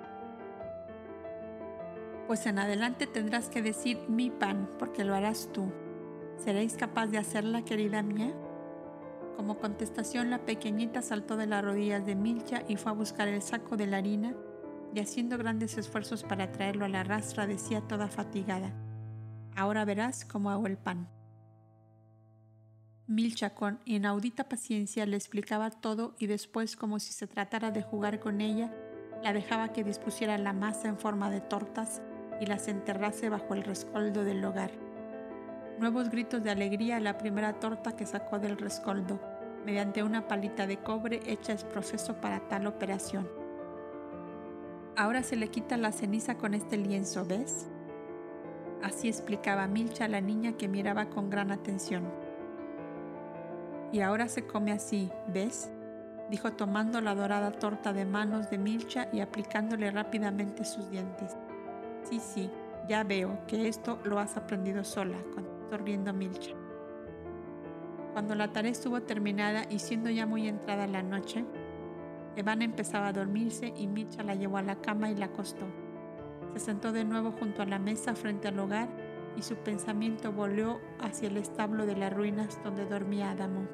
[2.26, 5.72] Pues en adelante tendrás que decir mi pan, porque lo harás tú.
[6.36, 8.34] ¿Seréis capaz de hacerla, querida mía?
[9.36, 13.42] Como contestación, la pequeñita saltó de las rodillas de Milcha y fue a buscar el
[13.42, 14.34] saco de la harina,
[14.94, 18.72] y haciendo grandes esfuerzos para traerlo a la rastra, decía toda fatigada,
[19.56, 21.08] Ahora verás cómo hago el pan.
[23.06, 28.18] Milcha con inaudita paciencia le explicaba todo y después, como si se tratara de jugar
[28.18, 28.72] con ella,
[29.22, 32.02] la dejaba que dispusiera la masa en forma de tortas
[32.40, 34.83] y las enterrase bajo el rescoldo del hogar.
[35.78, 39.18] Nuevos gritos de alegría a la primera torta que sacó del rescoldo,
[39.66, 43.28] mediante una palita de cobre hecha es proceso para tal operación.
[44.96, 47.66] Ahora se le quita la ceniza con este lienzo, ¿ves?
[48.82, 52.04] Así explicaba Milcha a la niña que miraba con gran atención.
[53.90, 55.70] Y ahora se come así, ¿ves?
[56.30, 61.36] dijo tomando la dorada torta de manos de Milcha y aplicándole rápidamente sus dientes.
[62.08, 62.50] Sí, sí,
[62.88, 65.16] ya veo que esto lo has aprendido sola,
[65.64, 66.54] contestó riendo Milcha.
[68.12, 71.44] Cuando la tarea estuvo terminada y siendo ya muy entrada la noche,
[72.36, 75.66] Evana empezaba a dormirse y Milcha la llevó a la cama y la acostó.
[76.52, 78.88] Se sentó de nuevo junto a la mesa frente al hogar
[79.36, 83.66] y su pensamiento volvió hacia el establo de las ruinas donde dormía Adamo.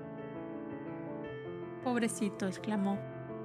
[1.84, 2.98] Pobrecito, exclamó,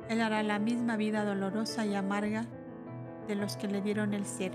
[0.09, 2.45] él hará la misma vida dolorosa y amarga
[3.27, 4.53] de los que le dieron el ser.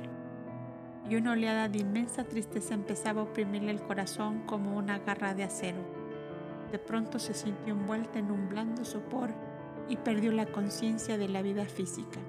[1.09, 5.45] Y una oleada de inmensa tristeza empezaba a oprimirle el corazón como una garra de
[5.45, 5.81] acero.
[6.71, 9.31] De pronto se sintió envuelta en un blando sopor
[9.89, 12.21] y perdió la conciencia de la vida física.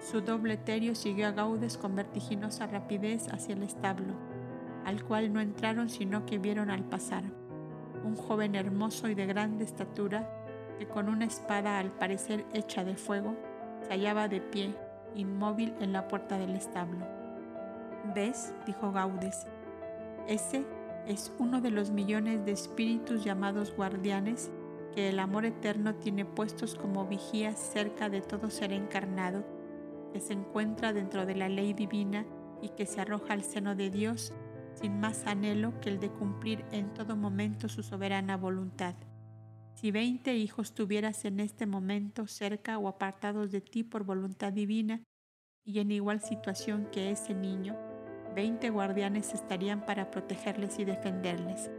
[0.00, 4.14] Su doble etéreo siguió a Gaudes con vertiginosa rapidez hacia el establo,
[4.84, 7.24] al cual no entraron sino que vieron al pasar
[8.06, 10.30] un joven hermoso y de grande estatura,
[10.78, 13.34] que con una espada al parecer hecha de fuego,
[13.82, 14.74] se hallaba de pie,
[15.16, 17.06] inmóvil en la puerta del establo.
[18.14, 18.54] ¿Ves?
[18.66, 19.46] dijo Gaudes.
[20.28, 20.64] Ese
[21.06, 24.50] es uno de los millones de espíritus llamados guardianes
[24.94, 29.44] que el amor eterno tiene puestos como vigías cerca de todo ser encarnado,
[30.12, 32.24] que se encuentra dentro de la ley divina
[32.62, 34.32] y que se arroja al seno de Dios
[34.74, 38.94] sin más anhelo que el de cumplir en todo momento su soberana voluntad.
[39.76, 45.02] Si veinte hijos tuvieras en este momento cerca o apartados de ti por voluntad divina
[45.66, 47.76] y en igual situación que ese niño,
[48.34, 51.70] veinte guardianes estarían para protegerles y defenderles.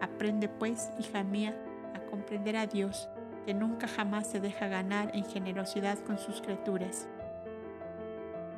[0.00, 1.56] Aprende pues, hija mía,
[1.94, 3.08] a comprender a Dios,
[3.46, 7.08] que nunca jamás se deja ganar en generosidad con sus criaturas.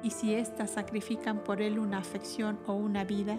[0.02, 3.39] Y si éstas sacrifican por Él una afección o una vida,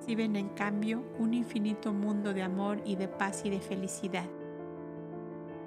[0.00, 4.28] reciben en cambio un infinito mundo de amor y de paz y de felicidad.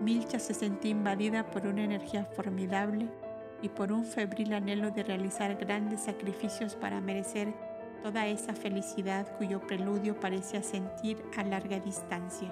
[0.01, 3.07] Milcha se sentía invadida por una energía formidable
[3.61, 7.53] y por un febril anhelo de realizar grandes sacrificios para merecer
[8.01, 12.51] toda esa felicidad cuyo preludio parecía sentir a larga distancia.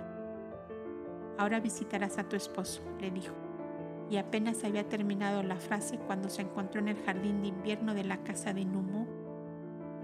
[1.40, 3.34] Ahora visitarás a tu esposo, le dijo,
[4.12, 8.04] y apenas había terminado la frase cuando se encontró en el jardín de invierno de
[8.04, 9.08] la casa de Numu,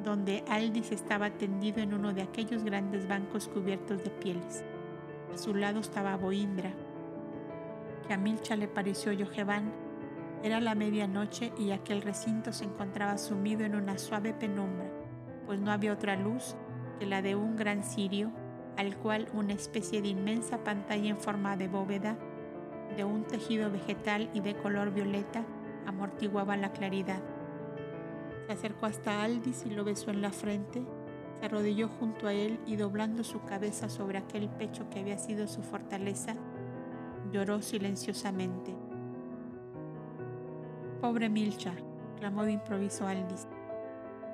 [0.04, 4.64] donde Aldis estaba tendido en uno de aquellos grandes bancos cubiertos de pieles.
[5.34, 6.72] A su lado estaba Boindra,
[8.08, 9.72] que a Milcha le pareció Yojevan.
[10.44, 14.90] Era la medianoche y aquel recinto se encontraba sumido en una suave penumbra
[15.46, 16.56] pues no había otra luz
[17.00, 18.32] que la de un gran cirio,
[18.78, 22.18] al cual una especie de inmensa pantalla en forma de bóveda,
[22.96, 25.46] de un tejido vegetal y de color violeta,
[25.86, 27.22] amortiguaba la claridad.
[28.48, 30.84] Se acercó hasta Aldis y lo besó en la frente,
[31.40, 35.48] se arrodilló junto a él y doblando su cabeza sobre aquel pecho que había sido
[35.48, 36.36] su fortaleza,
[37.36, 38.74] lloró silenciosamente.
[41.02, 41.74] Pobre Milcha,
[42.18, 43.46] clamó de improviso Aldis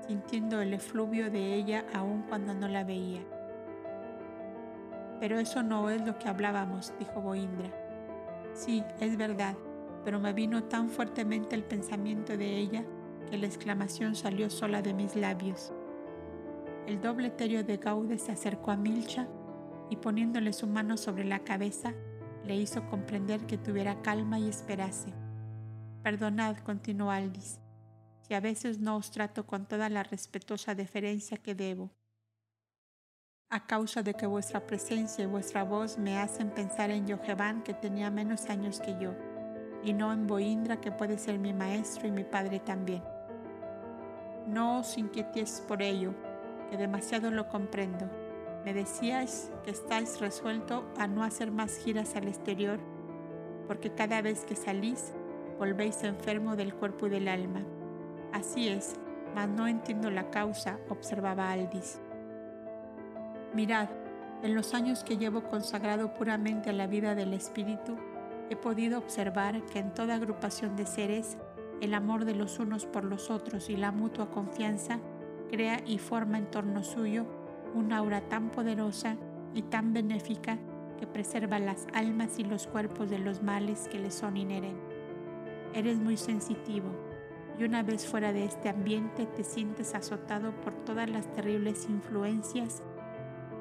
[0.07, 3.22] sintiendo el efluvio de ella aun cuando no la veía.
[5.19, 7.72] Pero eso no es lo que hablábamos, dijo Boindra.
[8.53, 9.56] Sí, es verdad,
[10.03, 12.84] pero me vino tan fuertemente el pensamiento de ella
[13.30, 15.72] que la exclamación salió sola de mis labios.
[16.88, 19.28] El doble terio de Gaude se acercó a Milcha
[19.90, 21.94] y poniéndole su mano sobre la cabeza,
[22.45, 25.13] le hizo comprender que tuviera calma y esperase.
[26.03, 27.61] Perdonad, continuó Aldis,
[28.34, 31.91] a veces no os trato con toda la respetuosa deferencia que debo,
[33.49, 37.73] a causa de que vuestra presencia y vuestra voz me hacen pensar en Yojevan que
[37.73, 39.13] tenía menos años que yo,
[39.84, 43.03] y no en Boindra que puede ser mi maestro y mi padre también.
[44.47, 46.13] No os inquietéis por ello,
[46.69, 48.09] que demasiado lo comprendo.
[48.66, 52.80] Me decíais que estáis resuelto a no hacer más giras al exterior,
[53.68, 55.14] porque cada vez que salís
[55.58, 57.62] volvéis enfermo del cuerpo y del alma.
[58.34, 58.96] Así es,
[59.34, 62.00] mas no entiendo la causa, observaba Aldis.
[63.54, 63.90] Mirad,
[64.44, 67.98] en los años que llevo consagrado puramente a la vida del espíritu,
[68.50, 71.38] he podido observar que en toda agrupación de seres,
[71.82, 75.00] el amor de los unos por los otros y la mutua confianza
[75.50, 77.26] crea y forma en torno suyo
[77.73, 79.15] una aura tan poderosa
[79.53, 80.57] y tan benéfica
[80.99, 84.95] que preserva las almas y los cuerpos de los males que les son inherentes.
[85.73, 86.89] Eres muy sensitivo,
[87.57, 92.81] y una vez fuera de este ambiente te sientes azotado por todas las terribles influencias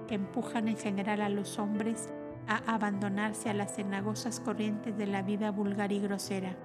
[0.09, 2.09] que empujan en general a los hombres
[2.47, 6.57] a abandonarse a las cenagosas corrientes de la vida vulgar y grosera.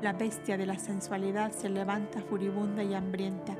[0.00, 3.56] La bestia de la sensualidad se levanta furibunda y hambrienta,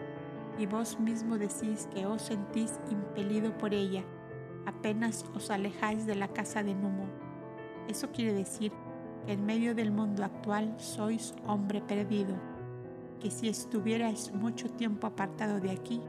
[0.58, 4.04] y vos mismo decís que os sentís impelido por ella,
[4.66, 7.06] apenas os alejáis de la casa de Numo.
[7.88, 8.72] Eso quiere decir
[9.26, 12.34] que en medio del mundo actual sois hombre perdido,
[13.20, 16.02] que si estuvierais mucho tiempo apartado de aquí,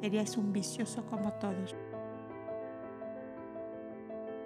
[0.00, 1.74] seríais un vicioso como todos.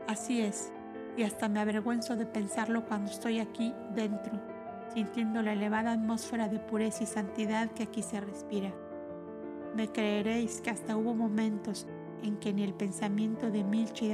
[0.08, 0.72] Así es,
[1.16, 4.32] y hasta me avergüenzo de pensarlo cuando estoy aquí dentro,
[4.94, 8.72] sintiendo la elevada atmósfera de pureza y santidad que aquí se respira.
[9.74, 11.86] Me creeréis que hasta hubo momentos
[12.22, 14.12] en que ni el pensamiento de Milch y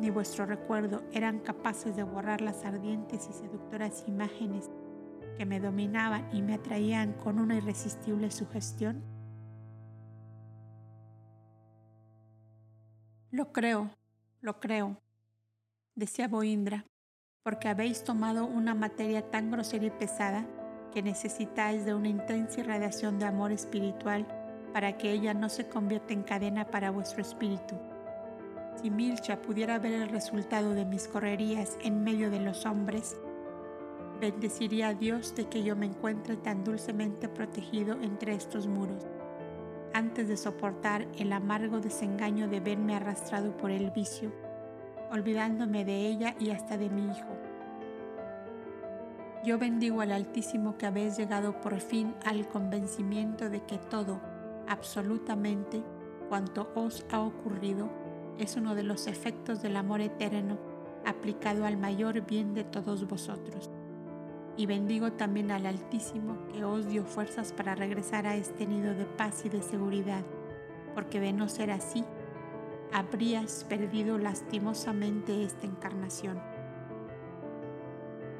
[0.00, 4.70] ni vuestro recuerdo eran capaces de borrar las ardientes y seductoras imágenes
[5.38, 9.02] que me dominaban y me atraían con una irresistible sugestión?
[13.30, 13.90] Lo creo,
[14.40, 15.00] lo creo,
[15.94, 16.84] decía Boindra,
[17.42, 20.46] porque habéis tomado una materia tan grosera y pesada
[20.94, 24.26] que necesitáis de una intensa irradiación de amor espiritual
[24.72, 27.76] para que ella no se convierta en cadena para vuestro espíritu
[28.84, 33.16] si Milcha pudiera ver el resultado de mis correrías en medio de los hombres,
[34.20, 39.06] bendeciría a Dios de que yo me encuentre tan dulcemente protegido entre estos muros,
[39.94, 44.32] antes de soportar el amargo desengaño de verme arrastrado por el vicio,
[45.10, 47.43] olvidándome de ella y hasta de mi hijo.
[49.44, 54.18] Yo bendigo al Altísimo que habéis llegado por fin al convencimiento de que todo,
[54.66, 55.82] absolutamente,
[56.30, 57.90] cuanto os ha ocurrido,
[58.38, 60.56] es uno de los efectos del amor eterno
[61.04, 63.70] aplicado al mayor bien de todos vosotros.
[64.56, 69.04] Y bendigo también al Altísimo que os dio fuerzas para regresar a este nido de
[69.04, 70.24] paz y de seguridad,
[70.94, 72.02] porque de no ser así,
[72.94, 76.40] habríais perdido lastimosamente esta encarnación.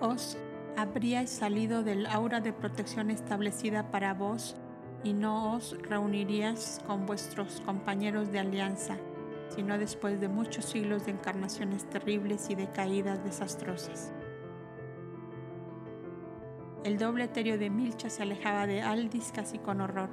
[0.00, 0.38] Os
[0.76, 4.56] habríais salido del aura de protección establecida para vos
[5.02, 8.96] y no os reuniríais con vuestros compañeros de alianza
[9.54, 14.12] sino después de muchos siglos de encarnaciones terribles y de caídas desastrosas.
[16.82, 20.10] El doble etéreo de Milcha se alejaba de Aldis casi con horror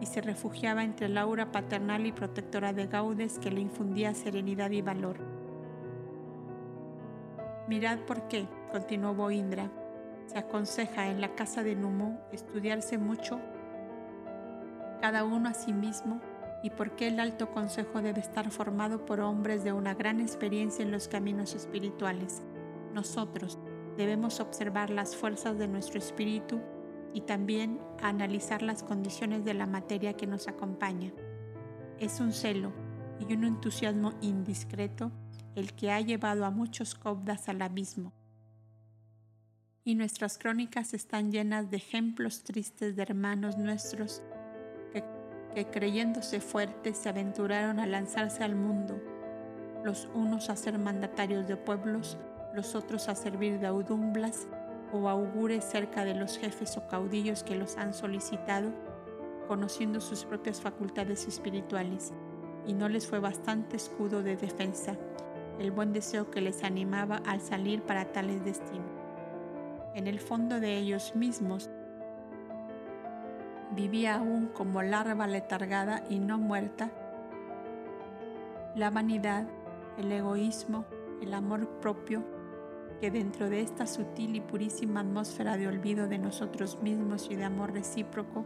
[0.00, 4.70] y se refugiaba entre la aura paternal y protectora de Gaudes que le infundía serenidad
[4.70, 5.18] y valor.
[7.68, 9.70] Mirad por qué, continuó Boindra,
[10.26, 13.40] se aconseja en la casa de Numo estudiarse mucho
[15.00, 16.20] cada uno a sí mismo
[16.60, 20.82] y por qué el alto consejo debe estar formado por hombres de una gran experiencia
[20.82, 22.42] en los caminos espirituales.
[22.92, 23.60] Nosotros,
[23.96, 26.60] Debemos observar las fuerzas de nuestro espíritu
[27.12, 31.12] y también analizar las condiciones de la materia que nos acompaña.
[32.00, 32.72] Es un celo
[33.20, 35.12] y un entusiasmo indiscreto
[35.54, 38.12] el que ha llevado a muchos cobdas al abismo.
[39.86, 44.22] Y nuestras crónicas están llenas de ejemplos tristes de hermanos nuestros
[45.54, 48.98] que, creyéndose fuertes se aventuraron a lanzarse al mundo,
[49.84, 52.16] los unos a ser mandatarios de pueblos,
[52.54, 54.48] los otros a servir de audumblas
[54.90, 58.72] o augures cerca de los jefes o caudillos que los han solicitado,
[59.48, 62.14] conociendo sus propias facultades espirituales,
[62.66, 64.96] y no les fue bastante escudo de defensa
[65.58, 68.93] el buen deseo que les animaba al salir para tales destinos.
[69.94, 71.70] En el fondo de ellos mismos.
[73.76, 76.90] Vivía aún como larva letargada y no muerta.
[78.74, 79.46] La vanidad,
[79.96, 80.84] el egoísmo,
[81.22, 82.24] el amor propio
[83.00, 87.44] que dentro de esta sutil y purísima atmósfera de olvido de nosotros mismos y de
[87.44, 88.44] amor recíproco,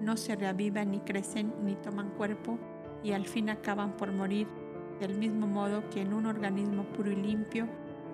[0.00, 2.58] no se reavivan ni crecen ni toman cuerpo
[3.02, 4.46] y al fin acaban por morir
[5.00, 7.66] del mismo modo que en un organismo puro y limpio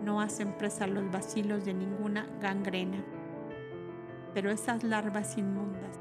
[0.04, 3.02] no hacen presa los vacilos de ninguna gangrena.
[4.34, 5.98] Pero esas larvas inmundas,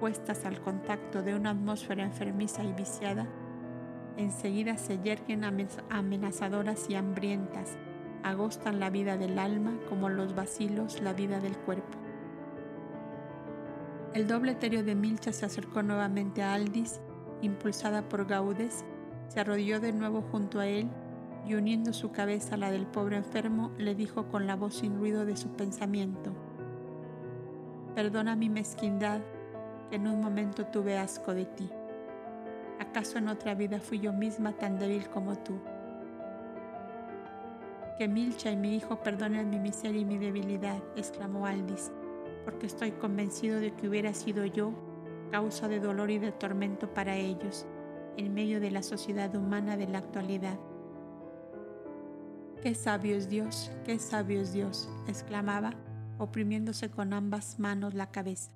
[0.00, 3.26] puestas al contacto de una atmósfera enfermiza y viciada,
[4.16, 7.76] enseguida se yerguen amenazadoras y hambrientas,
[8.22, 11.96] agostan la vida del alma como los vacilos la vida del cuerpo.
[14.14, 17.00] El doble etéreo de Milcha se acercó nuevamente a Aldis,
[17.42, 18.84] impulsada por Gaudes,
[19.28, 20.88] se arrodilló de nuevo junto a él
[21.48, 24.98] y uniendo su cabeza a la del pobre enfermo, le dijo con la voz sin
[24.98, 26.32] ruido de su pensamiento,
[27.94, 29.20] Perdona mi mezquindad,
[29.88, 31.68] que en un momento tuve asco de ti.
[32.78, 35.58] ¿Acaso en otra vida fui yo misma tan débil como tú?
[37.98, 41.90] Que Milcha y mi hijo perdonen mi miseria y mi debilidad, exclamó Aldis,
[42.44, 44.72] porque estoy convencido de que hubiera sido yo
[45.32, 47.66] causa de dolor y de tormento para ellos,
[48.16, 50.58] en medio de la sociedad humana de la actualidad.
[52.62, 55.74] Qué sabio es Dios, qué sabio es Dios, exclamaba,
[56.18, 58.50] oprimiéndose con ambas manos la cabeza.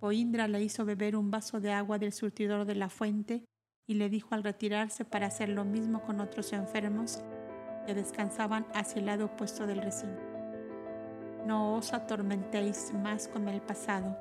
[0.00, 3.44] Poindra le hizo beber un vaso de agua del surtidor de la fuente
[3.86, 7.22] y le dijo al retirarse para hacer lo mismo con otros enfermos
[7.86, 10.20] que descansaban hacia el lado opuesto del recinto.
[11.46, 14.18] No os atormentéis más con el pasado,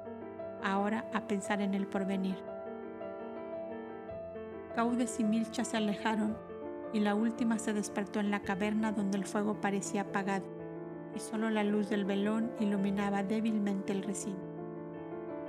[0.64, 2.38] ahora a pensar en el porvenir.
[4.76, 6.51] Caudes y Milcha se alejaron
[6.94, 10.46] y la última se despertó en la caverna donde el fuego parecía apagado
[11.16, 14.42] y solo la luz del velón iluminaba débilmente el recinto.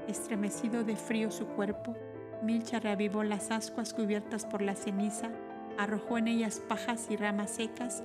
[0.08, 1.96] Estremecido de frío su cuerpo,
[2.42, 5.30] Milcha reavivó las ascuas cubiertas por la ceniza
[5.78, 8.02] arrojó en ellas pajas y ramas secas,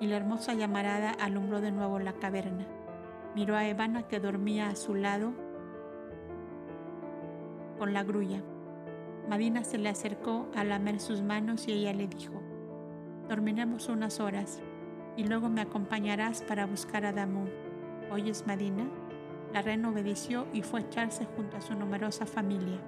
[0.00, 2.66] y la hermosa llamarada alumbró de nuevo la caverna.
[3.34, 5.32] Miró a Evana que dormía a su lado
[7.78, 8.42] con la grulla.
[9.28, 12.42] Madina se le acercó a lamer sus manos y ella le dijo,
[13.30, 14.60] dormiremos unas horas
[15.16, 17.48] y luego me acompañarás para buscar a Damón.
[18.10, 18.90] ¿Oyes, Madina?
[19.52, 22.80] La reina obedeció y fue a echarse junto a su numerosa familia.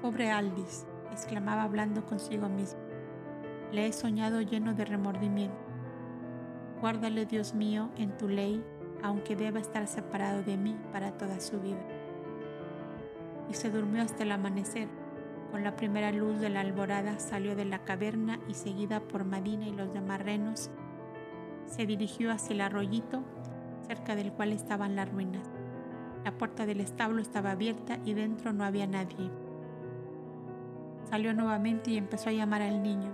[0.00, 2.80] Pobre Aldis, exclamaba hablando consigo mismo.
[3.70, 5.56] Le he soñado lleno de remordimiento.
[6.80, 8.64] Guárdale, Dios mío, en tu ley,
[9.00, 11.86] aunque deba estar separado de mí para toda su vida.
[13.48, 14.88] Y se durmió hasta el amanecer.
[15.52, 19.68] Con la primera luz de la alborada salió de la caverna y seguida por Madina
[19.68, 20.70] y los demás renos,
[21.66, 23.22] se dirigió hacia el arroyito
[23.86, 25.46] cerca del cual estaban las ruinas.
[26.24, 29.30] La puerta del establo estaba abierta y dentro no había nadie.
[31.10, 33.12] Salió nuevamente y empezó a llamar al niño.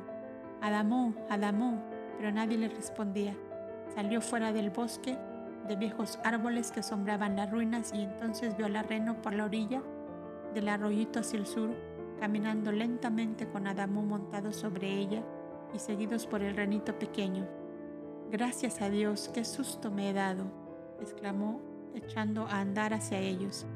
[0.61, 1.83] Adamó, Adamó,
[2.19, 3.35] pero nadie le respondía.
[3.97, 5.19] Salió fuera del bosque
[5.67, 9.47] de viejos árboles que sombraban las ruinas y entonces vio a la reno por la
[9.47, 9.83] orilla
[10.55, 11.71] del arroyito hacia el sur,
[12.19, 15.25] caminando lentamente con Adamó montado sobre ella
[15.75, 17.47] y seguidos por el renito pequeño.
[18.31, 20.51] Gracias a Dios, qué susto me he dado,
[21.01, 21.61] exclamó,
[21.95, 23.67] echando a andar hacia ellos.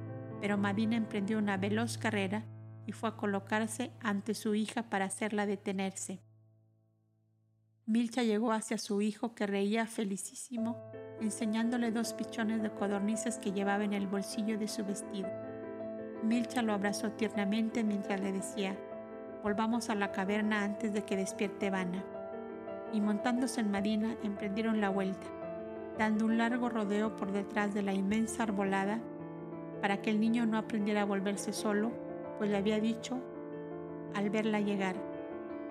[0.41, 2.45] Pero Madina emprendió una veloz carrera
[2.87, 6.21] y fue a colocarse ante su hija para hacerla detenerse.
[7.87, 10.77] Milcha llegó hacia su hijo que reía felicísimo,
[11.21, 15.29] enseñándole dos pichones de codornices que llevaba en el bolsillo de su vestido.
[16.23, 18.77] Milcha lo abrazó tiernamente mientras le decía,
[19.43, 22.05] volvamos a la caverna antes de que despierte Vana.
[22.93, 25.27] Y montándose en Madina, emprendieron la vuelta,
[25.99, 29.01] dando un largo rodeo por detrás de la inmensa arbolada,
[29.81, 31.91] para que el niño no aprendiera a volverse solo,
[32.39, 33.19] pues le había dicho
[34.15, 34.95] al verla llegar,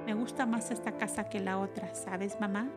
[0.05, 2.67] me gusta más esta casa que la otra, ¿sabes, mamá?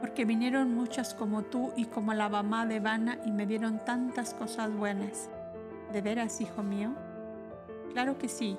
[0.00, 4.34] Porque vinieron muchas como tú y como la mamá de Vana y me dieron tantas
[4.34, 5.30] cosas buenas.
[5.92, 6.90] ¿De veras, hijo mío?
[7.92, 8.56] Claro que sí.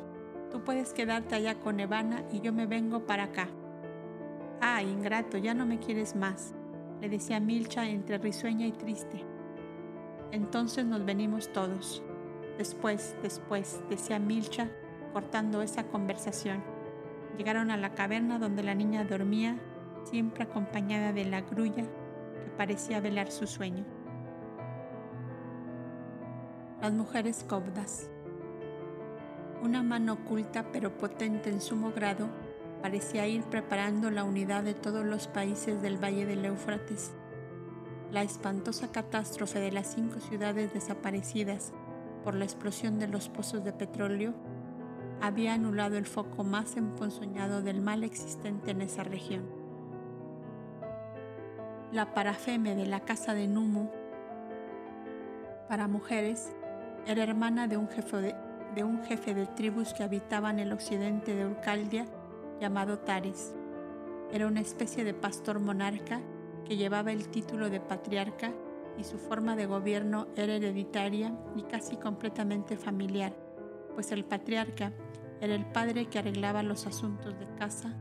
[0.51, 3.47] Tú puedes quedarte allá con Evana y yo me vengo para acá.
[4.59, 6.53] Ah, ingrato, ya no me quieres más,
[6.99, 9.23] le decía Milcha entre risueña y triste.
[10.31, 12.03] Entonces nos venimos todos.
[12.57, 14.69] Después, después, decía Milcha,
[15.13, 16.61] cortando esa conversación.
[17.37, 19.57] Llegaron a la caverna donde la niña dormía,
[20.03, 23.85] siempre acompañada de la grulla que parecía velar su sueño.
[26.81, 28.09] Las mujeres cobdas.
[29.61, 32.27] Una mano oculta pero potente en sumo grado
[32.81, 37.11] parecía ir preparando la unidad de todos los países del Valle del Éufrates.
[38.11, 41.71] La espantosa catástrofe de las cinco ciudades desaparecidas
[42.23, 44.33] por la explosión de los pozos de petróleo
[45.21, 49.43] había anulado el foco más emponzoñado del mal existente en esa región.
[51.91, 53.87] La parafeme de la casa de Numu
[55.69, 56.55] para mujeres
[57.07, 58.35] era hermana de un jefe
[58.75, 62.05] de, un jefe de tribus que habitaba en el occidente de Urcaldia
[62.59, 63.53] llamado Tares.
[64.31, 66.21] Era una especie de pastor monarca
[66.65, 68.51] que llevaba el título de patriarca
[68.97, 73.33] y su forma de gobierno era hereditaria y casi completamente familiar,
[73.95, 74.93] pues el patriarca
[75.41, 77.95] era el padre que arreglaba los asuntos de casa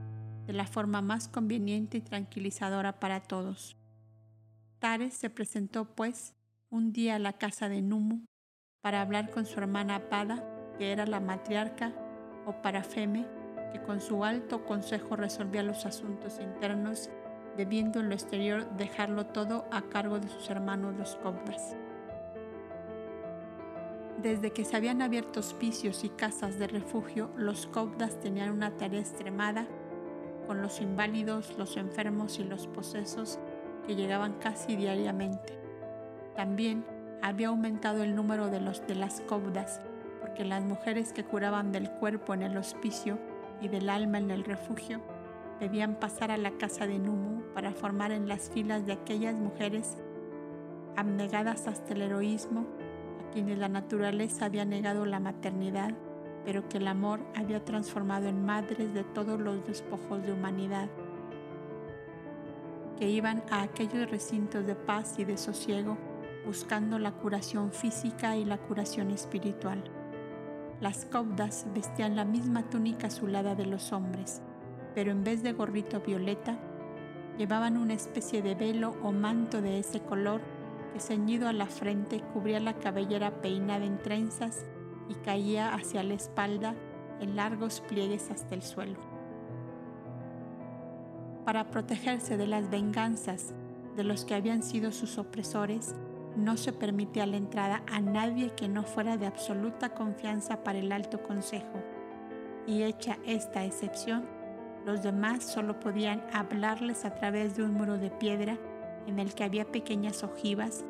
[0.47, 3.77] de la forma más conveniente y tranquilizadora para todos.
[4.79, 6.35] Tares se presentó, pues,
[6.71, 8.25] un día a la casa de Numu
[8.83, 10.43] para hablar con su hermana Pada,
[10.79, 11.93] que era la matriarca,
[12.47, 13.27] o para Feme,
[13.73, 17.11] que con su alto consejo resolvía los asuntos internos,
[17.57, 21.77] debiendo en lo exterior dejarlo todo a cargo de sus hermanos los coptas.
[24.23, 29.01] Desde que se habían abierto hospicios y casas de refugio, los coptas tenían una tarea
[29.01, 29.67] extremada
[30.47, 33.39] con los inválidos, los enfermos y los posesos
[33.87, 35.59] que llegaban casi diariamente.
[36.35, 36.85] También
[37.23, 39.81] había aumentado el número de las cobdas,
[40.21, 43.19] porque las mujeres que curaban del cuerpo en el hospicio
[43.61, 45.01] y del alma en el refugio
[45.61, 49.99] debían pasar a la casa de Numu para formar en las filas de aquellas mujeres
[50.97, 52.67] abnegadas hasta el heroísmo,
[53.21, 55.93] a quienes la naturaleza había negado la maternidad,
[56.45, 60.89] pero que el amor había transformado en madres de todos los despojos de humanidad,
[62.99, 65.97] que iban a aquellos recintos de paz y de sosiego
[66.45, 69.83] buscando la curación física y la curación espiritual.
[70.81, 74.41] Las caudas vestían la misma túnica azulada de los hombres,
[74.95, 76.59] pero en vez de gorrito violeta,
[77.37, 80.41] llevaban una especie de velo o manto de ese color
[80.93, 84.67] que ceñido a la frente cubría la cabellera peinada en trenzas
[85.09, 86.75] y caía hacia la espalda
[87.21, 88.99] en largos pliegues hasta el suelo.
[91.45, 93.55] Para protegerse de las venganzas
[93.97, 95.95] de los que habían sido sus opresores,
[96.37, 100.93] no se permitía la entrada a nadie que no fuera de absoluta confianza para el
[100.93, 101.83] alto consejo,
[102.67, 104.29] y hecha esta excepción,
[104.87, 108.59] los demás solo podían hablarles a través de un muro de piedra
[109.07, 110.85] en el que había pequeñas ojivas,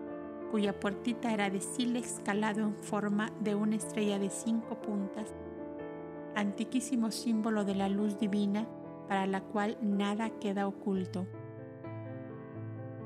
[0.51, 5.33] cuya puertita era de sílex calado en forma de una estrella de cinco puntas,
[6.35, 8.67] antiquísimo símbolo de la luz divina
[9.09, 11.27] para la cual nada queda oculto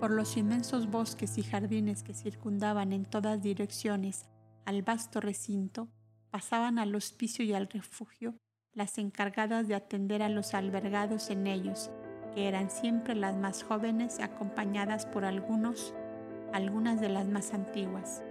[0.05, 4.26] por los inmensos bosques y jardines que circundaban en todas direcciones
[4.66, 5.89] al vasto recinto,
[6.31, 8.35] pasaban al hospicio y al refugio
[8.74, 11.90] las encargadas de atender a los albergados en ellos,
[12.35, 15.94] que eran siempre las más jóvenes acompañadas por algunos,
[16.52, 18.22] algunas de las más antiguas.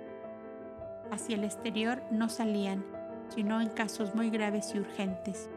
[1.10, 2.86] Hacia el exterior no salían,
[3.30, 5.50] sino en casos muy graves y urgentes.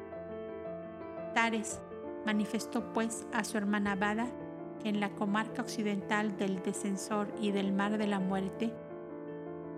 [1.34, 1.78] Tares
[2.24, 4.28] manifestó pues a su hermana Bada
[4.88, 8.72] en la comarca occidental del Descensor y del Mar de la Muerte,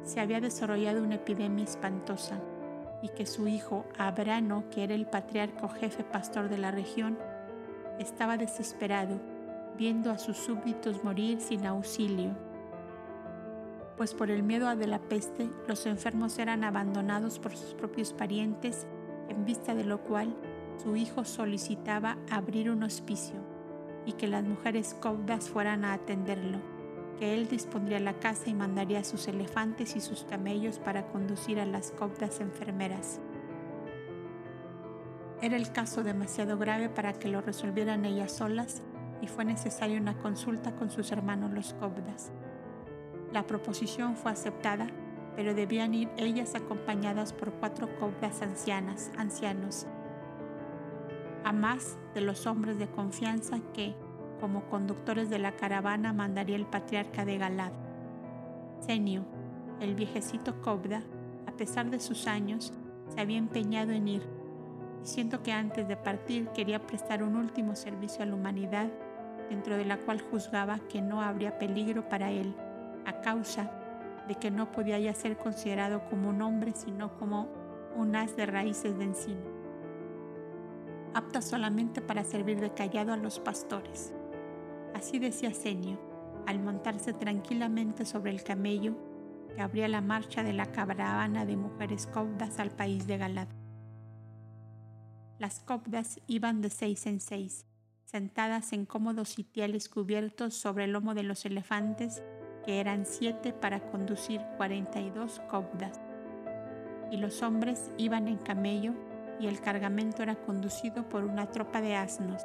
[0.02, 2.40] se había desarrollado una epidemia espantosa
[3.02, 7.18] y que su hijo Abrano, que era el patriarca jefe pastor de la región,
[7.98, 9.18] estaba desesperado
[9.78, 12.36] viendo a sus súbditos morir sin auxilio.
[13.96, 18.86] pues por el miedo a la peste los enfermos eran abandonados por sus propios parientes,
[19.28, 20.36] en vista de lo cual
[20.82, 23.57] su hijo solicitaba abrir un hospicio
[24.08, 26.60] y que las mujeres caudas fueran a atenderlo,
[27.18, 31.66] que él dispondría la casa y mandaría sus elefantes y sus camellos para conducir a
[31.66, 33.20] las caudas enfermeras.
[35.42, 38.80] Era el caso demasiado grave para que lo resolvieran ellas solas
[39.20, 42.32] y fue necesaria una consulta con sus hermanos los caudas.
[43.30, 44.86] La proposición fue aceptada,
[45.36, 49.86] pero debían ir ellas acompañadas por cuatro cobras ancianas, ancianos,
[51.44, 53.94] a más de los hombres de confianza que,
[54.40, 57.72] como conductores de la caravana, mandaría el patriarca de Galad.
[58.80, 59.24] Senio,
[59.80, 61.02] el viejecito Cobda,
[61.46, 62.72] a pesar de sus años,
[63.08, 64.22] se había empeñado en ir,
[65.00, 68.88] diciendo que antes de partir quería prestar un último servicio a la humanidad,
[69.48, 72.54] dentro de la cual juzgaba que no habría peligro para él
[73.06, 73.70] a causa
[74.28, 77.48] de que no podía ya ser considerado como un hombre, sino como
[77.96, 79.40] un haz de raíces de encino,
[81.14, 84.12] apta solamente para servir de callado a los pastores.
[84.94, 85.98] Así decía Senio,
[86.46, 88.96] al montarse tranquilamente sobre el camello
[89.54, 93.48] que abría la marcha de la caravana de mujeres copdas al país de Galad.
[95.38, 97.66] Las copdas iban de seis en seis,
[98.04, 102.22] sentadas en cómodos sitiales cubiertos sobre el lomo de los elefantes
[102.64, 106.00] que eran siete para conducir cuarenta y dos cobdas.
[107.10, 108.94] Y los hombres iban en camello
[109.40, 112.42] y el cargamento era conducido por una tropa de asnos.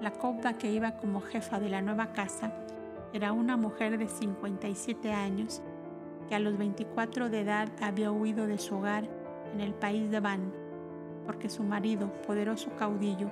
[0.00, 2.52] La cobda que iba como jefa de la nueva casa
[3.12, 5.62] era una mujer de 57 años
[6.28, 9.08] que a los 24 de edad había huido de su hogar
[9.54, 10.52] en el país de Van,
[11.24, 13.30] porque su marido, poderoso caudillo,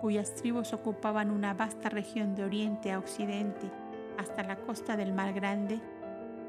[0.00, 3.70] cuyas tribus ocupaban una vasta región de oriente a occidente
[4.18, 5.80] hasta la costa del Mar Grande,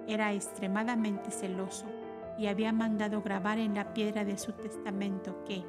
[0.08, 1.86] era extremadamente celoso
[2.38, 5.64] y había mandado grabar en la piedra de su testamento que,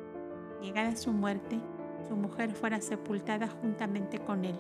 [0.62, 1.61] llegada su muerte,
[2.09, 4.57] su mujer fuera sepultada juntamente con él.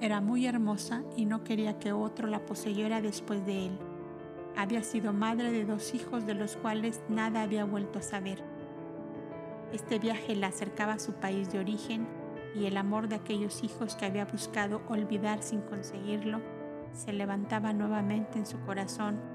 [0.00, 3.78] Era muy hermosa y no quería que otro la poseyera después de él.
[4.56, 8.42] Había sido madre de dos hijos de los cuales nada había vuelto a saber.
[9.72, 12.06] Este viaje la acercaba a su país de origen
[12.54, 16.40] y el amor de aquellos hijos que había buscado olvidar sin conseguirlo
[16.92, 19.31] se levantaba nuevamente en su corazón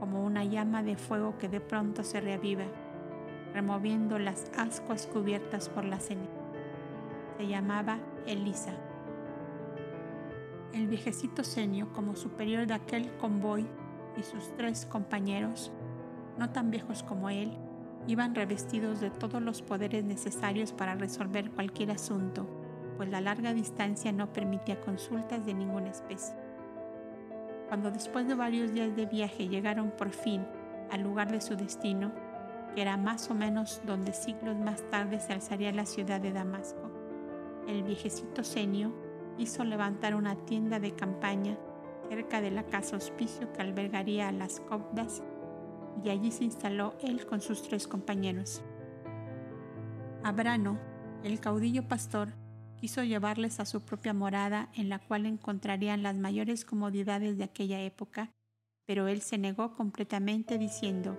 [0.00, 2.64] como una llama de fuego que de pronto se reaviva,
[3.54, 6.32] removiendo las ascuas cubiertas por la ceniza.
[7.36, 8.72] Se llamaba Elisa.
[10.72, 13.66] El viejecito senio, como superior de aquel convoy,
[14.16, 15.70] y sus tres compañeros,
[16.36, 17.56] no tan viejos como él,
[18.08, 22.48] iban revestidos de todos los poderes necesarios para resolver cualquier asunto
[23.00, 26.34] pues la larga distancia no permitía consultas de ninguna especie.
[27.70, 30.44] Cuando después de varios días de viaje llegaron por fin
[30.90, 32.10] al lugar de su destino,
[32.74, 36.90] que era más o menos donde siglos más tarde se alzaría la ciudad de Damasco,
[37.68, 38.92] el viejecito Senio
[39.38, 41.56] hizo levantar una tienda de campaña
[42.08, 45.22] cerca de la casa hospicio que albergaría a las copdas
[46.02, 48.64] y allí se instaló él con sus tres compañeros.
[50.24, 50.76] Abrano,
[51.22, 52.30] el caudillo pastor,
[52.80, 57.80] quiso llevarles a su propia morada en la cual encontrarían las mayores comodidades de aquella
[57.82, 58.30] época,
[58.86, 61.18] pero él se negó completamente diciendo,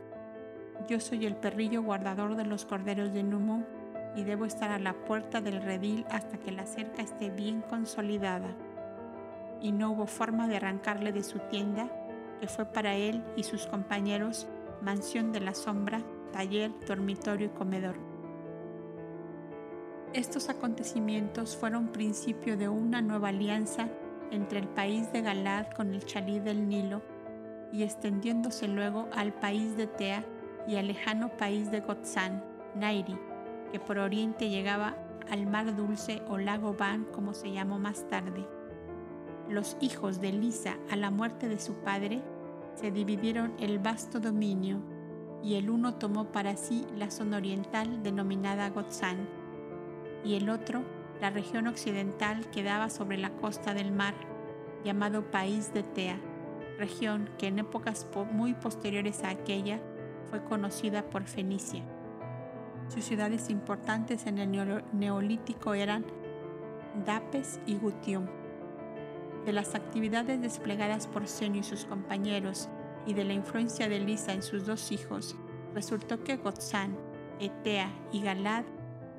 [0.89, 3.63] yo soy el perrillo guardador de los corderos de Numo
[4.15, 8.55] y debo estar a la puerta del redil hasta que la cerca esté bien consolidada.
[9.61, 11.89] Y no hubo forma de arrancarle de su tienda,
[12.39, 14.47] que fue para él y sus compañeros
[14.81, 16.01] mansión de la sombra,
[16.33, 18.10] taller, dormitorio y comedor.
[20.13, 23.87] Estos acontecimientos fueron principio de una nueva alianza
[24.29, 27.01] entre el país de Galad con el Chalí del Nilo
[27.71, 30.25] y extendiéndose luego al país de Tea
[30.67, 32.43] y al lejano país de Gotzán,
[32.75, 33.17] Nairi,
[33.71, 34.97] que por oriente llegaba
[35.29, 38.45] al mar dulce o lago Van como se llamó más tarde.
[39.47, 42.21] Los hijos de Lisa a la muerte de su padre
[42.75, 44.81] se dividieron el vasto dominio
[45.41, 49.39] y el uno tomó para sí la zona oriental denominada Gotzán
[50.23, 50.83] y el otro
[51.21, 54.15] la región occidental que daba sobre la costa del mar,
[54.83, 56.19] llamado País de Tea,
[56.79, 59.79] región que en épocas muy posteriores a aquella
[60.31, 61.83] fue conocida por Fenicia.
[62.87, 64.51] Sus ciudades importantes en el
[64.91, 66.05] neolítico eran
[67.05, 68.25] Dapes y Gutium.
[69.45, 72.67] De las actividades desplegadas por Senio y sus compañeros
[73.05, 75.35] y de la influencia de Lisa en sus dos hijos,
[75.73, 76.97] resultó que Gotzán,
[77.39, 78.65] Etea y Galad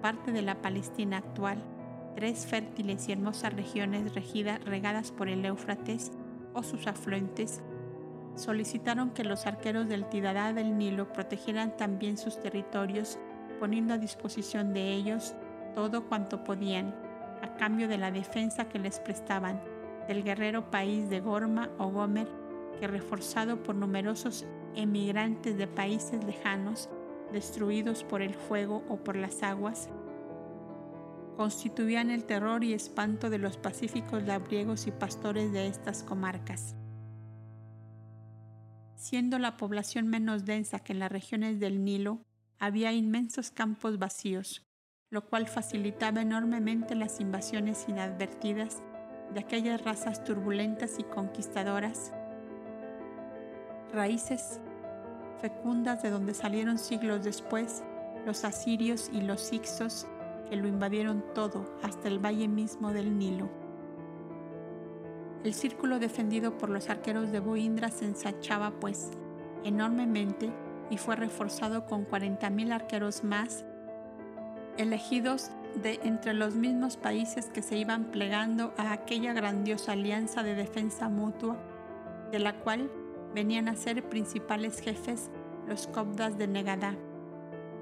[0.03, 1.62] parte de la Palestina actual,
[2.15, 6.12] tres fértiles y hermosas regiones regidas, regadas por el Éufrates,
[6.55, 7.62] o sus afluentes,
[8.35, 13.19] solicitaron que los arqueros del Tidalá del Nilo protegieran también sus territorios,
[13.59, 15.35] poniendo a disposición de ellos
[15.74, 16.95] todo cuanto podían,
[17.41, 19.61] a cambio de la defensa que les prestaban
[20.09, 22.29] del guerrero país de Gorma o Gomer,
[22.79, 26.91] que reforzado por numerosos emigrantes de países lejanos,
[27.32, 29.88] destruidos por el fuego o por las aguas,
[31.36, 36.76] constituían el terror y espanto de los pacíficos labriegos y pastores de estas comarcas.
[38.94, 42.24] Siendo la población menos densa que en las regiones del Nilo,
[42.59, 44.64] había inmensos campos vacíos,
[45.10, 48.82] lo cual facilitaba enormemente las invasiones inadvertidas
[49.34, 52.12] de aquellas razas turbulentas y conquistadoras,
[53.92, 54.60] raíces
[55.43, 57.82] fecundas de donde salieron siglos después
[58.24, 60.06] los asirios y los ixos
[60.48, 63.51] que lo invadieron todo hasta el valle mismo del Nilo.
[65.43, 69.10] El círculo defendido por los arqueros de Boindra se ensanchaba pues
[69.64, 70.52] enormemente
[70.90, 73.64] y fue reforzado con 40.000 arqueros más,
[74.77, 75.51] elegidos
[75.82, 81.09] de entre los mismos países que se iban plegando a aquella grandiosa alianza de defensa
[81.09, 81.56] mutua,
[82.31, 82.89] de la cual
[83.34, 85.30] venían a ser principales jefes
[85.66, 86.96] los Cobdas de Negadá.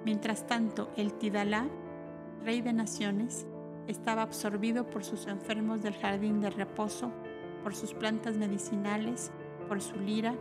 [0.05, 1.68] Mientras tanto, el Tidalá,
[2.44, 3.47] rey de naciones,
[3.86, 7.10] estaba absorbido por sus enfermos del jardín de reposo,
[7.62, 9.32] por sus plantas medicinales,
[9.68, 10.35] por su lira,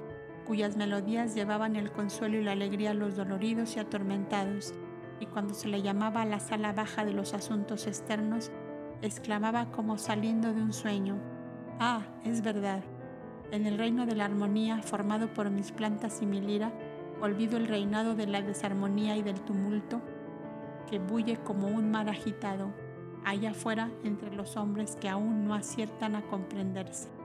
[0.45, 4.73] cuyas melodías llevaban el consuelo y la alegría a los doloridos y atormentados,
[5.19, 8.51] y cuando se le llamaba a la sala baja de los asuntos externos,
[9.01, 11.17] exclamaba como saliendo de un sueño,
[11.79, 12.83] Ah, es verdad,
[13.51, 16.71] en el reino de la armonía formado por mis plantas y mi lira,
[17.21, 20.01] olvido el reinado de la desarmonía y del tumulto
[20.89, 22.71] que bulle como un mar agitado
[23.25, 27.18] allá afuera entre los hombres que aún no aciertan a comprenderse.